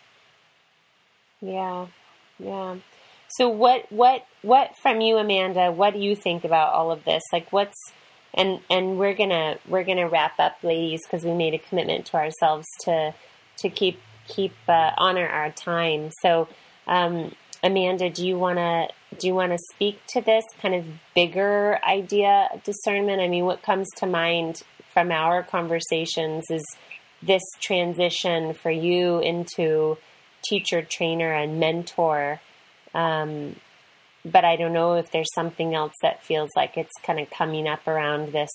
Yeah, 1.41 1.87
yeah. 2.39 2.77
So 3.29 3.49
what 3.49 3.91
what 3.91 4.27
what 4.43 4.77
from 4.81 5.01
you, 5.01 5.17
Amanda? 5.19 5.73
What 5.73 5.95
do 5.95 5.99
you 5.99 6.15
think 6.15 6.45
about 6.45 6.73
all 6.73 6.91
of 6.93 7.05
this? 7.05 7.23
Like, 7.33 7.53
what's 7.53 7.77
and 8.35 8.61
and 8.71 8.99
we're 8.99 9.15
gonna 9.15 9.59
we're 9.69 9.85
gonna 9.85 10.09
wrap 10.09 10.39
up, 10.39 10.63
ladies, 10.63 11.01
because 11.05 11.25
we 11.25 11.33
made 11.33 11.55
a 11.55 11.59
commitment 11.59 12.07
to 12.07 12.17
ourselves 12.17 12.67
to 12.85 13.15
to 13.59 13.69
keep 13.69 14.01
keep 14.29 14.55
uh, 14.69 14.93
honor 14.97 15.27
our 15.27 15.51
time. 15.51 16.11
So, 16.23 16.49
um, 16.87 17.35
Amanda, 17.63 18.11
do 18.11 18.27
you 18.27 18.39
wanna 18.39 18.89
do 19.19 19.27
you 19.27 19.35
wanna 19.35 19.59
speak 19.73 20.01
to 20.09 20.21
this 20.21 20.45
kind 20.61 20.75
of 20.75 20.85
bigger 21.15 21.79
idea 21.85 22.49
of 22.53 22.63
discernment? 22.63 23.21
I 23.21 23.29
mean, 23.29 23.45
what 23.45 23.63
comes 23.63 23.89
to 23.97 24.07
mind 24.07 24.63
from 24.97 25.13
our 25.13 25.43
conversations 25.43 26.45
is 26.49 26.65
this 27.23 27.43
transition 27.61 28.55
for 28.55 28.71
you 28.71 29.19
into 29.19 29.99
teacher, 30.43 30.81
trainer, 30.81 31.35
and 31.35 31.61
mentor. 31.61 32.41
Um, 32.95 33.57
but 34.25 34.47
I 34.47 34.57
don't 34.57 34.73
know 34.73 34.95
if 34.95 35.11
there's 35.11 35.29
something 35.35 35.75
else 35.75 35.93
that 36.01 36.25
feels 36.25 36.49
like 36.57 36.79
it's 36.79 36.95
kind 37.03 37.21
of 37.21 37.29
coming 37.29 37.69
up 37.69 37.87
around 37.87 38.33
this 38.33 38.49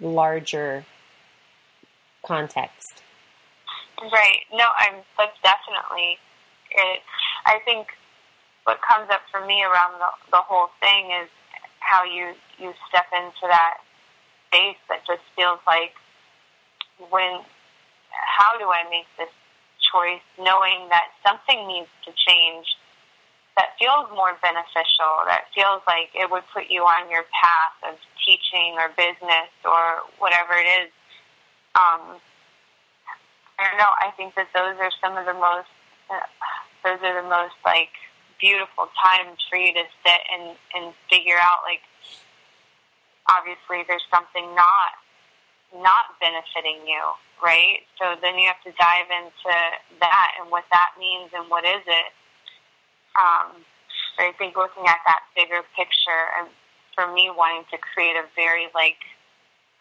larger 0.00 0.84
context. 2.26 3.04
Right. 4.02 4.40
No, 4.52 4.64
I'm. 4.76 4.96
That's 5.16 5.38
definitely 5.44 6.18
it. 6.72 7.02
I 7.46 7.60
think 7.64 7.86
what 8.64 8.80
comes 8.82 9.08
up 9.12 9.20
for 9.30 9.46
me 9.46 9.62
around 9.62 9.92
the, 10.00 10.10
the 10.32 10.42
whole 10.42 10.70
thing 10.80 11.12
is 11.22 11.28
how 11.78 12.02
you 12.02 12.32
you 12.58 12.72
step 12.88 13.06
into 13.16 13.46
that 13.46 13.78
space 14.54 14.78
that 14.88 15.02
just 15.06 15.26
feels 15.34 15.58
like 15.66 15.98
when 17.10 17.42
how 18.14 18.54
do 18.58 18.70
I 18.70 18.86
make 18.86 19.10
this 19.18 19.34
choice, 19.82 20.22
knowing 20.38 20.86
that 20.94 21.10
something 21.26 21.66
needs 21.66 21.90
to 22.06 22.14
change 22.14 22.66
that 23.58 23.74
feels 23.78 24.10
more 24.10 24.34
beneficial, 24.42 25.26
that 25.26 25.46
feels 25.54 25.82
like 25.86 26.10
it 26.14 26.30
would 26.30 26.42
put 26.54 26.70
you 26.70 26.82
on 26.82 27.10
your 27.10 27.22
path 27.34 27.74
of 27.90 27.98
teaching 28.22 28.74
or 28.78 28.90
business 28.94 29.50
or 29.66 30.06
whatever 30.18 30.54
it 30.54 30.66
is. 30.66 30.90
Um, 31.74 32.18
I 33.58 33.70
don't 33.70 33.78
know. 33.78 33.90
I 34.02 34.10
think 34.16 34.34
that 34.34 34.50
those 34.54 34.78
are 34.78 34.90
some 35.02 35.18
of 35.18 35.26
the 35.26 35.34
most, 35.34 35.70
uh, 36.10 36.26
those 36.82 36.98
are 37.02 37.22
the 37.22 37.28
most 37.28 37.54
like 37.64 37.94
beautiful 38.40 38.90
times 38.98 39.38
for 39.50 39.58
you 39.58 39.72
to 39.74 39.86
sit 40.02 40.20
and 40.34 40.58
and 40.74 40.94
figure 41.10 41.38
out 41.38 41.62
like, 41.62 41.82
obviously 43.30 43.84
there's 43.88 44.04
something 44.12 44.54
not 44.54 44.98
not 45.74 46.14
benefiting 46.22 46.86
you, 46.86 47.02
right? 47.42 47.82
So 47.98 48.14
then 48.22 48.38
you 48.38 48.46
have 48.46 48.62
to 48.62 48.70
dive 48.78 49.10
into 49.10 49.54
that 49.98 50.30
and 50.38 50.46
what 50.50 50.62
that 50.70 50.94
means 50.98 51.34
and 51.34 51.50
what 51.50 51.66
is 51.66 51.82
it 51.82 52.14
um, 53.18 53.62
I 54.18 54.34
think 54.38 54.56
looking 54.56 54.86
at 54.86 54.98
that 55.06 55.22
bigger 55.34 55.62
picture, 55.74 56.24
and 56.38 56.48
for 56.94 57.10
me, 57.10 57.30
wanting 57.30 57.66
to 57.70 57.78
create 57.78 58.14
a 58.14 58.26
very 58.34 58.70
like 58.74 58.98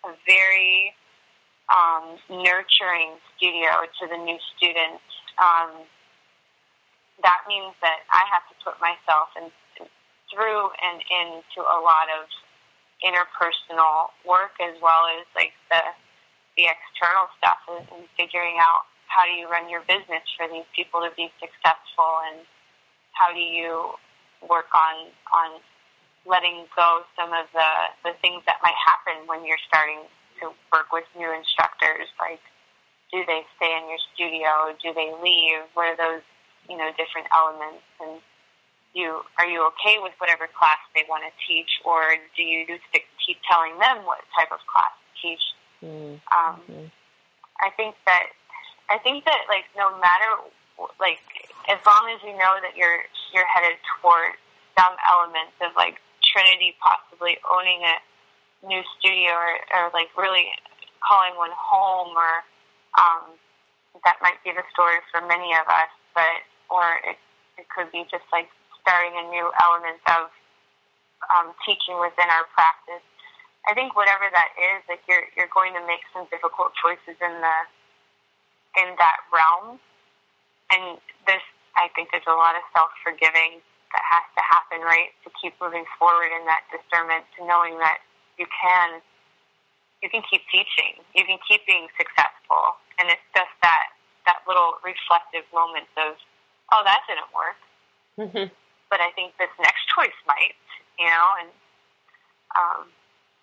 a 0.05 0.13
very 0.25 0.93
um, 1.69 2.17
nurturing 2.29 3.17
studio 3.37 3.85
to 4.01 4.03
the 4.09 4.17
new 4.17 4.37
student. 4.57 5.01
Um, 5.41 5.85
that 7.21 7.45
means 7.47 7.73
that 7.81 8.03
I 8.09 8.25
have 8.33 8.43
to 8.49 8.55
put 8.65 8.75
myself 8.81 9.29
in, 9.37 9.49
through 10.33 10.65
and 10.81 10.97
into 11.01 11.61
a 11.61 11.79
lot 11.81 12.09
of 12.09 12.25
interpersonal 13.03 14.09
work 14.25 14.55
as 14.63 14.79
well 14.81 15.05
as 15.19 15.27
like 15.35 15.53
the 15.69 15.81
the 16.57 16.69
external 16.69 17.27
stuff 17.37 17.59
and, 17.67 17.85
and 17.91 18.05
figuring 18.15 18.57
out 18.61 18.85
how 19.09 19.25
do 19.25 19.33
you 19.33 19.49
run 19.49 19.69
your 19.69 19.81
business 19.85 20.23
for 20.37 20.47
these 20.47 20.65
people 20.75 21.01
to 21.01 21.09
be 21.17 21.29
successful 21.41 22.23
and 22.31 22.45
how 23.13 23.29
do 23.33 23.41
you 23.41 23.93
work 24.47 24.71
on 24.73 25.11
on 25.35 25.59
letting 26.25 26.65
go 26.75 27.03
some 27.19 27.33
of 27.35 27.45
the 27.53 27.71
the 28.07 28.13
things 28.21 28.41
that 28.47 28.57
might 28.63 28.77
happen 28.79 29.27
when 29.27 29.43
you're 29.45 29.61
starting 29.67 30.07
to 30.39 30.49
work 30.71 30.89
with 30.91 31.05
new 31.17 31.29
instructors 31.29 32.07
like 32.19 32.41
do 33.13 33.21
they 33.29 33.45
stay 33.55 33.77
in 33.77 33.85
your 33.87 34.01
studio? 34.17 34.73
Do 34.81 34.89
they 34.97 35.13
leave? 35.21 35.69
What 35.77 35.93
are 35.93 35.97
those 35.97 36.25
you 36.67 36.75
know 36.75 36.89
different 36.97 37.29
elements 37.29 37.85
and 38.01 38.17
you 38.93 39.21
are 39.37 39.45
you 39.45 39.65
okay 39.73 39.97
with 40.01 40.13
whatever 40.17 40.47
class 40.57 40.77
they 40.95 41.03
want 41.09 41.23
to 41.25 41.31
teach 41.47 41.81
or 41.85 42.15
do 42.37 42.43
you 42.43 42.65
stick, 42.89 43.05
keep 43.25 43.37
telling 43.49 43.77
them 43.79 44.05
what 44.05 44.21
type 44.37 44.51
of 44.53 44.61
class 44.69 44.93
to 44.93 45.11
teach 45.21 45.45
mm-hmm. 45.81 46.17
um, 46.29 46.91
i 47.61 47.69
think 47.75 47.95
that 48.05 48.29
i 48.89 48.97
think 48.99 49.25
that 49.25 49.45
like 49.49 49.65
no 49.77 49.89
matter 49.97 50.29
like 50.99 51.21
as 51.69 51.79
long 51.85 52.09
as 52.13 52.19
you 52.23 52.33
know 52.33 52.57
that 52.61 52.75
you're 52.75 53.05
you're 53.33 53.47
headed 53.47 53.77
toward 54.01 54.37
some 54.77 54.93
elements 55.05 55.53
of 55.61 55.73
like 55.75 56.01
Trinity 56.21 56.73
possibly 56.81 57.37
owning 57.45 57.81
a 57.85 57.95
new 58.65 58.81
studio 58.97 59.33
or, 59.33 59.53
or 59.75 59.83
like 59.93 60.09
really 60.17 60.49
calling 61.03 61.35
one 61.37 61.53
home 61.53 62.15
or 62.15 62.33
um, 62.97 63.37
that 64.05 64.17
might 64.21 64.39
be 64.43 64.51
the 64.51 64.65
story 64.73 64.97
for 65.11 65.21
many 65.21 65.53
of 65.53 65.65
us, 65.67 65.91
but 66.15 66.41
or 66.69 66.97
it 67.05 67.17
it 67.57 67.69
could 67.69 67.91
be 67.91 68.01
just 68.09 68.25
like 68.33 68.49
starting 68.83 69.15
a 69.15 69.25
new 69.31 69.47
element 69.63 69.99
of 70.11 70.29
um, 71.31 71.55
teaching 71.63 71.97
within 71.97 72.27
our 72.27 72.45
practice. 72.51 73.03
I 73.63 73.71
think 73.71 73.95
whatever 73.95 74.27
that 74.27 74.51
is, 74.59 74.83
like 74.91 75.01
you're 75.07 75.25
you're 75.39 75.51
going 75.55 75.71
to 75.73 75.83
make 75.87 76.03
some 76.11 76.27
difficult 76.27 76.75
choices 76.77 77.15
in 77.17 77.33
the 77.39 77.57
in 78.83 78.93
that 78.99 79.23
realm 79.31 79.79
and 80.73 80.97
this, 81.29 81.43
I 81.77 81.89
think 81.93 82.09
there's 82.09 82.27
a 82.27 82.37
lot 82.37 82.57
of 82.57 82.63
self 82.73 82.89
forgiving 83.05 83.61
that 83.93 84.03
has 84.09 84.25
to 84.33 84.41
happen, 84.41 84.81
right? 84.81 85.13
To 85.21 85.29
keep 85.37 85.53
moving 85.61 85.85
forward 86.01 86.33
in 86.33 86.45
that 86.49 86.65
discernment, 86.73 87.29
to 87.37 87.45
knowing 87.45 87.77
that 87.77 88.01
you 88.41 88.49
can, 88.49 89.01
you 90.01 90.09
can 90.09 90.25
keep 90.25 90.41
teaching, 90.49 90.97
you 91.13 91.25
can 91.29 91.37
keep 91.45 91.61
being 91.69 91.85
successful, 91.93 92.81
and 92.97 93.09
it's 93.13 93.25
just 93.37 93.53
that 93.61 93.93
that 94.25 94.39
little 94.47 94.79
reflective 94.87 95.43
moment 95.51 95.83
of, 95.99 96.15
oh, 96.71 96.81
that 96.87 97.03
didn't 97.11 97.27
work, 97.35 97.59
mm-hmm. 98.15 98.47
But 98.93 99.01
I 99.01 99.09
think 99.17 99.33
this 99.41 99.49
next 99.57 99.89
choice 99.89 100.13
might, 100.29 100.53
you 101.01 101.09
know, 101.09 101.27
and 101.41 101.49
um, 102.53 102.85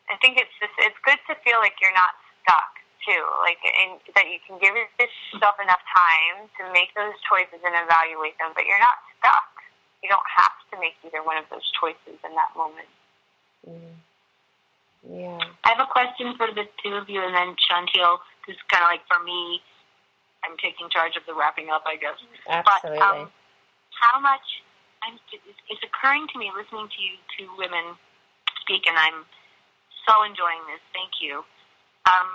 I 0.07 0.15
think 0.23 0.39
it's 0.39 0.55
just 0.63 0.71
it's 0.79 0.95
good 1.03 1.19
to 1.27 1.35
feel 1.43 1.59
like 1.59 1.75
you're 1.83 1.91
not 1.91 2.15
stuck 2.47 2.79
too, 3.03 3.19
like 3.43 3.59
and 3.59 3.99
that 4.15 4.31
you 4.31 4.39
can 4.47 4.63
give 4.63 4.79
yourself 4.79 5.59
enough 5.59 5.83
time 5.91 6.47
to 6.55 6.71
make 6.71 6.95
those 6.95 7.19
choices 7.27 7.59
and 7.67 7.75
evaluate 7.75 8.39
them, 8.39 8.55
but 8.55 8.63
you're 8.63 8.79
not 8.79 9.03
stuck. 9.19 9.51
You 10.07 10.09
don't 10.15 10.31
have 10.39 10.55
to 10.71 10.79
make 10.79 10.95
either 11.03 11.19
one 11.27 11.35
of 11.35 11.51
those 11.51 11.67
choices 11.83 12.15
in 12.23 12.33
that 12.39 12.55
moment. 12.55 12.87
Mm. 13.67 13.99
Yeah. 15.03 15.43
I 15.67 15.75
have 15.75 15.83
a 15.83 15.91
question 15.91 16.39
for 16.39 16.47
the 16.55 16.71
two 16.79 16.95
of 16.95 17.11
you, 17.11 17.27
and 17.27 17.35
then 17.35 17.59
Chantel. 17.59 18.23
This 18.47 18.55
is 18.55 18.63
kind 18.71 18.87
of 18.87 18.95
like 18.95 19.03
for 19.11 19.19
me. 19.27 19.59
I'm 20.47 20.55
taking 20.63 20.87
charge 20.95 21.19
of 21.19 21.27
the 21.27 21.35
wrapping 21.35 21.75
up, 21.75 21.83
I 21.91 21.99
guess. 21.99 22.23
Absolutely. 22.47 23.03
But 23.03 23.03
um, 23.03 23.35
how 23.99 24.23
much? 24.23 24.47
I'm, 25.03 25.19
it's 25.69 25.83
occurring 25.83 26.27
to 26.33 26.39
me 26.39 26.51
listening 26.53 26.89
to 26.89 26.99
you 27.01 27.17
two 27.39 27.49
women 27.57 27.97
speak, 28.61 28.85
and 28.87 28.97
I'm 28.97 29.25
so 30.07 30.23
enjoying 30.25 30.61
this. 30.69 30.81
Thank 30.93 31.21
you. 31.21 31.45
Um, 32.09 32.29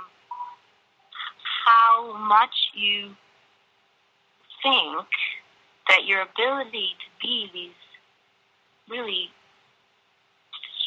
how 1.66 2.18
much 2.18 2.54
you 2.74 3.14
think 4.62 5.06
that 5.90 6.06
your 6.06 6.22
ability 6.22 6.98
to 6.98 7.08
be 7.22 7.50
these 7.54 7.80
really 8.90 9.30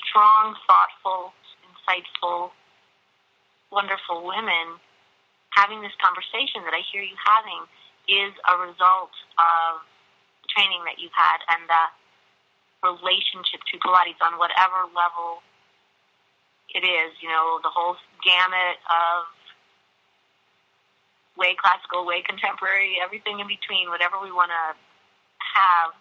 strong, 0.02 0.54
thoughtful, 0.66 1.32
insightful, 1.66 2.50
wonderful 3.70 4.26
women 4.26 4.78
having 5.50 5.82
this 5.82 5.94
conversation 5.98 6.62
that 6.64 6.74
I 6.74 6.82
hear 6.90 7.02
you 7.02 7.14
having 7.18 7.66
is 8.08 8.32
a 8.46 8.54
result 8.62 9.12
of 9.36 9.82
training 10.52 10.82
that 10.84 10.98
you've 10.98 11.14
had 11.14 11.40
and 11.52 11.64
the 11.68 11.84
relationship 12.82 13.60
to 13.70 13.74
Pilates 13.82 14.20
on 14.22 14.38
whatever 14.38 14.86
level 14.94 15.42
it 16.70 16.84
is, 16.84 17.16
you 17.20 17.28
know, 17.28 17.58
the 17.64 17.72
whole 17.72 17.96
gamut 18.20 18.76
of 18.86 19.26
way 21.38 21.56
classical, 21.56 22.04
way 22.04 22.20
contemporary, 22.26 22.98
everything 23.02 23.40
in 23.40 23.46
between, 23.46 23.88
whatever 23.88 24.20
we 24.20 24.30
want 24.30 24.50
to 24.50 24.64
have, 25.54 25.94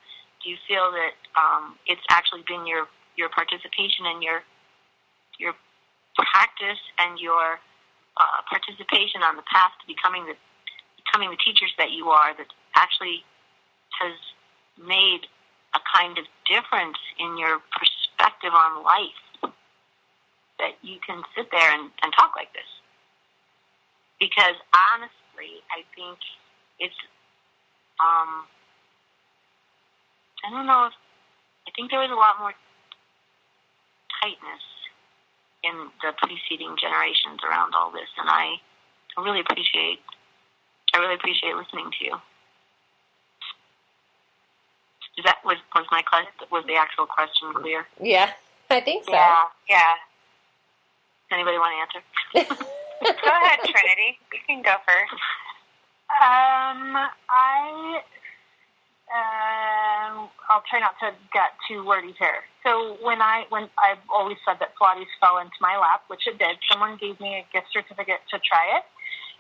do 0.44 0.50
you 0.50 0.58
feel 0.68 0.92
that 0.92 1.16
um, 1.38 1.78
it's 1.86 2.04
actually 2.10 2.44
been 2.46 2.66
your 2.66 2.90
your 3.16 3.30
participation 3.30 4.06
and 4.06 4.22
your 4.22 4.44
your 5.40 5.54
practice 6.18 6.82
and 6.98 7.18
your 7.22 7.62
uh, 8.18 8.40
participation 8.50 9.22
on 9.22 9.38
the 9.38 9.46
path 9.46 9.74
to 9.82 9.86
becoming 9.86 10.26
the 10.26 10.36
becoming 11.06 11.30
the 11.30 11.42
teachers 11.42 11.72
that 11.78 11.94
you 11.94 12.10
are 12.10 12.36
that 12.36 12.50
actually 12.76 13.24
has 14.02 14.14
made 14.78 15.28
a 15.76 15.80
kind 15.96 16.18
of 16.18 16.26
difference 16.50 16.98
in 17.20 17.38
your 17.38 17.60
perspective 17.74 18.54
on 18.54 18.84
life 18.84 19.54
that 20.60 20.74
you 20.82 20.98
can 21.06 21.22
sit 21.36 21.50
there 21.52 21.72
and, 21.74 21.92
and 22.02 22.14
talk 22.18 22.34
like 22.36 22.52
this 22.54 22.70
because 24.20 24.58
honestly 24.74 25.62
i 25.70 25.86
think 25.94 26.18
it's 26.80 26.98
um 28.02 28.46
i 30.46 30.50
don't 30.50 30.66
know 30.66 30.88
if 30.88 30.94
i 31.68 31.72
think 31.76 31.92
there 31.92 32.00
was 32.00 32.10
a 32.10 32.18
lot 32.18 32.40
more 32.40 32.54
tightness 34.22 34.64
in 35.64 35.90
the 36.02 36.14
preceding 36.18 36.76
generations 36.80 37.42
around 37.44 37.74
all 37.74 37.92
this, 37.92 38.10
and 38.18 38.30
I, 38.30 38.56
really 39.18 39.40
appreciate 39.40 40.00
I 40.94 41.00
really 41.00 41.16
appreciate 41.16 41.56
listening 41.56 41.90
to 42.00 42.06
you. 42.06 42.16
Is 45.18 45.24
that 45.26 45.38
was 45.44 45.58
was 45.74 45.86
my 45.92 46.02
question? 46.04 46.32
Was 46.52 46.64
the 46.68 46.76
actual 46.76 47.06
question 47.08 47.54
clear? 47.54 47.86
Yeah, 48.00 48.32
I 48.70 48.82
think 48.82 49.06
so. 49.06 49.14
Yeah, 49.14 49.44
yeah. 49.70 49.94
Anybody 51.32 51.58
want 51.58 51.74
to 51.74 51.80
answer? 51.82 52.56
go 53.04 53.32
ahead, 53.44 53.60
Trinity. 53.66 54.20
You 54.32 54.40
can 54.48 54.62
go 54.62 54.76
first. 54.86 55.14
Um, 56.08 56.96
I 57.28 58.02
uh, 59.08 60.28
I'll 60.50 60.64
try 60.70 60.80
not 60.80 60.96
to 61.00 61.12
get 61.34 61.56
too 61.68 61.86
wordy 61.86 62.14
here. 62.20 62.44
So 62.64 62.98
when 63.02 63.22
I 63.22 63.46
when 63.50 63.70
I've 63.80 64.04
always 64.14 64.38
said 64.46 64.58
that 64.60 64.76
Pilates 64.76 65.12
fell 65.20 65.40
into 65.40 65.56
my 65.62 65.78
lap, 65.78 66.04
which 66.08 66.28
it 66.28 66.38
did. 66.38 66.58
Someone 66.70 66.98
gave 67.00 67.20
me 67.20 67.40
a 67.40 67.44
gift 67.54 67.68
certificate 67.72 68.20
to 68.32 68.40
try 68.40 68.78
it, 68.78 68.84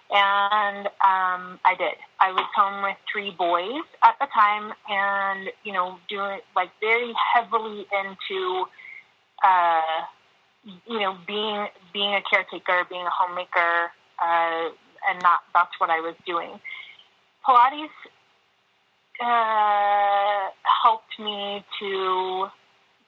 and 0.10 0.88
um, 0.88 1.60
I 1.66 1.76
did. 1.78 1.96
I 2.20 2.32
was 2.32 2.46
home 2.56 2.84
with 2.84 2.98
three 3.12 3.32
boys 3.32 3.84
at 4.04 4.16
the 4.20 4.28
time, 4.34 4.72
and 4.90 5.50
you 5.64 5.74
know, 5.74 5.98
doing 6.10 6.40
like 6.56 6.70
very 6.80 7.14
heavily 7.34 7.86
into, 7.92 8.66
uh, 9.44 10.06
you 10.88 11.00
know, 11.00 11.18
being 11.28 11.68
being 11.94 12.14
a 12.16 12.22
caretaker, 12.30 12.86
being 12.90 13.06
a 13.06 13.12
homemaker, 13.12 13.92
uh, 14.24 14.70
and 15.10 15.22
not 15.22 15.40
that's 15.54 15.78
what 15.80 15.90
I 15.90 16.00
was 16.00 16.16
doing. 16.26 16.60
Pilates 17.46 17.90
uh, 19.22 20.52
helped 20.84 21.20
me 21.20 21.66
to 21.80 22.48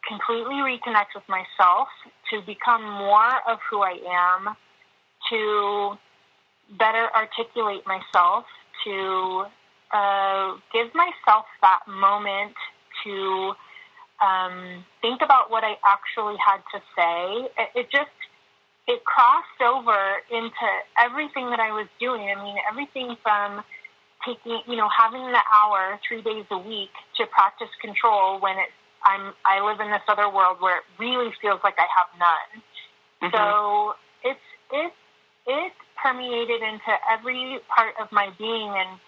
completely 0.08 0.56
reconnect 0.56 1.16
with 1.16 1.28
myself, 1.30 1.88
to 2.32 2.42
become 2.46 2.84
more 2.84 3.40
of 3.48 3.60
who 3.70 3.82
I 3.82 4.00
am, 4.10 4.56
to 5.30 5.98
better 6.78 7.10
articulate 7.16 7.86
myself, 7.88 8.46
to 8.86 9.46
uh, 9.92 10.54
give 10.72 10.94
myself 10.94 11.46
that 11.62 11.80
moment 11.88 12.56
to 13.04 13.54
um, 14.22 14.84
think 15.02 15.22
about 15.22 15.50
what 15.50 15.64
I 15.64 15.76
actually 15.86 16.36
had 16.38 16.62
to 16.74 16.80
say. 16.96 17.50
It, 17.58 17.70
it 17.76 17.92
just 17.92 18.12
it 18.88 19.04
crossed 19.06 19.62
over 19.62 20.20
into 20.32 20.68
everything 20.98 21.50
that 21.52 21.60
I 21.60 21.72
was 21.72 21.88
doing. 22.00 22.34
I 22.36 22.42
mean, 22.42 22.56
everything 22.70 23.16
from 23.22 23.64
taking, 24.26 24.62
you 24.68 24.76
know, 24.76 24.90
having 24.90 25.22
the 25.32 25.44
hour 25.54 26.00
three 26.08 26.22
days 26.22 26.46
a 26.52 26.58
week 26.58 26.92
to 27.18 27.26
practice 27.28 27.70
control 27.82 28.40
when 28.40 28.58
it's 28.58 28.74
I'm 29.04 29.34
I 29.46 29.64
live 29.64 29.80
in 29.80 29.92
this 29.92 30.04
other 30.08 30.30
world 30.30 30.58
where 30.60 30.78
it 30.80 30.84
really 31.00 31.32
feels 31.42 31.62
like 31.64 31.76
I 31.78 31.88
have 31.88 32.10
none. 32.20 32.52
Mm-hmm. 33.24 33.36
So 33.36 33.96
it's 34.24 34.48
it 34.72 34.94
it 35.48 35.74
permeated 36.02 36.62
into 36.62 36.94
every 37.12 37.60
part 37.76 37.96
of 38.02 38.12
my 38.12 38.30
being 38.38 38.74
and 38.76 39.00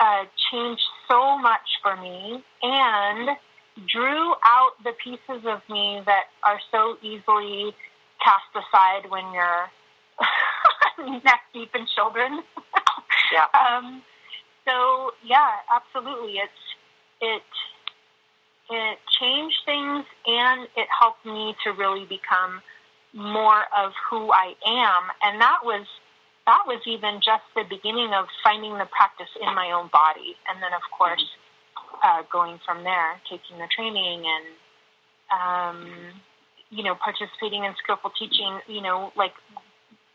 uh, 0.00 0.24
changed 0.50 0.82
so 1.08 1.38
much 1.38 1.68
for 1.82 1.96
me 1.96 2.42
and 2.62 3.36
drew 3.86 4.34
out 4.44 4.72
the 4.84 4.92
pieces 5.02 5.44
of 5.46 5.60
me 5.70 6.00
that 6.06 6.24
are 6.44 6.60
so 6.70 6.96
easily 7.02 7.74
cast 8.22 8.50
aside 8.54 9.10
when 9.10 9.24
you're 9.32 9.70
neck 11.24 11.42
deep 11.52 11.70
in 11.74 11.86
children. 11.94 12.42
yeah. 13.32 13.46
Um, 13.54 14.02
so 14.66 15.12
yeah, 15.24 15.50
absolutely. 15.72 16.34
It's 16.38 16.62
it 17.20 17.42
it 18.70 18.98
changed 19.20 19.56
things 19.64 20.04
and 20.26 20.68
it 20.76 20.88
helped 21.00 21.24
me 21.24 21.54
to 21.64 21.70
really 21.72 22.04
become 22.04 22.60
more 23.14 23.62
of 23.76 23.92
who 24.10 24.30
I 24.30 24.54
am. 24.66 25.02
And 25.22 25.40
that 25.40 25.60
was 25.64 25.86
that 26.48 26.64
was 26.64 26.80
even 26.88 27.20
just 27.20 27.44
the 27.52 27.68
beginning 27.68 28.16
of 28.16 28.24
finding 28.42 28.72
the 28.80 28.88
practice 28.88 29.28
in 29.36 29.52
my 29.52 29.68
own 29.70 29.92
body. 29.92 30.32
And 30.48 30.56
then 30.64 30.72
of 30.72 30.82
course 30.96 31.24
uh, 32.00 32.24
going 32.32 32.58
from 32.64 32.84
there, 32.84 33.20
taking 33.28 33.60
the 33.60 33.68
training 33.68 34.24
and 34.24 34.46
um, 35.28 35.78
you 36.70 36.82
know, 36.82 36.96
participating 36.96 37.64
in 37.64 37.72
skillful 37.82 38.12
teaching, 38.18 38.60
you 38.66 38.80
know, 38.80 39.12
like 39.16 39.32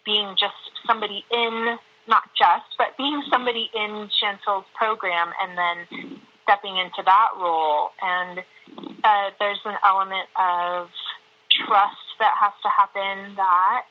being 0.05 0.36
just 0.38 0.57
somebody 0.86 1.23
in 1.31 1.77
not 2.07 2.23
just, 2.38 2.67
but 2.77 2.97
being 2.97 3.23
somebody 3.31 3.69
in 3.73 4.09
Chantel's 4.19 4.65
program 4.75 5.31
and 5.39 5.57
then 5.57 6.19
stepping 6.43 6.77
into 6.77 7.01
that 7.05 7.29
role. 7.39 7.89
And 8.01 8.39
uh, 9.03 9.29
there's 9.39 9.61
an 9.65 9.77
element 9.86 10.27
of 10.36 10.89
trust 11.65 12.03
that 12.19 12.34
has 12.39 12.51
to 12.63 12.69
happen 12.69 13.36
that 13.36 13.88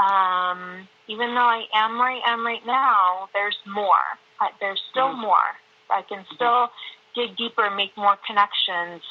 um, 0.00 0.88
even 1.08 1.34
though 1.34 1.50
I 1.50 1.64
am 1.74 1.98
where 1.98 2.10
I 2.10 2.20
am 2.24 2.46
right 2.46 2.64
now, 2.66 3.28
there's 3.34 3.56
more. 3.66 4.16
there's 4.60 4.80
still 4.90 5.12
mm-hmm. 5.12 5.20
more. 5.20 5.50
I 5.90 6.02
can 6.08 6.24
still 6.34 6.70
dig 7.14 7.36
deeper, 7.36 7.68
make 7.70 7.94
more 7.96 8.16
connections. 8.26 9.02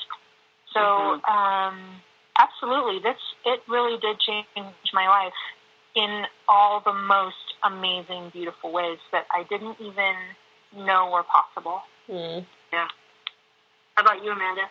So, 0.74 0.80
mm-hmm. 0.80 1.30
um, 1.30 2.02
absolutely, 2.40 3.00
this 3.04 3.20
it 3.46 3.60
really 3.68 4.00
did 4.00 4.20
change 4.20 4.90
my 4.94 5.08
life 5.08 5.38
in 5.96 6.26
all 6.48 6.82
the 6.84 6.94
most 6.94 7.36
amazing, 7.64 8.30
beautiful 8.32 8.72
ways 8.72 9.00
that 9.12 9.26
I 9.32 9.44
didn't 9.50 9.78
even 9.80 10.16
know 10.76 11.10
were 11.12 11.24
possible. 11.24 11.82
Mm. 12.10 12.46
Yeah. 12.72 12.88
How 13.96 14.04
about 14.04 14.24
you, 14.24 14.32
Amanda? 14.32 14.70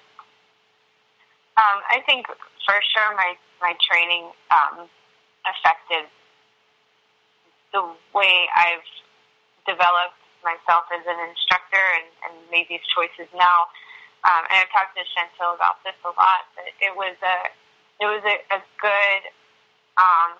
Um, 1.58 1.78
I 1.90 2.00
think 2.06 2.26
for 2.26 2.78
sure 2.94 3.14
my 3.14 3.34
my 3.60 3.74
training 3.90 4.30
um, 4.50 4.88
affected 5.56 6.08
the 7.72 7.84
way 8.16 8.48
I've 8.56 8.86
developed 9.68 10.16
myself 10.40 10.88
as 10.94 11.04
an 11.04 11.18
instructor 11.28 11.84
and, 12.00 12.08
and 12.24 12.34
made 12.48 12.66
these 12.72 12.84
choices 12.88 13.28
now. 13.36 13.68
Um, 14.26 14.42
and 14.50 14.56
I've 14.64 14.72
talked 14.72 14.96
to 14.96 15.04
Chantel 15.14 15.54
about 15.54 15.82
this 15.84 15.96
a 16.02 16.12
lot. 16.16 16.48
But 16.56 16.72
it 16.80 16.94
was 16.96 17.14
a 17.22 17.36
it 17.98 18.06
was 18.06 18.22
a, 18.22 18.36
a 18.54 18.60
good 18.78 19.22
um, 19.98 20.38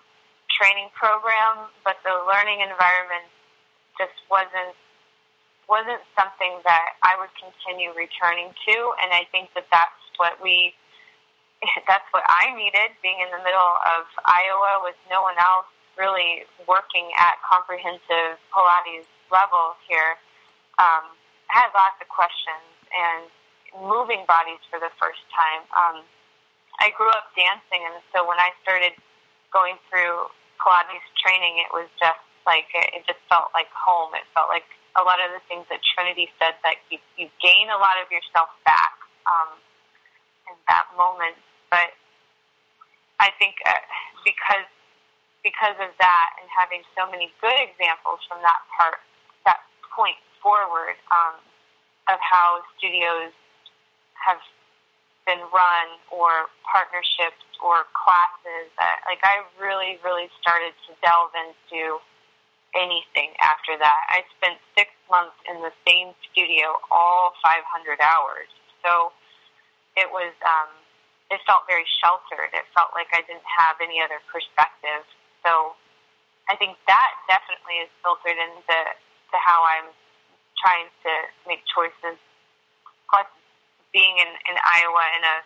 training 0.51 0.91
program, 0.95 1.71
but 1.83 1.99
the 2.07 2.15
learning 2.27 2.63
environment 2.63 3.27
just 3.99 4.15
wasn't 4.31 4.75
wasn't 5.69 6.01
something 6.17 6.65
that 6.65 6.97
I 7.05 7.13
would 7.21 7.31
continue 7.37 7.93
returning 7.93 8.57
to, 8.67 8.77
and 9.05 9.13
I 9.13 9.29
think 9.29 9.53
that 9.53 9.69
that's 9.69 10.01
what 10.17 10.41
we 10.41 10.73
that's 11.91 12.07
what 12.15 12.23
I 12.27 12.55
needed 12.55 12.95
being 13.03 13.19
in 13.19 13.31
the 13.35 13.43
middle 13.43 13.75
of 13.87 14.07
Iowa 14.25 14.87
with 14.87 14.99
no 15.11 15.23
one 15.23 15.39
else 15.39 15.67
really 15.99 16.47
working 16.71 17.11
at 17.19 17.43
comprehensive 17.43 18.39
Pilates 18.55 19.11
level 19.35 19.75
here. 19.91 20.15
Um, 20.79 21.11
I 21.51 21.67
had 21.67 21.71
lots 21.75 21.99
of 21.99 22.07
questions 22.07 22.71
and 22.95 23.27
moving 23.75 24.23
bodies 24.31 24.63
for 24.71 24.79
the 24.79 24.95
first 25.03 25.21
time. 25.35 25.67
Um, 25.75 25.97
I 26.79 26.95
grew 26.95 27.11
up 27.11 27.35
dancing, 27.35 27.83
and 27.83 27.99
so 28.15 28.23
when 28.23 28.39
I 28.39 28.55
started 28.63 28.95
going 29.51 29.83
through 29.91 30.31
Pilates 30.63 31.03
training, 31.19 31.59
it 31.59 31.75
was 31.75 31.91
just 31.99 32.23
like 32.47 32.71
it 32.73 33.03
just 33.05 33.19
felt 33.27 33.51
like 33.51 33.69
home. 33.75 34.15
It 34.15 34.23
felt 34.33 34.47
like 34.47 34.65
a 34.95 35.03
lot 35.03 35.19
of 35.19 35.35
the 35.35 35.43
things 35.51 35.67
that 35.69 35.83
Trinity 35.83 36.31
said 36.39 36.55
that 36.63 36.79
you 36.95 37.03
you 37.19 37.27
gain 37.43 37.67
a 37.69 37.77
lot 37.77 37.99
of 37.99 38.07
yourself 38.15 38.55
back 38.63 38.95
um, 39.27 39.59
in 40.51 40.57
that 40.69 40.89
moment. 40.97 41.37
But 41.71 41.93
I 43.21 43.31
think 43.39 43.61
uh, 43.67 43.83
because 44.25 44.67
because 45.45 45.79
of 45.79 45.95
that 46.01 46.29
and 46.43 46.49
having 46.51 46.83
so 46.99 47.07
many 47.09 47.31
good 47.41 47.57
examples 47.57 48.21
from 48.27 48.43
that 48.43 48.61
part 48.75 48.99
that 49.47 49.63
point 49.95 50.19
forward 50.43 50.99
um, 51.11 51.39
of 52.11 52.19
how 52.21 52.63
studios 52.77 53.35
have 54.19 54.41
been 55.27 55.45
run 55.53 55.87
or 56.09 56.49
partnerships 56.65 57.45
or 57.61 57.85
classes 57.93 58.73
that 58.81 59.05
like 59.05 59.21
I 59.23 59.45
really, 59.61 60.01
really 60.01 60.33
started 60.41 60.73
to 60.89 60.97
delve 61.05 61.35
into 61.37 62.01
anything 62.77 63.33
after 63.41 63.77
that. 63.77 64.01
I 64.09 64.25
spent 64.41 64.61
six 64.77 64.93
months 65.09 65.37
in 65.49 65.61
the 65.65 65.73
same 65.89 66.13
studio, 66.31 66.77
all 66.93 67.33
500 67.41 68.01
hours. 68.01 68.49
So 68.85 69.13
it 69.99 70.09
was, 70.15 70.33
um, 70.47 70.71
it 71.29 71.43
felt 71.45 71.67
very 71.67 71.85
sheltered. 72.01 72.55
It 72.55 72.65
felt 72.73 72.95
like 72.95 73.11
I 73.13 73.27
didn't 73.27 73.45
have 73.45 73.77
any 73.83 74.01
other 74.01 74.23
perspective. 74.31 75.05
So 75.45 75.75
I 76.49 76.57
think 76.57 76.79
that 76.89 77.11
definitely 77.29 77.85
is 77.85 77.91
filtered 78.01 78.39
into 78.39 78.79
to 79.35 79.37
how 79.37 79.61
I'm 79.67 79.93
trying 80.57 80.89
to 81.05 81.13
make 81.45 81.61
choices. 81.69 82.17
Plus, 83.13 83.29
being 83.93 84.21
in, 84.21 84.31
in 84.49 84.57
Iowa 84.61 85.05
in 85.17 85.23
a 85.25 85.37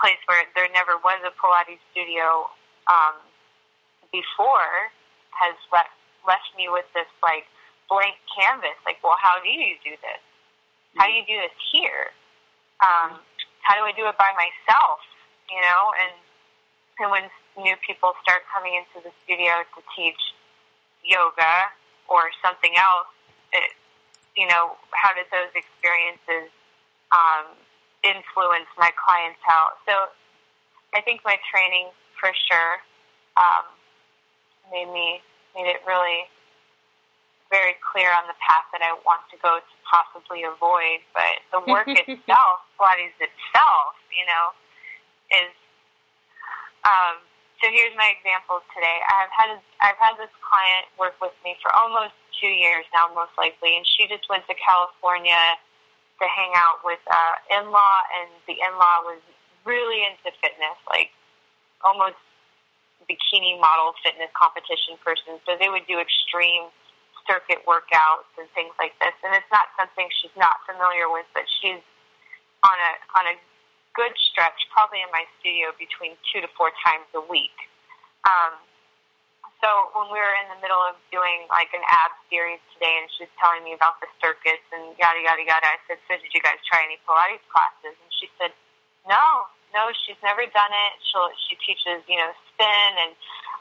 place 0.00 0.20
where 0.24 0.44
there 0.56 0.68
never 0.72 0.96
was 1.00 1.20
a 1.24 1.32
Pilates 1.36 1.80
studio 1.92 2.48
um, 2.88 3.16
before 4.08 4.88
has 5.36 5.56
left 5.72 5.92
left 6.24 6.52
me 6.56 6.68
with 6.68 6.84
this 6.92 7.08
like 7.24 7.48
blank 7.88 8.16
canvas. 8.32 8.76
Like, 8.84 9.00
well, 9.04 9.16
how 9.20 9.40
do 9.40 9.48
you 9.48 9.76
do 9.84 9.96
this? 10.00 10.22
How 10.96 11.06
do 11.06 11.12
you 11.12 11.24
do 11.24 11.36
this 11.40 11.56
here? 11.72 12.12
Um, 12.80 13.20
how 13.62 13.76
do 13.76 13.84
I 13.84 13.92
do 13.92 14.08
it 14.08 14.16
by 14.16 14.32
myself? 14.36 15.00
You 15.48 15.60
know, 15.60 15.82
and 16.04 16.14
and 17.00 17.08
when 17.10 17.24
new 17.56 17.76
people 17.80 18.12
start 18.22 18.44
coming 18.52 18.76
into 18.76 19.00
the 19.00 19.12
studio 19.24 19.64
to 19.72 19.80
teach 19.96 20.20
yoga 21.00 21.72
or 22.08 22.28
something 22.44 22.76
else, 22.76 23.08
it, 23.56 23.72
you 24.36 24.46
know, 24.46 24.76
how 24.92 25.16
did 25.16 25.24
those 25.32 25.48
experiences 25.56 26.52
um, 27.08 27.56
influence 28.04 28.68
my 28.76 28.92
clientele? 29.00 29.80
So 29.88 30.12
I 30.92 31.00
think 31.00 31.24
my 31.24 31.40
training 31.48 31.88
for 32.20 32.30
sure 32.36 32.84
um, 33.40 33.64
made 34.68 34.92
me 34.92 35.24
made 35.56 35.66
it 35.66 35.80
really 35.86 36.28
very 37.50 37.74
clear 37.82 38.14
on 38.14 38.30
the 38.30 38.38
path 38.38 38.64
that 38.70 38.80
I 38.80 38.94
want 39.02 39.26
to 39.34 39.36
go 39.42 39.58
to 39.58 39.74
possibly 39.82 40.46
avoid. 40.46 41.02
But 41.12 41.42
the 41.50 41.60
work 41.66 41.90
itself, 41.92 42.62
Pilates 42.78 43.18
itself, 43.18 43.98
you 44.08 44.24
know, 44.24 44.44
is. 45.34 45.52
Um, 46.86 47.20
so 47.60 47.68
here's 47.68 47.92
my 47.92 48.08
example 48.16 48.64
today. 48.72 48.98
I've 49.04 49.34
had 49.34 49.50
I've 49.84 50.00
had 50.00 50.16
this 50.16 50.32
client 50.40 50.88
work 50.96 51.18
with 51.20 51.36
me 51.44 51.58
for 51.60 51.68
almost 51.76 52.16
two 52.40 52.48
years 52.48 52.88
now, 52.96 53.12
most 53.12 53.36
likely, 53.36 53.76
and 53.76 53.84
she 53.84 54.08
just 54.08 54.24
went 54.32 54.48
to 54.48 54.56
California 54.56 55.60
to 56.20 56.24
hang 56.24 56.56
out 56.56 56.80
with 56.84 57.00
uh, 57.04 57.36
in-law, 57.60 57.96
and 58.16 58.32
the 58.48 58.56
in-law 58.56 59.04
was 59.04 59.20
really 59.64 60.04
into 60.08 60.32
fitness, 60.40 60.76
like 60.88 61.12
almost 61.84 62.16
bikini 63.08 63.60
model 63.60 63.92
fitness 64.00 64.32
competition 64.32 64.96
person. 65.04 65.40
So 65.44 65.56
they 65.60 65.68
would 65.68 65.84
do 65.88 66.00
extreme 66.00 66.72
circuit 67.26 67.64
workouts 67.66 68.30
and 68.38 68.48
things 68.52 68.72
like 68.78 68.96
this. 69.00 69.14
And 69.24 69.34
it's 69.34 69.48
not 69.52 69.72
something 69.76 70.08
she's 70.20 70.34
not 70.36 70.60
familiar 70.68 71.08
with, 71.08 71.26
but 71.32 71.44
she's 71.60 71.82
on 72.64 72.76
a 72.76 72.92
on 73.16 73.24
a 73.32 73.36
good 73.96 74.14
stretch, 74.30 74.56
probably 74.70 75.02
in 75.02 75.10
my 75.10 75.26
studio 75.40 75.74
between 75.76 76.14
two 76.30 76.40
to 76.40 76.48
four 76.54 76.70
times 76.84 77.08
a 77.16 77.22
week. 77.26 77.54
Um, 78.28 78.60
so 79.60 79.68
when 79.92 80.08
we 80.08 80.16
were 80.16 80.36
in 80.40 80.48
the 80.48 80.60
middle 80.64 80.80
of 80.80 80.96
doing 81.12 81.44
like 81.52 81.68
an 81.76 81.84
ab 81.84 82.16
series 82.32 82.60
today, 82.72 82.96
and 82.96 83.08
she 83.12 83.28
was 83.28 83.32
telling 83.36 83.60
me 83.60 83.76
about 83.76 84.00
the 84.00 84.08
circuits 84.20 84.64
and 84.72 84.96
yada 84.96 85.20
yada 85.20 85.44
yada, 85.44 85.68
I 85.68 85.78
said, 85.84 86.00
"So 86.08 86.16
did 86.16 86.32
you 86.32 86.40
guys 86.40 86.60
try 86.64 86.80
any 86.84 86.96
Pilates 87.04 87.44
classes?" 87.52 87.92
And 87.92 88.10
she 88.16 88.32
said, 88.40 88.56
"No, 89.04 89.48
no, 89.76 89.92
she's 90.04 90.18
never 90.24 90.44
done 90.48 90.72
it. 90.72 90.92
She 91.04 91.18
she 91.48 91.54
teaches, 91.60 92.00
you 92.08 92.16
know, 92.16 92.32
spin 92.52 92.92
and 93.04 93.12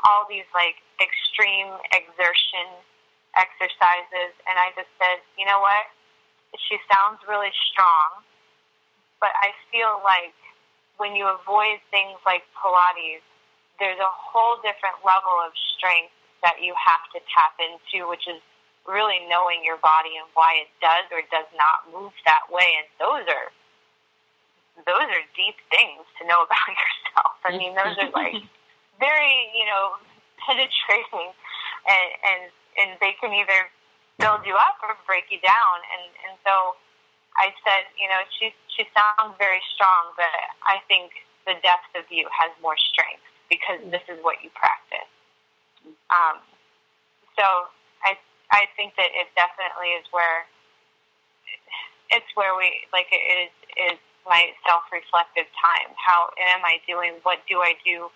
all 0.07 0.23
these 0.29 0.47
like 0.55 0.79
extreme 1.03 1.75
exertion 1.91 2.67
exercises." 3.35 4.33
And 4.47 4.57
I 4.57 4.71
just 4.75 4.89
said, 5.01 5.21
"You 5.37 5.45
know 5.45 5.59
what? 5.59 5.89
She 6.57 6.77
sounds 6.91 7.21
really 7.27 7.53
strong, 7.71 8.23
but 9.19 9.31
I 9.41 9.53
feel 9.71 10.01
like 10.03 10.35
when 10.97 11.15
you 11.15 11.27
avoid 11.27 11.79
things 11.91 12.19
like 12.25 12.43
Pilates." 12.57 13.21
there's 13.79 13.99
a 13.99 14.11
whole 14.11 14.59
different 14.59 14.99
level 15.07 15.39
of 15.39 15.55
strength 15.75 16.11
that 16.43 16.59
you 16.59 16.75
have 16.75 17.03
to 17.15 17.19
tap 17.31 17.55
into, 17.59 18.07
which 18.07 18.27
is 18.27 18.39
really 18.83 19.23
knowing 19.27 19.63
your 19.63 19.79
body 19.79 20.19
and 20.19 20.27
why 20.35 20.63
it 20.63 20.71
does 20.83 21.07
or 21.11 21.23
does 21.31 21.47
not 21.55 21.87
move 21.91 22.11
that 22.27 22.47
way. 22.51 22.79
And 22.79 22.87
those 22.99 23.25
are 23.27 23.49
those 24.87 25.07
are 25.11 25.23
deep 25.35 25.59
things 25.71 26.07
to 26.19 26.23
know 26.27 26.43
about 26.47 26.67
yourself. 26.67 27.35
I 27.43 27.51
mean, 27.55 27.75
those 27.75 27.95
are 27.99 28.11
like 28.11 28.39
very, 28.99 29.51
you 29.55 29.67
know, 29.67 29.99
penetrating 30.43 31.31
and 31.87 32.09
and 32.23 32.41
and 32.79 32.89
they 32.99 33.15
can 33.19 33.31
either 33.35 33.69
build 34.19 34.43
you 34.43 34.55
up 34.55 34.79
or 34.83 34.95
break 35.07 35.31
you 35.31 35.39
down. 35.39 35.75
And 35.95 36.05
and 36.27 36.33
so 36.43 36.75
I 37.39 37.55
said, 37.63 37.87
you 37.95 38.07
know, 38.07 38.21
she 38.39 38.51
she 38.75 38.83
sounds 38.91 39.35
very 39.39 39.61
strong, 39.75 40.15
but 40.19 40.31
I 40.67 40.83
think 40.87 41.11
the 41.47 41.55
depth 41.63 41.91
of 41.95 42.05
you 42.11 42.27
has 42.31 42.51
more 42.61 42.77
strength 42.77 43.23
because 43.49 43.79
this 43.89 44.03
is 44.11 44.19
what 44.21 44.43
you 44.43 44.51
practice. 44.53 45.09
Um, 46.11 46.43
so 47.39 47.45
I 48.03 48.19
I 48.51 48.67
think 48.75 48.95
that 48.99 49.09
it 49.15 49.31
definitely 49.35 49.95
is 49.95 50.05
where 50.11 50.45
it's 52.11 52.29
where 52.35 52.57
we 52.57 52.85
like 52.91 53.07
it 53.11 53.23
is 53.47 53.53
is 53.95 53.99
my 54.27 54.51
self 54.67 54.83
reflective 54.91 55.47
time. 55.57 55.95
How 55.95 56.29
am 56.53 56.61
I 56.65 56.81
doing? 56.87 57.17
What 57.23 57.39
do 57.49 57.61
I 57.61 57.73
do 57.85 58.09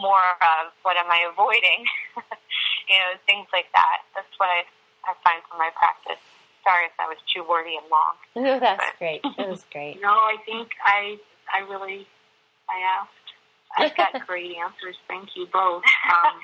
more 0.00 0.34
of? 0.42 0.72
What 0.82 0.96
am 0.96 1.10
I 1.10 1.28
avoiding? 1.30 1.86
you 2.88 2.98
know, 2.98 3.12
things 3.26 3.48
like 3.52 3.66
that. 3.74 4.04
That's 4.14 4.30
what 4.38 4.48
I 4.48 4.62
I 5.04 5.12
find 5.22 5.42
from 5.48 5.58
my 5.58 5.70
practice. 5.76 6.20
Sorry 6.64 6.88
if 6.88 6.96
that 6.96 7.08
was 7.12 7.20
too 7.28 7.44
wordy 7.44 7.76
and 7.76 7.86
long. 7.92 8.14
No, 8.36 8.58
that's 8.58 8.84
but. 8.84 8.98
great. 8.98 9.20
That 9.36 9.48
was 9.48 9.64
great. 9.72 10.00
no, 10.00 10.10
I 10.10 10.36
think 10.46 10.72
I 10.84 11.18
I 11.52 11.60
really 11.68 12.06
I 12.68 12.80
asked 13.00 13.24
I've 13.76 13.96
got 13.96 14.14
great 14.26 14.56
answers. 14.56 14.96
Thank 15.08 15.36
you 15.36 15.46
both. 15.52 15.82
Um, 16.08 16.36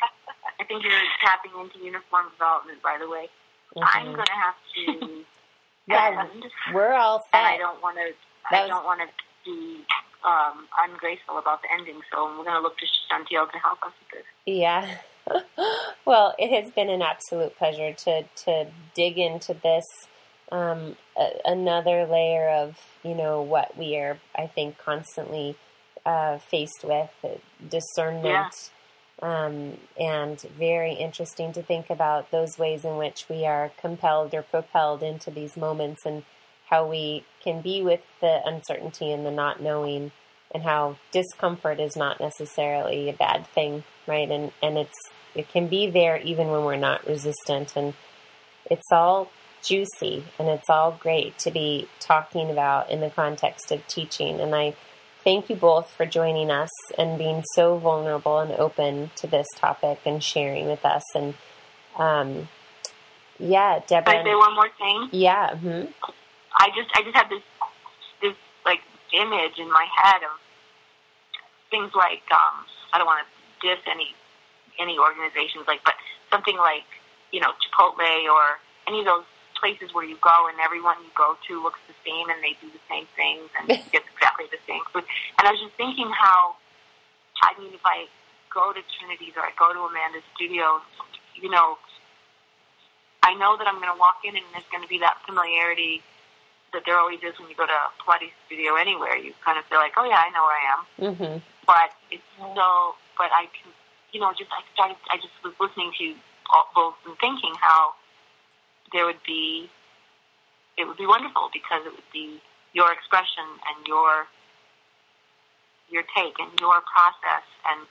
I 0.58 0.64
think 0.64 0.82
you're 0.82 0.92
tapping 1.22 1.52
into 1.60 1.78
uniform 1.78 2.26
development, 2.32 2.82
by 2.82 2.98
the 3.00 3.08
way. 3.08 3.28
Mm-hmm. 3.76 3.86
I'm 3.86 4.12
going 4.14 4.26
to 4.26 4.32
have 4.32 4.58
to. 4.74 5.24
yeah, 5.86 6.26
end, 6.26 6.44
we're 6.74 6.92
all 6.92 7.20
set. 7.30 7.38
And 7.38 7.46
I 7.46 7.56
don't 7.56 7.80
want 7.82 7.96
to. 7.96 8.10
I 8.50 8.66
don't 8.66 8.84
want 8.84 9.00
to 9.00 9.06
be 9.44 9.84
um, 10.24 10.66
ungraceful 10.90 11.38
about 11.38 11.62
the 11.62 11.68
ending, 11.72 12.00
so 12.10 12.24
we're 12.36 12.44
going 12.44 12.56
to 12.56 12.60
look 12.60 12.76
to 12.78 12.86
Chantel 13.08 13.50
to 13.50 13.58
help 13.58 13.78
us 13.82 13.92
with 14.00 14.18
this. 14.20 14.26
Yeah. 14.46 14.98
well, 16.04 16.34
it 16.38 16.62
has 16.62 16.72
been 16.72 16.88
an 16.88 17.02
absolute 17.02 17.56
pleasure 17.56 17.92
to 17.92 18.24
to 18.44 18.66
dig 18.94 19.18
into 19.18 19.54
this 19.54 19.84
um, 20.52 20.96
a, 21.16 21.30
another 21.44 22.06
layer 22.06 22.48
of 22.48 22.76
you 23.02 23.14
know 23.14 23.42
what 23.42 23.76
we 23.76 23.96
are, 23.96 24.18
I 24.36 24.46
think, 24.46 24.78
constantly 24.78 25.56
uh, 26.04 26.38
faced 26.38 26.84
with 26.84 27.10
discernment. 27.68 28.24
Yeah. 28.24 28.50
Um, 29.22 29.76
and 29.98 30.40
very 30.58 30.94
interesting 30.94 31.52
to 31.52 31.62
think 31.62 31.90
about 31.90 32.30
those 32.30 32.58
ways 32.58 32.86
in 32.86 32.96
which 32.96 33.26
we 33.28 33.44
are 33.44 33.70
compelled 33.78 34.32
or 34.32 34.40
propelled 34.40 35.02
into 35.02 35.30
these 35.30 35.58
moments 35.58 36.06
and 36.06 36.22
how 36.70 36.86
we 36.86 37.24
can 37.42 37.60
be 37.60 37.82
with 37.82 38.00
the 38.22 38.40
uncertainty 38.46 39.12
and 39.12 39.26
the 39.26 39.30
not 39.30 39.60
knowing 39.60 40.12
and 40.52 40.62
how 40.62 40.96
discomfort 41.12 41.80
is 41.80 41.96
not 41.96 42.18
necessarily 42.18 43.08
a 43.08 43.12
bad 43.12 43.46
thing, 43.48 43.84
right? 44.06 44.30
And, 44.30 44.52
and 44.62 44.78
it's, 44.78 44.98
it 45.34 45.48
can 45.48 45.68
be 45.68 45.90
there 45.90 46.18
even 46.18 46.48
when 46.48 46.64
we're 46.64 46.76
not 46.76 47.06
resistant 47.06 47.76
and 47.76 47.94
it's 48.70 48.90
all 48.92 49.30
juicy 49.62 50.24
and 50.38 50.48
it's 50.48 50.70
all 50.70 50.92
great 50.92 51.38
to 51.38 51.50
be 51.50 51.88
talking 51.98 52.50
about 52.50 52.90
in 52.90 53.00
the 53.00 53.10
context 53.10 53.70
of 53.70 53.86
teaching. 53.86 54.40
And 54.40 54.54
I, 54.54 54.74
thank 55.22 55.50
you 55.50 55.56
both 55.56 55.90
for 55.90 56.06
joining 56.06 56.50
us 56.50 56.70
and 56.96 57.18
being 57.18 57.42
so 57.54 57.76
vulnerable 57.78 58.38
and 58.38 58.52
open 58.52 59.10
to 59.16 59.26
this 59.26 59.46
topic 59.56 60.00
and 60.04 60.22
sharing 60.22 60.66
with 60.66 60.84
us. 60.84 61.02
And 61.14 61.34
um, 61.98 62.48
yeah, 63.38 63.80
Deborah. 63.86 64.12
Can 64.12 64.26
I 64.26 64.30
say 64.30 64.34
one 64.34 64.54
more 64.54 64.70
thing? 64.78 65.08
Yeah. 65.12 65.50
Mm-hmm. 65.50 65.90
I 66.58 66.68
just 66.76 66.90
I 66.94 67.02
just 67.02 67.16
had 67.16 67.28
this 67.30 67.42
this 68.20 68.34
like 68.66 68.80
image 69.12 69.58
in 69.58 69.68
my 69.70 69.86
head 69.96 70.22
of 70.22 70.38
things 71.70 71.90
like 71.94 72.22
um, 72.32 72.64
I 72.92 72.98
don't 72.98 73.06
want 73.06 73.24
to 73.24 73.68
diss 73.68 73.78
any 73.90 74.14
any 74.80 74.98
organizations 74.98 75.68
like, 75.68 75.84
but 75.84 75.94
something 76.32 76.56
like 76.56 76.88
you 77.30 77.40
know 77.40 77.52
Chipotle 77.60 78.24
or 78.32 78.58
any 78.88 79.00
of 79.00 79.06
those 79.06 79.28
places 79.60 79.92
where 79.92 80.04
you 80.04 80.16
go 80.24 80.48
and 80.48 80.56
everyone 80.58 80.96
you 81.04 81.12
go 81.12 81.36
to 81.46 81.62
looks 81.62 81.78
the 81.84 81.94
same 82.00 82.32
and 82.32 82.40
they 82.40 82.56
do 82.64 82.72
the 82.72 82.80
same 82.88 83.04
things 83.14 83.46
and 83.60 83.68
get 83.92 84.02
exactly 84.08 84.48
the 84.48 84.58
same 84.66 84.80
food. 84.90 85.04
And 85.38 85.44
I 85.46 85.52
was 85.52 85.60
just 85.60 85.76
thinking 85.76 86.08
how, 86.08 86.56
I 87.44 87.52
mean, 87.60 87.76
if 87.76 87.84
I 87.84 88.08
go 88.48 88.72
to 88.72 88.80
Trinity's 88.98 89.36
or 89.36 89.44
I 89.44 89.52
go 89.60 89.70
to 89.76 89.84
Amanda's 89.84 90.24
studio, 90.34 90.80
you 91.36 91.52
know, 91.52 91.76
I 93.22 93.36
know 93.36 93.60
that 93.60 93.68
I'm 93.68 93.76
going 93.76 93.92
to 93.92 94.00
walk 94.00 94.24
in 94.24 94.34
and 94.34 94.44
there's 94.56 94.66
going 94.72 94.82
to 94.82 94.88
be 94.88 94.98
that 95.04 95.20
familiarity 95.28 96.00
that 96.72 96.82
there 96.86 96.96
always 96.96 97.20
is 97.20 97.36
when 97.38 97.52
you 97.52 97.56
go 97.58 97.66
to 97.66 97.76
a 97.76 97.92
Pilates 98.00 98.32
studio 98.46 98.80
anywhere. 98.80 99.16
You 99.16 99.36
kind 99.44 99.58
of 99.58 99.68
feel 99.68 99.78
like, 99.78 99.92
oh 100.00 100.08
yeah, 100.08 100.24
I 100.24 100.30
know 100.32 100.44
where 100.46 100.56
I 100.56 100.66
am. 100.72 100.82
Mm-hmm. 100.96 101.36
But 101.66 101.92
it's 102.10 102.30
so, 102.38 102.96
but 103.18 103.28
I 103.34 103.50
can 103.52 103.70
you 104.12 104.20
know, 104.20 104.32
just 104.36 104.50
I 104.50 104.62
started, 104.74 104.96
I 105.10 105.16
just 105.16 105.34
was 105.44 105.54
listening 105.60 105.92
to 105.98 106.14
both 106.74 106.94
and 107.06 107.16
thinking 107.20 107.54
how 107.60 107.94
there 108.92 109.06
would 109.06 109.22
be, 109.26 109.70
it 110.76 110.86
would 110.86 110.96
be 110.98 111.06
wonderful 111.06 111.50
because 111.52 111.86
it 111.86 111.92
would 111.92 112.10
be 112.12 112.42
your 112.72 112.92
expression 112.92 113.44
and 113.66 113.86
your 113.86 114.26
your 115.90 116.06
take 116.14 116.38
and 116.38 116.54
your 116.62 116.78
process. 116.86 117.42
And 117.66 117.82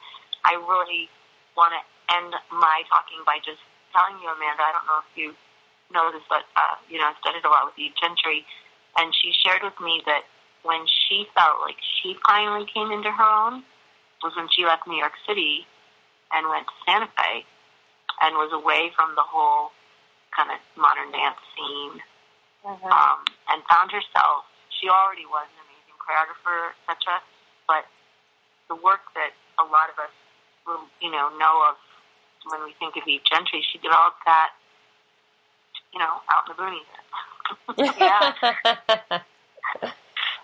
I 0.48 0.56
really 0.56 1.12
want 1.56 1.76
to 1.76 1.82
end 2.16 2.32
my 2.48 2.82
talking 2.88 3.20
by 3.28 3.44
just 3.44 3.60
telling 3.92 4.16
you, 4.24 4.32
Amanda. 4.32 4.64
I 4.64 4.72
don't 4.72 4.88
know 4.88 5.04
if 5.04 5.12
you 5.20 5.36
know 5.92 6.08
this, 6.12 6.24
but 6.32 6.48
uh, 6.56 6.80
you 6.88 6.98
know, 6.98 7.12
I 7.12 7.14
studied 7.20 7.44
a 7.44 7.52
lot 7.52 7.68
with 7.68 7.76
Eve 7.78 7.92
Gentry, 8.00 8.48
and 8.98 9.12
she 9.14 9.36
shared 9.36 9.62
with 9.62 9.76
me 9.84 10.02
that 10.08 10.24
when 10.64 10.88
she 10.88 11.28
felt 11.36 11.60
like 11.62 11.78
she 11.80 12.16
finally 12.24 12.66
came 12.72 12.92
into 12.92 13.12
her 13.12 13.30
own 13.48 13.64
was 14.24 14.36
when 14.36 14.48
she 14.52 14.66
left 14.66 14.88
New 14.88 15.00
York 15.00 15.16
City 15.28 15.68
and 16.34 16.48
went 16.50 16.66
to 16.68 16.76
Santa 16.86 17.10
Fe 17.18 17.46
and 18.22 18.36
was 18.36 18.52
away 18.54 18.92
from 18.96 19.16
the 19.16 19.26
whole 19.26 19.72
kind 20.36 20.52
of 20.52 20.60
modern 20.78 21.12
dance 21.12 21.40
scene 21.56 21.98
mm-hmm. 22.66 22.92
um, 22.92 23.20
and 23.50 23.64
found 23.70 23.92
herself. 23.92 24.46
She 24.70 24.88
already 24.88 25.26
was 25.26 25.48
an 25.50 25.60
amazing 25.66 25.98
choreographer, 25.98 26.76
etc. 26.88 27.20
But 27.68 27.88
the 28.68 28.78
work 28.78 29.10
that 29.16 29.34
a 29.58 29.66
lot 29.66 29.90
of 29.92 29.98
us 30.00 30.14
will, 30.68 30.86
you 31.02 31.12
know, 31.12 31.32
know 31.40 31.56
of 31.68 31.76
when 32.48 32.64
we 32.64 32.74
think 32.80 32.96
of 32.96 33.04
Eve 33.08 33.26
Gentry, 33.28 33.66
she 33.66 33.80
developed 33.80 34.24
that, 34.26 34.56
you 35.92 36.00
know, 36.00 36.24
out 36.32 36.48
in 36.48 36.54
the 36.54 36.58
boonies. 36.60 36.88
yeah. 38.00 39.20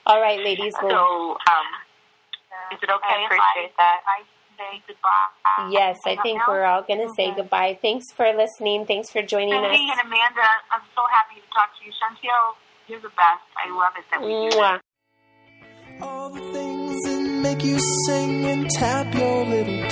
All 0.05 0.21
right, 0.21 0.39
ladies. 0.39 0.73
So, 0.75 1.37
um, 1.37 1.67
is 2.71 2.79
it 2.81 2.89
okay 2.89 3.15
I 3.15 3.25
appreciate 3.25 3.73
I, 3.77 3.77
that? 3.77 3.99
I 4.05 4.23
say 4.57 4.81
goodbye. 4.87 5.69
Yes, 5.71 5.97
I 6.05 6.15
think 6.23 6.45
we're 6.47 6.63
all 6.63 6.83
going 6.83 6.99
to 7.05 7.13
say 7.15 7.33
goodbye. 7.35 7.77
Thanks 7.81 8.05
for 8.15 8.25
listening. 8.33 8.85
Thanks 8.85 9.09
for 9.11 9.21
joining 9.21 9.53
Cindy 9.53 9.67
us. 9.67 9.97
and 9.97 10.07
Amanda, 10.07 10.47
I'm 10.71 10.81
so 10.95 11.01
happy 11.11 11.35
to 11.41 11.47
talk 11.53 11.69
to 11.79 11.85
you. 11.85 11.91
Chantel, 11.91 12.55
you're 12.87 12.99
the 13.01 13.09
best. 13.09 13.43
I 13.57 13.69
love 13.75 13.93
it 13.97 14.05
that 14.11 14.21
we 14.21 14.27
Mwah. 14.27 14.79
do 15.99 16.05
All 16.05 16.29
the 16.29 16.41
things 16.51 17.03
that 17.03 17.41
make 17.41 17.63
you 17.63 17.79
sing 18.07 18.45
and 18.45 18.69
tap 18.71 19.13
your 19.15 19.45
little 19.45 19.81
toes 19.83 19.84